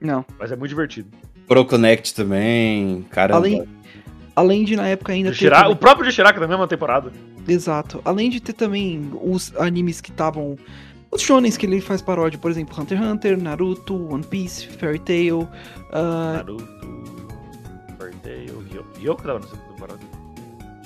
Não. 0.00 0.24
Mas 0.38 0.50
é 0.52 0.56
muito 0.56 0.70
divertido. 0.70 1.08
Pro 1.46 1.64
Connect 1.64 2.14
também, 2.14 3.02
caramba. 3.10 3.38
Além, 3.38 3.64
além 4.34 4.64
de 4.64 4.76
na 4.76 4.86
época 4.88 5.12
ainda 5.12 5.30
ter 5.30 5.36
Shira- 5.36 5.56
também- 5.56 5.72
O 5.72 5.76
próprio 5.76 6.06
de 6.08 6.12
Shiraka 6.14 6.38
da 6.40 6.46
mesma 6.48 6.66
temporada. 6.68 7.12
Exato. 7.46 8.00
Além 8.04 8.30
de 8.30 8.40
ter 8.40 8.52
também 8.52 9.10
os 9.20 9.52
animes 9.56 10.00
que 10.00 10.10
estavam 10.10 10.56
Os 11.10 11.20
shonens 11.20 11.56
que 11.58 11.66
ele 11.66 11.80
faz 11.80 12.00
paródia, 12.00 12.38
por 12.38 12.50
exemplo, 12.50 12.80
Hunter 12.80 12.96
x 12.96 13.06
Hunter, 13.06 13.42
Naruto, 13.42 13.94
One 14.14 14.24
Piece, 14.24 14.66
Fairy 14.68 14.98
Tail, 15.00 15.46
ah, 15.92 16.34
Naruto, 16.38 16.66
Fairy 17.98 18.16
Tail, 18.22 18.60
Ryo- 18.70 18.86
Ryo 18.98 19.16
que 19.16 19.22
tava 19.22 19.40
nessa 19.40 19.56
temporada. 19.56 20.00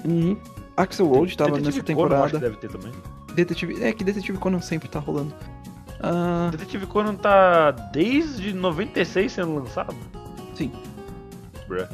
uhum. 0.05 0.37
Axel 0.77 1.07
Road 1.07 1.37
tava 1.37 1.53
Detetive 1.53 1.79
nessa 1.79 1.95
Conan, 1.95 2.09
temporada. 2.09 2.39
deve 2.39 2.57
ter 2.59 2.68
também. 2.70 2.93
Detetive, 3.35 3.83
é 3.83 3.93
que 3.93 4.05
Detetive 4.05 4.39
Conan 4.39 4.61
sempre 4.61 4.89
tá 4.89 4.99
rolando. 4.99 5.35
Ah, 6.01 6.49
Detetive 6.51 6.87
Conan 6.87 7.14
tá 7.14 7.70
desde 7.70 8.53
96 8.53 9.33
sendo 9.33 9.55
lançado? 9.55 9.95
Sim. 10.55 10.70
Bruh. 11.68 11.87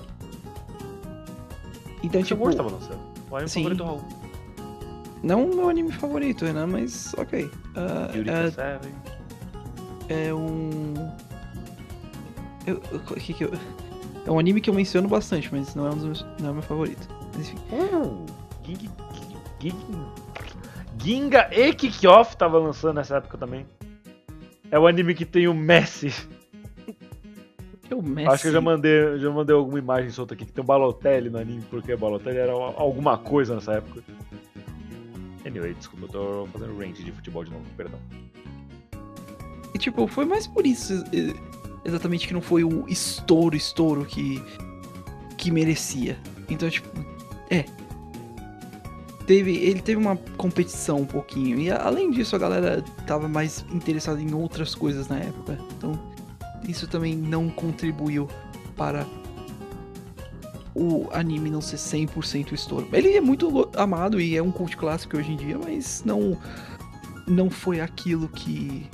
então, 2.03 2.21
Action 2.21 2.37
tipo, 2.37 2.43
Wars 2.45 2.57
tava 2.57 2.71
lançando. 2.71 2.99
O 3.31 3.37
anime 3.37 3.49
sim. 3.51 3.63
favorito 3.63 3.79
do 3.79 3.85
Raul. 3.85 4.03
não 5.23 5.45
o 5.51 5.55
meu 5.57 5.69
anime 5.69 5.93
favorito, 5.93 6.45
Renan, 6.45 6.67
mas 6.67 7.15
ok. 7.17 7.51
Ah, 7.77 8.11
Eureka 8.15 8.39
é, 8.39 8.51
Seven. 8.51 8.93
é 10.09 10.35
um. 10.35 10.95
Eu, 12.67 12.81
eu- 12.93 13.01
que 13.01 13.33
que 13.35 13.45
eu- 13.45 13.53
É 14.27 14.31
um 14.31 14.39
anime 14.39 14.61
que 14.61 14.71
eu 14.71 14.75
menciono 14.75 15.09
bastante, 15.09 15.49
mas 15.53 15.75
não 15.75 15.87
é 15.87 15.91
um 15.91 15.95
dos 15.97 16.05
meus, 16.05 16.27
não 16.41 16.51
é 16.51 16.53
meu 16.53 16.63
favorito. 16.63 17.09
Mas, 17.37 17.49
enfim. 17.49 17.59
Uh, 17.73 18.25
Ging, 18.77 18.91
Ging, 19.61 20.07
Ginga 20.99 21.49
e 21.53 21.73
Kickoff 21.73 22.37
tava 22.37 22.59
lançando 22.59 22.97
nessa 22.97 23.17
época 23.17 23.39
também. 23.39 23.67
É 24.71 24.79
o 24.79 24.87
anime 24.87 25.15
que 25.15 25.27
tem 25.27 25.49
o 25.49 25.55
Messi. 25.55 26.13
O 27.95 28.01
Messi. 28.01 28.29
Acho 28.29 28.43
que 28.43 28.49
eu 28.49 28.53
já 28.53 28.61
mandei, 28.61 29.19
já 29.19 29.31
mandei 29.31 29.55
alguma 29.55 29.79
imagem 29.79 30.09
solta 30.09 30.33
aqui 30.33 30.47
que 30.47 30.53
tem 30.53 30.65
o 30.65 30.67
Balotelli 30.67 31.29
no 31.29 31.39
anime, 31.39 31.63
porque 31.69 31.95
Balotelli 31.95 32.39
era 32.39 32.53
alguma 32.53 33.19
coisa 33.19 33.55
nessa 33.55 33.75
época. 33.75 34.03
Anyway, 35.45 35.75
desculpa, 35.75 36.07
eu 36.07 36.09
tô 36.09 36.49
fazendo 36.53 36.79
range 36.79 37.05
de 37.05 37.13
futebol 37.13 37.45
de 37.45 37.51
novo, 37.51 37.65
perdão. 37.77 37.99
E 39.75 39.79
tipo, 39.79 40.07
foi 40.07 40.25
mais 40.25 40.47
por 40.47 40.67
isso 40.67 41.05
exatamente 41.85 42.27
que 42.27 42.35
não 42.35 42.41
foi 42.41 42.65
o 42.65 42.89
estouro, 42.89 43.57
estouro 43.57 44.05
que, 44.05 44.43
que 45.37 45.51
merecia. 45.51 46.17
Então, 46.49 46.71
tipo, 46.71 46.89
é. 47.51 47.65
Teve, 49.27 49.57
ele 49.57 49.81
teve 49.81 50.01
uma 50.01 50.17
competição 50.37 51.01
um 51.01 51.07
pouquinho. 51.07 51.59
E 51.61 51.71
além 51.71 52.11
disso, 52.11 52.35
a 52.35 52.39
galera 52.39 52.83
tava 53.07 53.29
mais 53.29 53.65
interessada 53.73 54.21
em 54.21 54.35
outras 54.35 54.75
coisas 54.75 55.09
na 55.09 55.19
época. 55.19 55.59
Então, 55.77 55.99
isso 56.69 56.87
também 56.87 57.17
não 57.17 57.49
contribuiu 57.49 58.29
para 58.77 59.07
o 60.75 61.09
anime 61.13 61.51
não 61.51 61.61
ser 61.61 61.77
100% 61.77 62.53
estouro. 62.53 62.89
Ele 62.93 63.13
é 63.13 63.21
muito 63.21 63.69
amado 63.77 64.21
e 64.21 64.37
é 64.37 64.43
um 64.43 64.51
cult 64.51 64.77
clássico 64.77 65.17
hoje 65.17 65.33
em 65.33 65.37
dia, 65.37 65.59
mas 65.59 66.03
não 66.05 66.37
não 67.27 67.49
foi 67.49 67.81
aquilo 67.81 68.29
que 68.29 68.89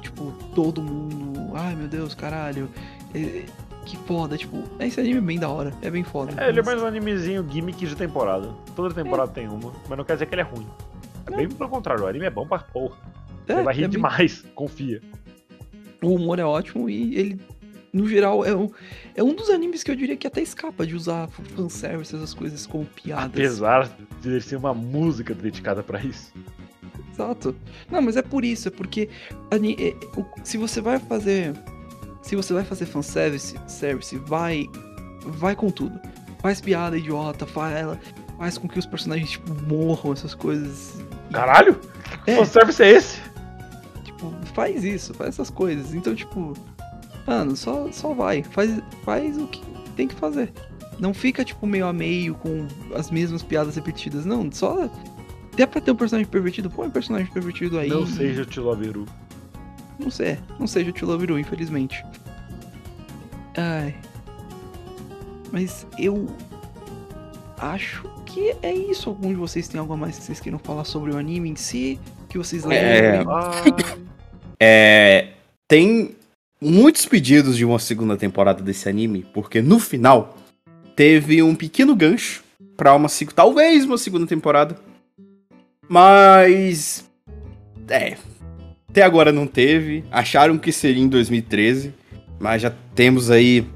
tipo, 0.00 0.32
todo 0.54 0.80
mundo, 0.82 1.52
ai 1.54 1.74
meu 1.74 1.88
Deus, 1.88 2.14
caralho, 2.14 2.70
é- 3.14 3.44
que 3.84 3.96
foda, 3.98 4.36
tipo, 4.36 4.62
esse 4.80 4.98
anime 4.98 5.18
é 5.18 5.20
bem 5.20 5.38
da 5.38 5.48
hora, 5.48 5.72
é 5.82 5.90
bem 5.90 6.02
foda. 6.02 6.32
É, 6.42 6.48
ele 6.48 6.60
é 6.60 6.62
mais 6.62 6.82
um 6.82 6.86
animezinho 6.86 7.46
gimmick 7.48 7.86
de 7.86 7.94
temporada. 7.94 8.48
Toda 8.74 8.94
temporada 8.94 9.30
tem 9.30 9.46
uma, 9.48 9.72
mas 9.88 9.98
não 9.98 10.04
quer 10.04 10.14
dizer 10.14 10.26
que 10.26 10.34
ele 10.34 10.42
é 10.42 10.44
ruim. 10.44 10.66
É 11.26 11.36
bem 11.36 11.48
pelo 11.48 11.68
contrário, 11.70 12.04
o 12.04 12.06
anime 12.06 12.26
é 12.26 12.30
bom 12.30 12.46
pra 12.46 12.58
porra. 12.58 12.96
é, 13.48 13.54
Você 13.56 13.62
vai 13.62 13.74
rir 13.74 13.80
é 13.84 13.88
bem- 13.88 13.90
demais, 13.90 14.44
confia. 14.54 15.00
O 16.02 16.14
humor 16.14 16.38
é 16.38 16.44
ótimo 16.44 16.88
e 16.90 17.16
ele, 17.16 17.40
no 17.92 18.06
geral, 18.08 18.44
é 18.44 18.54
um, 18.54 18.68
é 19.14 19.22
um 19.22 19.34
dos 19.34 19.48
animes 19.48 19.82
que 19.82 19.90
eu 19.90 19.96
diria 19.96 20.16
que 20.16 20.26
até 20.26 20.42
escapa 20.42 20.86
de 20.86 20.94
usar 20.94 21.28
fanservice, 21.28 22.14
essas 22.14 22.34
coisas 22.34 22.66
como 22.66 22.84
piadas. 22.84 23.26
Apesar 23.26 23.90
de 24.20 24.28
ele 24.28 24.40
ser 24.40 24.56
uma 24.56 24.74
música 24.74 25.34
dedicada 25.34 25.82
pra 25.82 26.00
isso. 26.02 26.32
Exato. 27.12 27.54
Não, 27.90 28.02
mas 28.02 28.16
é 28.16 28.22
por 28.22 28.44
isso, 28.44 28.68
é 28.68 28.70
porque 28.70 29.08
é- 29.50 29.94
se 30.42 30.58
você 30.58 30.80
vai 30.80 30.98
fazer. 30.98 31.54
Se 32.24 32.34
você 32.34 32.54
vai 32.54 32.64
fazer 32.64 32.86
fanservice, 32.86 33.54
service, 33.66 34.16
vai. 34.16 34.66
Vai 35.26 35.54
com 35.54 35.70
tudo. 35.70 36.00
Faz 36.40 36.58
piada 36.58 36.96
idiota, 36.96 37.46
faz, 37.46 37.76
ela, 37.76 38.00
faz 38.38 38.56
com 38.56 38.66
que 38.66 38.78
os 38.78 38.86
personagens, 38.86 39.32
tipo, 39.32 39.54
morram, 39.68 40.12
essas 40.12 40.34
coisas. 40.34 40.94
Caralho? 41.30 41.78
É. 42.26 42.38
Que 42.38 42.46
service 42.46 42.82
é 42.82 42.92
esse? 42.92 43.20
Tipo, 44.04 44.32
faz 44.54 44.84
isso, 44.84 45.12
faz 45.12 45.34
essas 45.34 45.50
coisas. 45.50 45.94
Então, 45.94 46.14
tipo, 46.14 46.54
mano, 47.26 47.54
só, 47.54 47.92
só 47.92 48.14
vai. 48.14 48.42
Faz, 48.42 48.80
faz 49.04 49.36
o 49.36 49.46
que 49.46 49.62
tem 49.94 50.08
que 50.08 50.14
fazer. 50.14 50.50
Não 50.98 51.12
fica, 51.12 51.44
tipo, 51.44 51.66
meio 51.66 51.86
a 51.86 51.92
meio 51.92 52.34
com 52.36 52.66
as 52.94 53.10
mesmas 53.10 53.42
piadas 53.42 53.76
repetidas. 53.76 54.24
Não, 54.24 54.50
só. 54.50 54.88
Dá 55.58 55.66
pra 55.66 55.78
ter 55.78 55.90
um 55.90 55.96
personagem 55.96 56.30
pervertido, 56.30 56.70
põe 56.70 56.88
um 56.88 56.90
personagem 56.90 57.30
pervertido 57.30 57.78
aí. 57.78 57.90
Não 57.90 58.06
seja 58.06 58.42
o 58.42 58.46
Tiloveru. 58.46 59.04
Não 59.98 60.10
sei, 60.10 60.38
não 60.58 60.66
seja 60.66 60.90
o 60.90 60.92
Tiloviru, 60.92 61.38
infelizmente. 61.38 62.04
Ai. 63.56 63.94
Mas 65.52 65.86
eu 65.98 66.26
acho 67.58 68.08
que 68.26 68.54
é 68.62 68.72
isso. 68.74 69.08
Algum 69.08 69.28
de 69.28 69.34
vocês 69.36 69.68
tem 69.68 69.78
algo 69.78 69.92
a 69.92 69.96
mais 69.96 70.18
que 70.18 70.24
vocês 70.24 70.40
queiram 70.40 70.58
falar 70.58 70.84
sobre 70.84 71.12
o 71.12 71.16
anime 71.16 71.48
em 71.50 71.56
si? 71.56 71.98
Que 72.28 72.36
vocês 72.36 72.64
É. 72.64 73.18
lembram? 73.18 73.36
Ai, 73.36 73.52
É, 74.60 75.28
tem 75.68 76.16
muitos 76.60 77.06
pedidos 77.06 77.56
de 77.56 77.64
uma 77.64 77.78
segunda 77.78 78.16
temporada 78.16 78.62
desse 78.62 78.88
anime, 78.88 79.24
porque 79.32 79.60
no 79.62 79.78
final 79.78 80.36
teve 80.96 81.42
um 81.42 81.54
pequeno 81.54 81.94
gancho 81.94 82.42
pra 82.76 82.94
uma 82.94 83.08
talvez 83.34 83.84
uma 83.84 83.98
segunda 83.98 84.26
temporada. 84.26 84.76
Mas 85.88 87.04
é, 87.88 88.16
até 88.94 89.02
agora 89.02 89.32
não 89.32 89.44
teve. 89.44 90.04
Acharam 90.08 90.56
que 90.56 90.70
seria 90.70 91.02
em 91.02 91.08
2013, 91.08 91.92
mas 92.38 92.62
já 92.62 92.72
temos 92.94 93.28
aí 93.28 93.66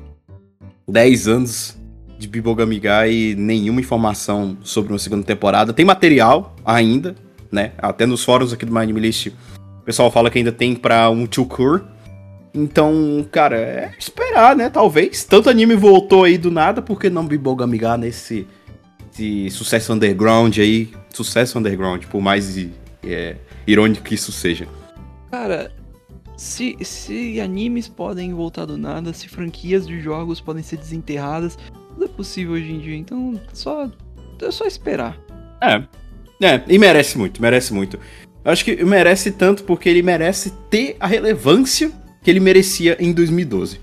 10 0.88 1.26
anos 1.26 1.76
de 2.16 2.28
Bibogamiga 2.28 3.08
e 3.08 3.34
nenhuma 3.34 3.80
informação 3.80 4.56
sobre 4.62 4.92
uma 4.92 4.98
segunda 4.98 5.24
temporada. 5.24 5.72
Tem 5.72 5.84
material 5.84 6.54
ainda, 6.64 7.16
né? 7.50 7.72
Até 7.78 8.06
nos 8.06 8.22
fóruns 8.22 8.52
aqui 8.52 8.64
do 8.64 8.78
Anime 8.78 9.00
List 9.00 9.26
o 9.26 9.82
pessoal 9.84 10.08
fala 10.08 10.30
que 10.30 10.38
ainda 10.38 10.52
tem 10.52 10.76
pra 10.76 11.10
um 11.10 11.26
Chukur. 11.28 11.82
Então, 12.54 13.26
cara, 13.32 13.56
é 13.56 13.94
esperar, 13.98 14.54
né? 14.54 14.70
Talvez. 14.70 15.24
Tanto 15.24 15.50
anime 15.50 15.74
voltou 15.74 16.22
aí 16.22 16.38
do 16.38 16.50
nada, 16.50 16.80
por 16.80 17.00
que 17.00 17.10
não 17.10 17.26
Bibogamiga 17.26 17.96
nesse 17.96 18.46
esse 19.12 19.50
sucesso 19.50 19.92
underground 19.92 20.58
aí? 20.58 20.92
Sucesso 21.12 21.58
underground, 21.58 22.04
por 22.04 22.20
mais 22.20 22.56
é, 23.02 23.34
irônico 23.66 24.04
que 24.04 24.14
isso 24.14 24.30
seja. 24.30 24.68
Cara, 25.30 25.72
se, 26.36 26.76
se 26.82 27.40
animes 27.40 27.88
podem 27.88 28.32
voltar 28.32 28.64
do 28.64 28.78
nada, 28.78 29.12
se 29.12 29.28
franquias 29.28 29.86
de 29.86 30.00
jogos 30.00 30.40
podem 30.40 30.62
ser 30.62 30.76
desenterradas, 30.76 31.58
tudo 31.88 32.04
é 32.04 32.08
possível 32.08 32.54
hoje 32.54 32.72
em 32.72 32.78
dia. 32.78 32.96
Então, 32.96 33.40
só, 33.52 33.90
é 34.40 34.50
só 34.50 34.64
esperar. 34.64 35.18
É. 35.60 35.82
É, 36.40 36.62
e 36.68 36.78
merece 36.78 37.18
muito, 37.18 37.42
merece 37.42 37.74
muito. 37.74 37.98
Eu 38.44 38.52
acho 38.52 38.64
que 38.64 38.84
merece 38.84 39.32
tanto 39.32 39.64
porque 39.64 39.88
ele 39.88 40.02
merece 40.02 40.52
ter 40.70 40.96
a 41.00 41.06
relevância 41.06 41.90
que 42.22 42.30
ele 42.30 42.38
merecia 42.38 42.96
em 43.00 43.12
2012. 43.12 43.80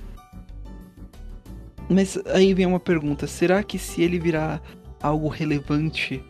Mas 1.90 2.18
aí 2.28 2.54
vem 2.54 2.66
uma 2.66 2.80
pergunta: 2.80 3.28
será 3.28 3.62
que 3.62 3.78
se 3.78 4.02
ele 4.02 4.18
virar 4.18 4.62
algo 5.02 5.28
relevante, 5.28 6.24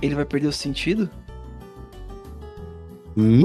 ele 0.00 0.14
vai 0.14 0.24
perder 0.24 0.48
o 0.48 0.52
sentido? 0.52 1.10
Hum? 3.16 3.44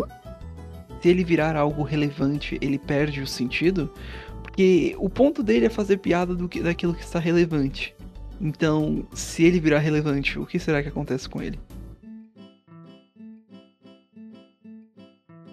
Se 1.05 1.09
ele 1.09 1.23
virar 1.23 1.55
algo 1.55 1.83
relevante, 1.83 2.57
ele 2.59 2.79
perde 2.79 3.21
o 3.21 3.27
sentido? 3.27 3.93
Porque 4.41 4.95
o 4.97 5.07
ponto 5.07 5.43
dele 5.43 5.67
é 5.67 5.69
fazer 5.69 5.97
piada 5.97 6.33
do 6.33 6.49
que, 6.49 6.63
daquilo 6.63 6.95
que 6.95 7.03
está 7.03 7.19
relevante. 7.19 7.93
Então, 8.41 9.07
se 9.13 9.43
ele 9.43 9.59
virar 9.59 9.77
relevante, 9.77 10.39
o 10.39 10.47
que 10.47 10.57
será 10.57 10.81
que 10.81 10.89
acontece 10.89 11.29
com 11.29 11.43
ele? 11.43 11.59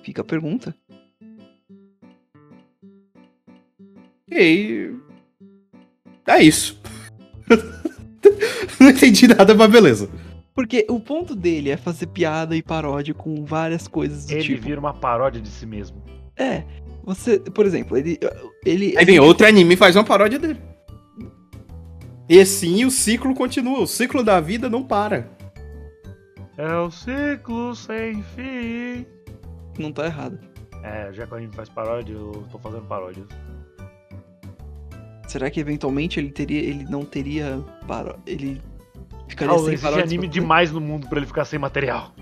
Fica 0.03 0.23
a 0.23 0.25
pergunta. 0.25 0.75
E 4.31 4.35
aí. 4.35 4.97
É 6.29 6.43
isso. 6.43 6.81
não 8.81 8.89
entendi 8.89 9.29
nada, 9.29 9.55
mas 9.55 9.71
beleza. 9.71 10.09
Porque 10.55 10.87
o 10.89 11.01
ponto 11.01 11.35
dele 11.35 11.71
é 11.71 11.77
fazer 11.77 12.07
piada 12.07 12.55
e 12.55 12.63
paródia 12.63 13.15
com 13.15 13.45
várias 13.45 13.89
coisas 13.89 14.27
do 14.27 14.33
ele 14.33 14.43
tipo. 14.43 14.63
vira 14.63 14.79
uma 14.79 14.93
paródia 14.93 15.41
de 15.41 15.49
si 15.49 15.65
mesmo. 15.65 16.03
É, 16.37 16.65
você, 17.05 17.39
por 17.39 17.65
exemplo, 17.67 17.97
ele. 17.97 18.19
ele 18.65 18.95
Aí 18.97 19.05
vem 19.05 19.19
outro 19.19 19.47
anime 19.47 19.75
e 19.75 19.77
faz 19.77 19.97
uma 19.97 20.05
paródia 20.05 20.39
dele. 20.39 20.61
E 22.29 22.41
assim 22.41 22.85
o 22.85 22.91
ciclo 22.91 23.35
continua. 23.35 23.81
O 23.81 23.87
ciclo 23.87 24.23
da 24.23 24.41
vida 24.41 24.69
não 24.69 24.83
para. 24.83 25.29
É 26.57 26.77
o 26.77 26.91
ciclo 26.91 27.75
sem 27.75 28.23
fim. 28.23 29.07
Não 29.79 29.91
tá 29.91 30.05
errado. 30.05 30.39
É, 30.83 31.13
já 31.13 31.27
que 31.27 31.33
o 31.33 31.37
anime 31.37 31.53
faz 31.55 31.69
paródia, 31.69 32.13
eu 32.13 32.45
tô 32.51 32.59
fazendo 32.59 32.87
paródias. 32.87 33.27
Será 35.27 35.51
que 35.51 35.61
eventualmente 35.61 36.21
ele 36.21 36.31
teria. 36.31 36.61
ele 36.61 36.85
não 36.85 37.05
teria. 37.05 37.63
Paró... 37.87 38.17
Ele 38.27 38.61
ficaria 39.33 39.55
Raul, 39.55 39.67
sem 39.67 39.79
paródias 39.79 40.09
anime 40.09 40.29
demais 40.29 40.71
no 40.73 40.81
mundo 40.81 41.09
pra 41.09 41.19
ele 41.19 41.27
ficar 41.27 41.45
sem 41.45 41.59
material. 41.59 42.13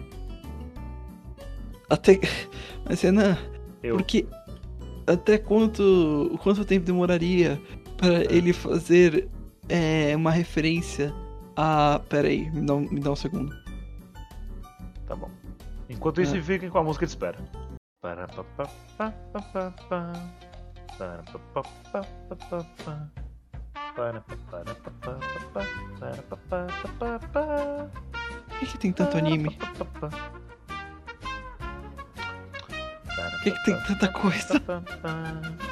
Até. 1.88 2.20
Mas 2.84 3.00
Renan, 3.02 3.36
Eu. 3.82 3.96
porque. 3.96 4.26
Até 5.06 5.38
quanto. 5.38 6.38
Quanto 6.42 6.64
tempo 6.64 6.86
demoraria 6.86 7.60
para 7.96 8.22
ele 8.32 8.52
fazer 8.52 9.28
é, 9.68 10.14
uma 10.16 10.30
referência 10.30 11.12
a. 11.56 12.00
Pera 12.08 12.28
aí, 12.28 12.48
me 12.50 12.64
dá, 12.64 12.74
um- 12.74 12.88
me 12.88 13.00
dá 13.00 13.10
um 13.10 13.16
segundo. 13.16 13.52
Tá 15.06 15.16
bom. 15.16 15.28
Enquanto 15.88 16.20
isso, 16.22 16.36
É. 16.36 16.42
fiquem 16.42 16.70
com 16.70 16.78
a 16.78 16.84
música 16.84 17.04
de 17.04 17.10
espera. 17.10 17.38
Para, 18.00 18.26
pa, 18.28 18.44
pa, 18.44 18.70
pa, 18.96 19.10
pa, 19.10 19.40
pa, 19.42 19.70
pa. 19.88 20.12
Para, 20.96 21.22
pa, 21.24 21.38
pa, 21.54 21.62
pa, 21.92 22.02
pa, 22.28 22.36
pa, 22.36 22.66
pa. 22.84 23.08
Por 28.48 28.58
que, 28.58 28.66
que 28.66 28.78
tem 28.78 28.92
tanto 28.92 29.16
anime? 29.16 29.58
Por 33.40 33.42
que, 33.42 33.50
que 33.52 33.64
tem 33.64 33.80
tanta 33.84 34.08
coisa? 34.08 34.62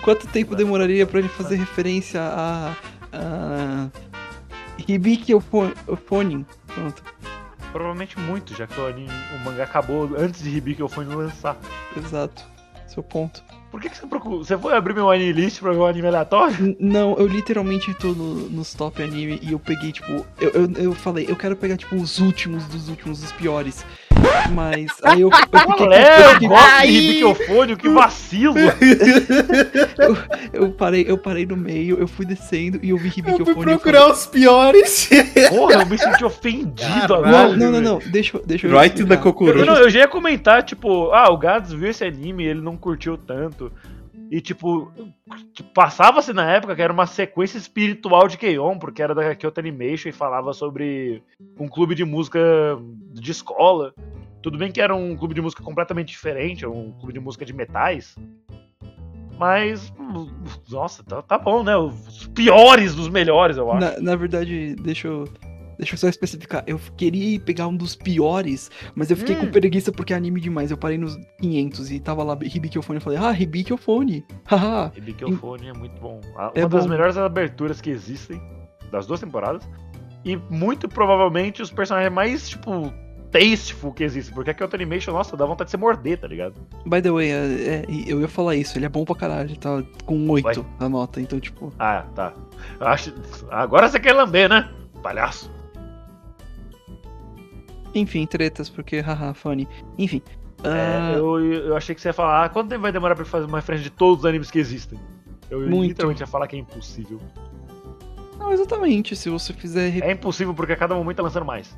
Quanto 0.02 0.26
tempo 0.28 0.56
demoraria 0.56 1.06
pra 1.06 1.18
ele 1.20 1.28
fazer 1.28 1.56
referência 1.56 2.20
a. 2.22 2.72
a. 3.12 3.88
Hibiki 4.86 5.34
Ophonin? 5.34 6.46
Pronto, 6.66 7.02
Provavelmente 7.72 8.18
muito, 8.18 8.54
já 8.54 8.66
que 8.66 8.80
o, 8.80 8.86
anime, 8.86 9.12
o 9.36 9.44
mangá 9.44 9.64
acabou 9.64 10.08
antes 10.16 10.42
de 10.42 10.56
Hibiki 10.56 10.82
Ophonin 10.82 11.14
lançar. 11.14 11.56
exato. 11.96 12.42
Seu 12.86 13.02
ponto. 13.02 13.44
Por 13.70 13.80
que, 13.82 13.90
que 13.90 13.96
você 13.98 14.06
procurou? 14.06 14.42
Você 14.42 14.56
foi 14.56 14.72
abrir 14.74 14.94
meu 14.94 15.10
anime 15.10 15.32
list 15.32 15.60
pra 15.60 15.72
ver 15.72 15.78
um 15.78 15.86
anime 15.86 16.08
aleatório? 16.08 16.74
Não, 16.80 17.14
eu 17.18 17.26
literalmente 17.26 17.92
tô 17.94 18.08
no- 18.08 18.48
nos 18.48 18.72
top 18.72 19.02
anime 19.02 19.38
e 19.42 19.52
eu 19.52 19.58
peguei, 19.58 19.92
tipo. 19.92 20.24
Eu, 20.40 20.50
eu, 20.50 20.72
eu 20.76 20.94
falei, 20.94 21.26
eu 21.28 21.36
quero 21.36 21.54
pegar, 21.54 21.76
tipo, 21.76 21.94
os 21.96 22.18
últimos 22.18 22.64
dos 22.66 22.88
últimos, 22.88 23.20
dos 23.20 23.32
piores. 23.32 23.84
Mas 24.52 24.86
aí 25.04 25.20
eu, 25.20 25.30
eu 25.30 25.36
fiquei. 25.36 25.60
Qual 25.60 25.78
eu? 25.92 27.28
Eu 27.28 27.34
fiquei- 27.34 27.54
gosto 27.54 27.76
que 27.76 27.88
vacilo! 27.88 28.54
eu 30.52 30.72
parei, 30.72 31.04
eu 31.08 31.18
parei 31.18 31.46
no 31.46 31.56
meio, 31.56 31.98
eu 31.98 32.08
fui 32.08 32.24
descendo 32.26 32.78
e 32.82 32.90
eu 32.90 32.96
vi 32.96 33.08
Hibiki 33.08 33.30
Eu 33.30 33.44
fui 33.44 33.52
Ophonin, 33.52 33.72
eu 33.72 33.78
procurar 33.78 34.10
os 34.10 34.26
piores. 34.26 35.08
Porra, 35.50 35.74
eu 35.74 35.86
me 35.86 35.98
senti 35.98 36.24
ofendido 36.24 37.14
agora. 37.14 37.56
Não, 37.56 37.72
não, 37.72 37.80
não, 37.80 37.98
deixa, 38.10 38.36
eu- 38.36 38.42
deixa 38.44 38.66
eu. 38.66 38.78
Right. 38.78 38.98
Eu, 39.00 39.18
Kokoro. 39.18 39.64
não, 39.64 39.76
eu 39.76 39.90
já 39.90 40.00
ia 40.00 40.08
comentar, 40.08 40.62
tipo, 40.62 41.10
ah, 41.12 41.30
o 41.30 41.36
Gads 41.36 41.72
viu 41.72 41.88
esse 41.90 42.04
anime 42.04 42.44
e 42.44 42.48
ele 42.48 42.60
não 42.60 42.76
curtiu 42.76 43.16
tanto. 43.16 43.70
E, 44.30 44.42
tipo, 44.42 44.92
passava-se 45.72 46.34
na 46.34 46.50
época 46.52 46.76
que 46.76 46.82
era 46.82 46.92
uma 46.92 47.06
sequência 47.06 47.56
espiritual 47.56 48.28
de 48.28 48.36
Keion, 48.36 48.78
porque 48.78 49.02
era 49.02 49.14
da 49.14 49.34
Kyoto 49.34 49.58
Animation 49.58 50.10
e 50.10 50.12
falava 50.12 50.52
sobre 50.52 51.22
um 51.58 51.66
clube 51.66 51.94
de 51.94 52.04
música 52.04 52.38
de 53.14 53.30
escola. 53.30 53.94
Tudo 54.42 54.56
bem 54.58 54.70
que 54.70 54.80
era 54.80 54.94
um 54.94 55.16
clube 55.16 55.34
de 55.34 55.40
música 55.40 55.62
completamente 55.62 56.08
diferente, 56.08 56.64
é 56.64 56.68
um 56.68 56.92
clube 56.92 57.12
de 57.12 57.20
música 57.20 57.44
de 57.44 57.52
metais. 57.52 58.14
Mas, 59.38 59.92
nossa, 60.68 61.04
tá, 61.04 61.22
tá 61.22 61.38
bom, 61.38 61.62
né? 61.62 61.76
Os 61.76 62.26
piores 62.34 62.94
dos 62.94 63.08
melhores, 63.08 63.56
eu 63.56 63.70
acho. 63.70 63.80
Na, 63.80 64.00
na 64.00 64.16
verdade, 64.16 64.74
deixa 64.76 65.06
eu. 65.08 65.24
Deixa 65.78 65.94
eu 65.94 65.98
só 65.98 66.08
especificar. 66.08 66.64
Eu 66.66 66.80
queria 66.96 67.38
pegar 67.38 67.68
um 67.68 67.76
dos 67.76 67.94
piores, 67.94 68.68
mas 68.96 69.12
eu 69.12 69.16
fiquei 69.16 69.36
Hum. 69.36 69.42
com 69.42 69.46
preguiça 69.52 69.92
porque 69.92 70.12
é 70.12 70.16
anime 70.16 70.40
demais. 70.40 70.72
Eu 70.72 70.76
parei 70.76 70.98
nos 70.98 71.16
500 71.40 71.92
e 71.92 72.00
tava 72.00 72.24
lá 72.24 72.36
Hibiki 72.42 72.80
Ophonin. 72.80 72.96
Eu 72.96 73.00
falei, 73.00 73.16
ah. 73.20 73.30
Haha. 74.44 74.92
Hibikofone 74.96 75.68
é 75.68 75.72
muito 75.72 76.00
bom. 76.00 76.20
É 76.56 76.62
Uma 76.62 76.68
das 76.68 76.82
bom. 76.84 76.90
melhores 76.90 77.16
aberturas 77.16 77.80
que 77.80 77.90
existem 77.90 78.42
das 78.90 79.06
duas 79.06 79.20
temporadas. 79.20 79.68
E 80.24 80.34
muito 80.50 80.88
provavelmente 80.88 81.62
os 81.62 81.70
personagens 81.70 82.12
mais, 82.12 82.48
tipo, 82.48 82.92
tasteful 83.30 83.92
que 83.92 84.04
existem. 84.04 84.34
Porque 84.34 84.50
a 84.50 84.54
Kyoto 84.54 84.76
Animation, 84.76 85.12
nossa, 85.12 85.36
dá 85.36 85.44
vontade 85.46 85.68
de 85.68 85.72
você 85.72 85.76
morder, 85.76 86.18
tá 86.18 86.26
ligado? 86.26 86.54
By 86.86 87.02
the 87.02 87.10
way, 87.10 87.30
é- 87.30 87.34
é, 87.34 87.84
eu 88.06 88.20
ia 88.20 88.28
falar 88.28 88.56
isso. 88.56 88.78
Ele 88.78 88.86
é 88.86 88.88
bom 88.88 89.04
pra 89.04 89.14
caralho. 89.14 89.48
Ele 89.50 89.56
tá 89.56 89.82
com 90.04 90.28
8 90.30 90.62
Vai. 90.62 90.72
na 90.80 90.88
nota. 90.88 91.20
Então, 91.20 91.38
tipo. 91.40 91.72
Ah, 91.78 92.04
tá. 92.14 92.32
Acho... 92.80 93.14
Agora 93.50 93.88
você 93.88 93.98
quer 94.00 94.12
lamber, 94.12 94.48
né? 94.48 94.70
Palhaço. 95.02 95.50
Enfim, 97.94 98.26
tretas, 98.26 98.68
porque 98.68 99.00
haha, 99.00 99.34
funny. 99.34 99.66
Enfim. 99.96 100.22
É, 100.62 100.68
ah, 100.68 101.12
eu, 101.16 101.40
eu 101.54 101.76
achei 101.76 101.94
que 101.94 102.00
você 102.00 102.08
ia 102.08 102.12
falar, 102.12 102.44
ah, 102.44 102.48
quanto 102.48 102.68
tempo 102.68 102.82
vai 102.82 102.92
demorar 102.92 103.14
pra 103.14 103.24
fazer 103.24 103.46
uma 103.46 103.58
referência 103.58 103.84
de 103.84 103.90
todos 103.96 104.20
os 104.20 104.26
animes 104.26 104.50
que 104.50 104.58
existem? 104.58 104.98
Eu 105.50 105.60
Muito. 105.60 105.88
literalmente 105.88 106.20
ia 106.20 106.26
falar 106.26 106.46
que 106.46 106.56
é 106.56 106.58
impossível. 106.58 107.20
Não, 108.38 108.52
exatamente. 108.52 109.16
Se 109.16 109.30
você 109.30 109.52
fizer. 109.52 110.02
É 110.02 110.12
impossível 110.12 110.52
porque 110.52 110.72
a 110.72 110.76
cada 110.76 110.94
momento 110.94 111.16
tá 111.16 111.22
lançando 111.22 111.46
mais. 111.46 111.76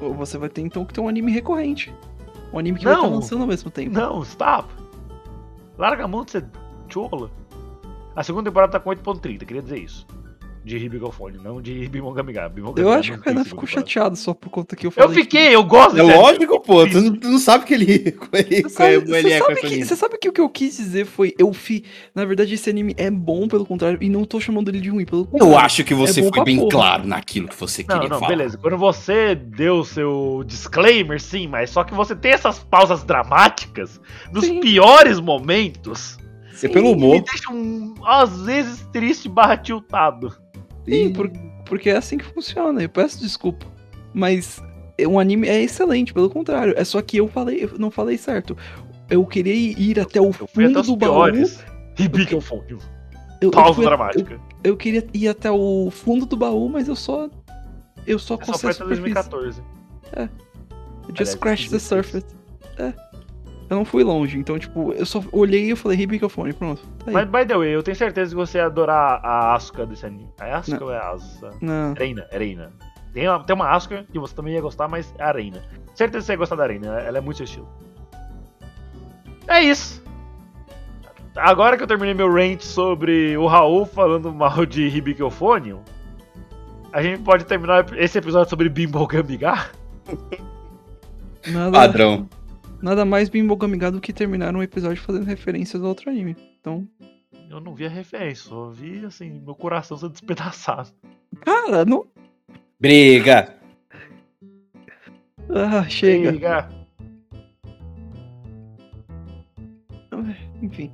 Você 0.00 0.36
vai 0.38 0.48
ter 0.48 0.60
então 0.62 0.84
que 0.84 0.92
ter 0.92 1.00
um 1.00 1.08
anime 1.08 1.32
recorrente. 1.32 1.92
Um 2.52 2.58
anime 2.58 2.78
que 2.78 2.84
vai 2.84 2.94
Não. 2.94 3.04
estar 3.04 3.14
lançando 3.14 3.40
ao 3.42 3.46
mesmo 3.46 3.70
tempo. 3.70 3.94
Não, 3.94 4.22
stop! 4.22 4.68
Larga 5.78 6.04
a 6.04 6.08
mão 6.08 6.24
de 6.24 6.32
ser 6.32 6.44
chola. 6.88 7.30
A 8.14 8.22
segunda 8.22 8.50
temporada 8.50 8.72
tá 8.72 8.80
com 8.80 8.90
8.30, 8.90 9.44
queria 9.44 9.62
dizer 9.62 9.78
isso. 9.78 10.06
De 10.66 10.76
Hibigofone, 10.78 11.38
não 11.44 11.62
de 11.62 11.84
Hibimongamiga. 11.84 12.50
Eu 12.76 12.90
acho 12.90 13.12
que 13.12 13.18
o 13.20 13.22
Renan 13.22 13.44
ficou 13.44 13.68
chateado 13.68 14.16
só 14.16 14.34
por 14.34 14.50
conta 14.50 14.74
que 14.74 14.84
eu 14.84 14.88
Eu 14.88 14.92
falei. 14.92 15.14
que- 15.14 15.22
fiquei, 15.22 15.54
eu 15.54 15.62
gosto 15.62 15.96
É 15.96 16.02
lógico, 16.02 16.58
pô. 16.60 16.84
Tu 16.88 17.00
não, 17.00 17.16
tu 17.16 17.28
não 17.28 17.38
sabe 17.38 17.64
que 17.64 17.72
ele, 17.72 17.86
ele, 18.34 18.62
Você 18.64 18.68
sabe, 18.70 18.94
ele 18.94 19.06
você 19.06 19.28
é 19.32 19.38
com 19.38 19.46
sabe 19.54 19.60
que, 19.60 19.84
você 19.84 19.94
sabe 19.96 20.18
que 20.18 20.28
o 20.28 20.32
que 20.32 20.40
eu 20.40 20.48
quis 20.48 20.76
dizer 20.76 21.06
foi. 21.06 21.32
Eu 21.38 21.52
fi. 21.52 21.84
Na 22.12 22.24
verdade, 22.24 22.52
esse 22.54 22.68
anime 22.68 22.94
é 22.98 23.08
bom, 23.12 23.46
pelo 23.46 23.64
contrário, 23.64 23.96
e 24.02 24.08
não 24.08 24.24
tô 24.24 24.40
chamando 24.40 24.68
ele 24.68 24.80
de 24.80 24.88
ruim, 24.90 25.04
pelo 25.04 25.24
contrário. 25.24 25.54
Eu 25.54 25.56
acho 25.56 25.84
que 25.84 25.94
você 25.94 26.20
É 26.20 26.28
foi 26.32 26.44
bem 26.44 26.56
porra. 26.58 26.70
claro 26.70 27.06
naquilo 27.06 27.46
que 27.46 27.54
você 27.56 27.84
Não, 27.88 27.94
queria 27.94 28.08
não, 28.08 28.18
falar. 28.18 28.28
beleza. 28.36 28.58
Quando 28.58 28.76
você 28.76 29.36
deu 29.36 29.76
o 29.76 29.84
seu 29.84 30.42
disclaimer, 30.44 31.20
sim, 31.22 31.46
mas 31.46 31.70
só 31.70 31.84
que 31.84 31.94
você 31.94 32.16
tem 32.16 32.32
essas 32.32 32.58
pausas 32.58 33.04
dramáticas 33.04 34.00
nos 34.32 34.44
Sim. 34.44 34.58
piores 34.58 35.20
momentos. 35.20 36.18
É 36.62 36.68
pelo 36.68 36.86
Me 36.86 36.92
humor. 36.94 37.22
deixam, 37.22 37.94
às 38.02 38.40
vezes, 38.40 38.80
triste 38.90 39.28
barra 39.28 39.58
tiltado. 39.58 40.34
Sim, 40.88 41.12
por- 41.12 41.30
porque 41.64 41.90
é 41.90 41.96
assim 41.96 42.16
que 42.18 42.24
funciona. 42.24 42.82
Eu 42.82 42.88
peço 42.88 43.20
desculpa. 43.20 43.66
Mas 44.14 44.62
é- 44.96 45.06
um 45.06 45.18
anime 45.18 45.48
é 45.48 45.60
excelente, 45.62 46.12
pelo 46.14 46.30
contrário. 46.30 46.74
É 46.76 46.84
só 46.84 47.00
que 47.02 47.16
eu 47.18 47.28
falei, 47.28 47.64
eu 47.64 47.78
não 47.78 47.90
falei 47.90 48.16
certo. 48.16 48.56
Eu 49.10 49.24
queria 49.26 49.54
ir 49.54 50.00
até 50.00 50.20
o 50.20 50.30
até 50.30 50.46
fundo 50.46 50.80
os 50.80 50.86
do 50.86 50.96
baú. 50.96 51.24
Hibigofone. 51.98 52.78
Eu, 53.40 53.50
Pausa 53.50 53.74
fui- 53.74 53.84
dramática. 53.84 54.34
eu, 54.64 54.72
eu 54.72 54.76
queria 54.76 55.06
ir 55.14 55.28
até 55.28 55.50
o 55.50 55.90
fundo 55.90 56.24
do 56.26 56.36
baú, 56.36 56.68
mas 56.68 56.88
eu 56.88 56.96
só. 56.96 57.28
Eu 58.06 58.18
só 58.18 58.34
É 58.40 58.44
só 58.44 58.52
até 58.52 58.72
superfície. 58.72 58.86
2014. 58.86 59.62
Just 61.08 61.20
Aliás, 61.20 61.28
scratch 61.30 61.64
the 61.68 61.78
2016. 61.78 61.82
surface. 61.82 62.26
É. 62.78 62.92
Eu 63.68 63.76
não 63.76 63.84
fui 63.84 64.04
longe, 64.04 64.38
então, 64.38 64.58
tipo, 64.58 64.92
eu 64.92 65.04
só 65.04 65.22
olhei 65.32 65.66
e 65.66 65.70
eu 65.70 65.76
falei, 65.76 66.00
Hibicofone, 66.00 66.52
pronto. 66.52 66.82
Tá 66.98 67.06
aí. 67.08 67.12
Mas, 67.12 67.24
by 67.28 67.44
the 67.46 67.56
way, 67.56 67.74
eu 67.74 67.82
tenho 67.82 67.96
certeza 67.96 68.30
que 68.30 68.36
você 68.36 68.58
ia 68.58 68.66
adorar 68.66 69.20
a 69.24 69.54
Asuka 69.54 69.84
desse 69.84 70.06
anime. 70.06 70.28
É 70.40 70.52
Asuka 70.52 70.84
ou 70.84 70.92
é 70.92 70.98
Asa? 70.98 71.50
Não. 71.60 71.92
Reina, 71.94 72.26
é 72.30 72.38
Reina. 72.38 72.72
Tem 73.12 73.28
uma, 73.28 73.42
tem 73.42 73.56
uma 73.56 73.70
Asuka 73.70 74.04
que 74.12 74.18
você 74.18 74.34
também 74.34 74.54
ia 74.54 74.60
gostar, 74.60 74.86
mas 74.86 75.12
é 75.18 75.24
a 75.24 75.32
Reina. 75.32 75.62
Certeza 75.94 76.20
que 76.20 76.26
você 76.26 76.32
ia 76.32 76.38
gostar 76.38 76.56
da 76.56 76.66
Reina, 76.66 77.00
ela 77.00 77.18
é 77.18 77.20
muito 77.20 77.38
seu 77.38 77.44
estilo. 77.44 77.68
É 79.48 79.60
isso. 79.60 80.04
Agora 81.34 81.76
que 81.76 81.82
eu 81.82 81.86
terminei 81.86 82.14
meu 82.14 82.32
rant 82.32 82.62
sobre 82.62 83.36
o 83.36 83.46
Raul 83.46 83.84
falando 83.84 84.32
mal 84.32 84.64
de 84.64 84.86
Hibikofone, 84.86 85.76
a 86.92 87.02
gente 87.02 87.20
pode 87.22 87.44
terminar 87.44 87.86
esse 87.98 88.16
episódio 88.16 88.48
sobre 88.48 88.68
Bimbo 88.68 89.06
Gamiga? 89.06 89.70
Nada, 91.46 91.72
Padrão. 91.72 92.28
Nada 92.82 93.04
mais 93.04 93.28
bimbogamiga 93.28 93.90
do 93.90 94.00
que 94.00 94.12
terminar 94.12 94.54
um 94.54 94.62
episódio 94.62 95.02
fazendo 95.02 95.24
referências 95.24 95.82
a 95.82 95.86
outro 95.86 96.10
anime. 96.10 96.36
Então, 96.60 96.86
Eu 97.50 97.60
não 97.60 97.74
vi 97.74 97.86
a 97.86 97.88
referência, 97.88 98.48
só 98.48 98.68
vi, 98.70 99.04
assim, 99.04 99.30
meu 99.44 99.54
coração 99.54 99.96
sendo 99.96 100.12
despedaçado. 100.12 100.90
cara, 101.40 101.84
não. 101.84 102.06
Briga. 102.80 103.54
Ah, 105.48 105.88
chega. 105.88 106.30
Liga. 106.32 106.68
Enfim. 110.62 110.90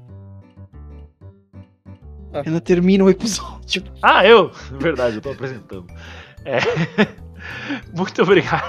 Ah. 2.34 2.42
Ainda 2.44 2.60
termina 2.60 3.04
o 3.04 3.10
episódio. 3.10 3.82
Ah, 4.02 4.26
eu? 4.26 4.50
Verdade, 4.78 5.16
eu 5.16 5.22
tô 5.22 5.30
apresentando. 5.30 5.86
É. 6.44 6.58
Muito 7.96 8.22
obrigado. 8.22 8.68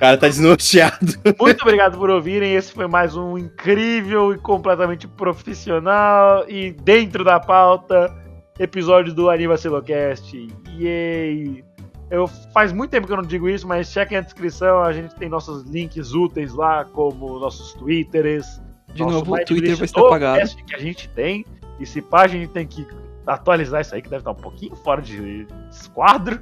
O 0.00 0.02
cara 0.02 0.16
tá 0.16 0.28
desnorteado. 0.28 1.12
Muito 1.38 1.60
obrigado 1.60 1.98
por 1.98 2.08
ouvirem. 2.08 2.54
Esse 2.54 2.72
foi 2.72 2.86
mais 2.86 3.14
um 3.14 3.36
incrível 3.36 4.32
e 4.32 4.38
completamente 4.38 5.06
profissional 5.06 6.48
e 6.48 6.72
dentro 6.72 7.22
da 7.22 7.38
pauta 7.38 8.10
episódio 8.58 9.12
do 9.12 9.28
Anima 9.28 9.58
Silocast. 9.58 10.48
Yay! 10.70 11.62
Eu, 12.10 12.26
faz 12.26 12.72
muito 12.72 12.92
tempo 12.92 13.06
que 13.06 13.12
eu 13.12 13.18
não 13.18 13.24
digo 13.24 13.46
isso, 13.46 13.68
mas 13.68 13.92
chequem 13.92 14.16
a 14.16 14.22
descrição. 14.22 14.82
A 14.82 14.90
gente 14.90 15.14
tem 15.16 15.28
nossos 15.28 15.64
links 15.64 16.14
úteis 16.14 16.54
lá, 16.54 16.86
como 16.86 17.38
nossos 17.38 17.74
twitters. 17.74 18.58
De 18.94 19.02
nosso 19.02 19.18
novo, 19.18 19.34
o 19.34 19.44
Twitter 19.44 19.76
vai 19.76 19.84
estar 19.84 20.00
do 20.00 20.06
apagado. 20.06 20.38
cast 20.38 20.64
que 20.64 20.74
a 20.74 20.78
gente 20.78 21.10
tem. 21.10 21.44
E 21.78 21.84
se 21.84 22.00
pá, 22.00 22.22
a 22.22 22.26
gente 22.26 22.48
tem 22.48 22.66
que 22.66 22.86
atualizar 23.26 23.82
isso 23.82 23.94
aí, 23.94 24.00
que 24.00 24.08
deve 24.08 24.22
estar 24.22 24.30
um 24.30 24.34
pouquinho 24.34 24.74
fora 24.76 25.02
de 25.02 25.46
esquadro. 25.70 26.40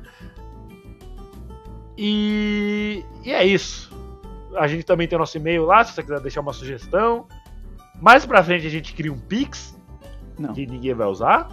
E, 2.01 3.05
e 3.25 3.33
é 3.33 3.45
isso. 3.45 3.91
A 4.57 4.69
gente 4.69 4.85
também 4.85 5.09
tem 5.09 5.17
o 5.17 5.19
nosso 5.19 5.37
e-mail 5.37 5.65
lá, 5.65 5.83
se 5.85 5.93
você 5.95 6.03
quiser 6.03 6.21
deixar 6.21 6.41
uma 6.41 6.53
sugestão. 6.53 7.27
Mais 8.01 8.25
pra 8.25 8.43
frente 8.45 8.65
a 8.67 8.71
gente 8.71 8.95
cria 8.95 9.13
um 9.13 9.19
Pix, 9.19 9.77
Não. 10.39 10.53
que 10.55 10.65
ninguém 10.65 10.95
vai 10.95 11.09
usar. 11.09 11.49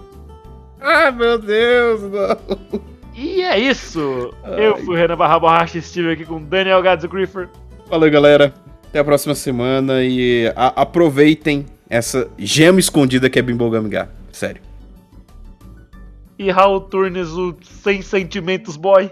Ah, 0.79 1.09
meu 1.11 1.39
Deus, 1.39 2.01
não. 2.03 2.79
E 3.15 3.41
é 3.41 3.57
isso! 3.57 4.31
Ai. 4.43 4.67
Eu 4.67 4.77
fui 4.77 4.95
Renan 4.97 5.17
Barra 5.17 5.39
Borracha 5.39 5.77
e 5.77 5.79
estive 5.79 6.11
aqui 6.11 6.25
com 6.25 6.41
Daniel 6.43 6.81
Gadzo 6.83 7.07
Griffer. 7.07 7.49
Valeu, 7.89 8.11
galera. 8.11 8.53
Até 8.89 8.99
a 8.99 9.03
próxima 9.03 9.33
semana 9.33 10.03
e 10.03 10.51
a- 10.55 10.81
aproveitem 10.81 11.65
essa 11.89 12.29
gema 12.37 12.79
escondida 12.79 13.29
que 13.29 13.39
é 13.39 13.41
Bimbogamiga. 13.41 14.09
Sério. 14.31 14.61
E 16.37 16.51
Raul 16.51 16.81
Turnes, 16.81 17.29
o 17.29 17.55
Sem 17.63 18.01
Sentimentos 18.01 18.75
Boy. 18.75 19.09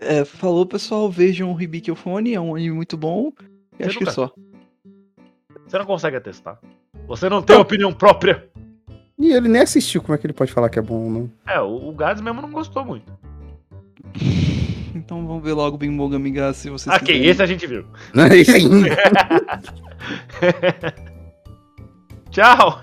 É, 0.00 0.24
falou, 0.24 0.64
pessoal. 0.66 1.10
Vejam 1.10 1.52
o 1.52 1.60
Hibiki 1.60 1.94
Phone, 1.94 2.34
é 2.34 2.40
um 2.40 2.54
anime 2.54 2.74
muito 2.74 2.96
bom. 2.96 3.32
E 3.78 3.82
Você 3.84 3.88
acho 3.88 3.98
que 3.98 4.04
nunca- 4.04 4.12
só. 4.14 4.32
Você 5.66 5.78
não 5.78 5.84
consegue 5.86 6.16
atestar. 6.16 6.58
Você 7.06 7.28
não 7.28 7.42
tem 7.42 7.56
opinião 7.56 7.92
própria. 7.92 8.48
E 9.18 9.32
ele 9.32 9.48
nem 9.48 9.62
assistiu, 9.62 10.00
como 10.02 10.14
é 10.14 10.18
que 10.18 10.26
ele 10.26 10.32
pode 10.32 10.50
falar 10.52 10.68
que 10.70 10.78
é 10.78 10.82
bom, 10.82 11.10
não? 11.10 11.30
É, 11.46 11.60
o, 11.60 11.88
o 11.90 11.92
Gads 11.92 12.22
mesmo 12.22 12.40
não 12.42 12.50
gostou 12.50 12.84
muito. 12.84 13.12
Então 14.92 15.24
vamos 15.24 15.44
ver 15.44 15.52
logo 15.52 15.76
o 15.76 15.78
Bimbogamiga 15.78 16.52
se 16.52 16.68
vocês 16.68 16.92
Ok, 16.96 17.06
quiserem. 17.06 17.30
esse 17.30 17.40
a 17.42 17.46
gente 17.46 17.64
viu. 17.64 17.84
Tchau! 22.30 22.82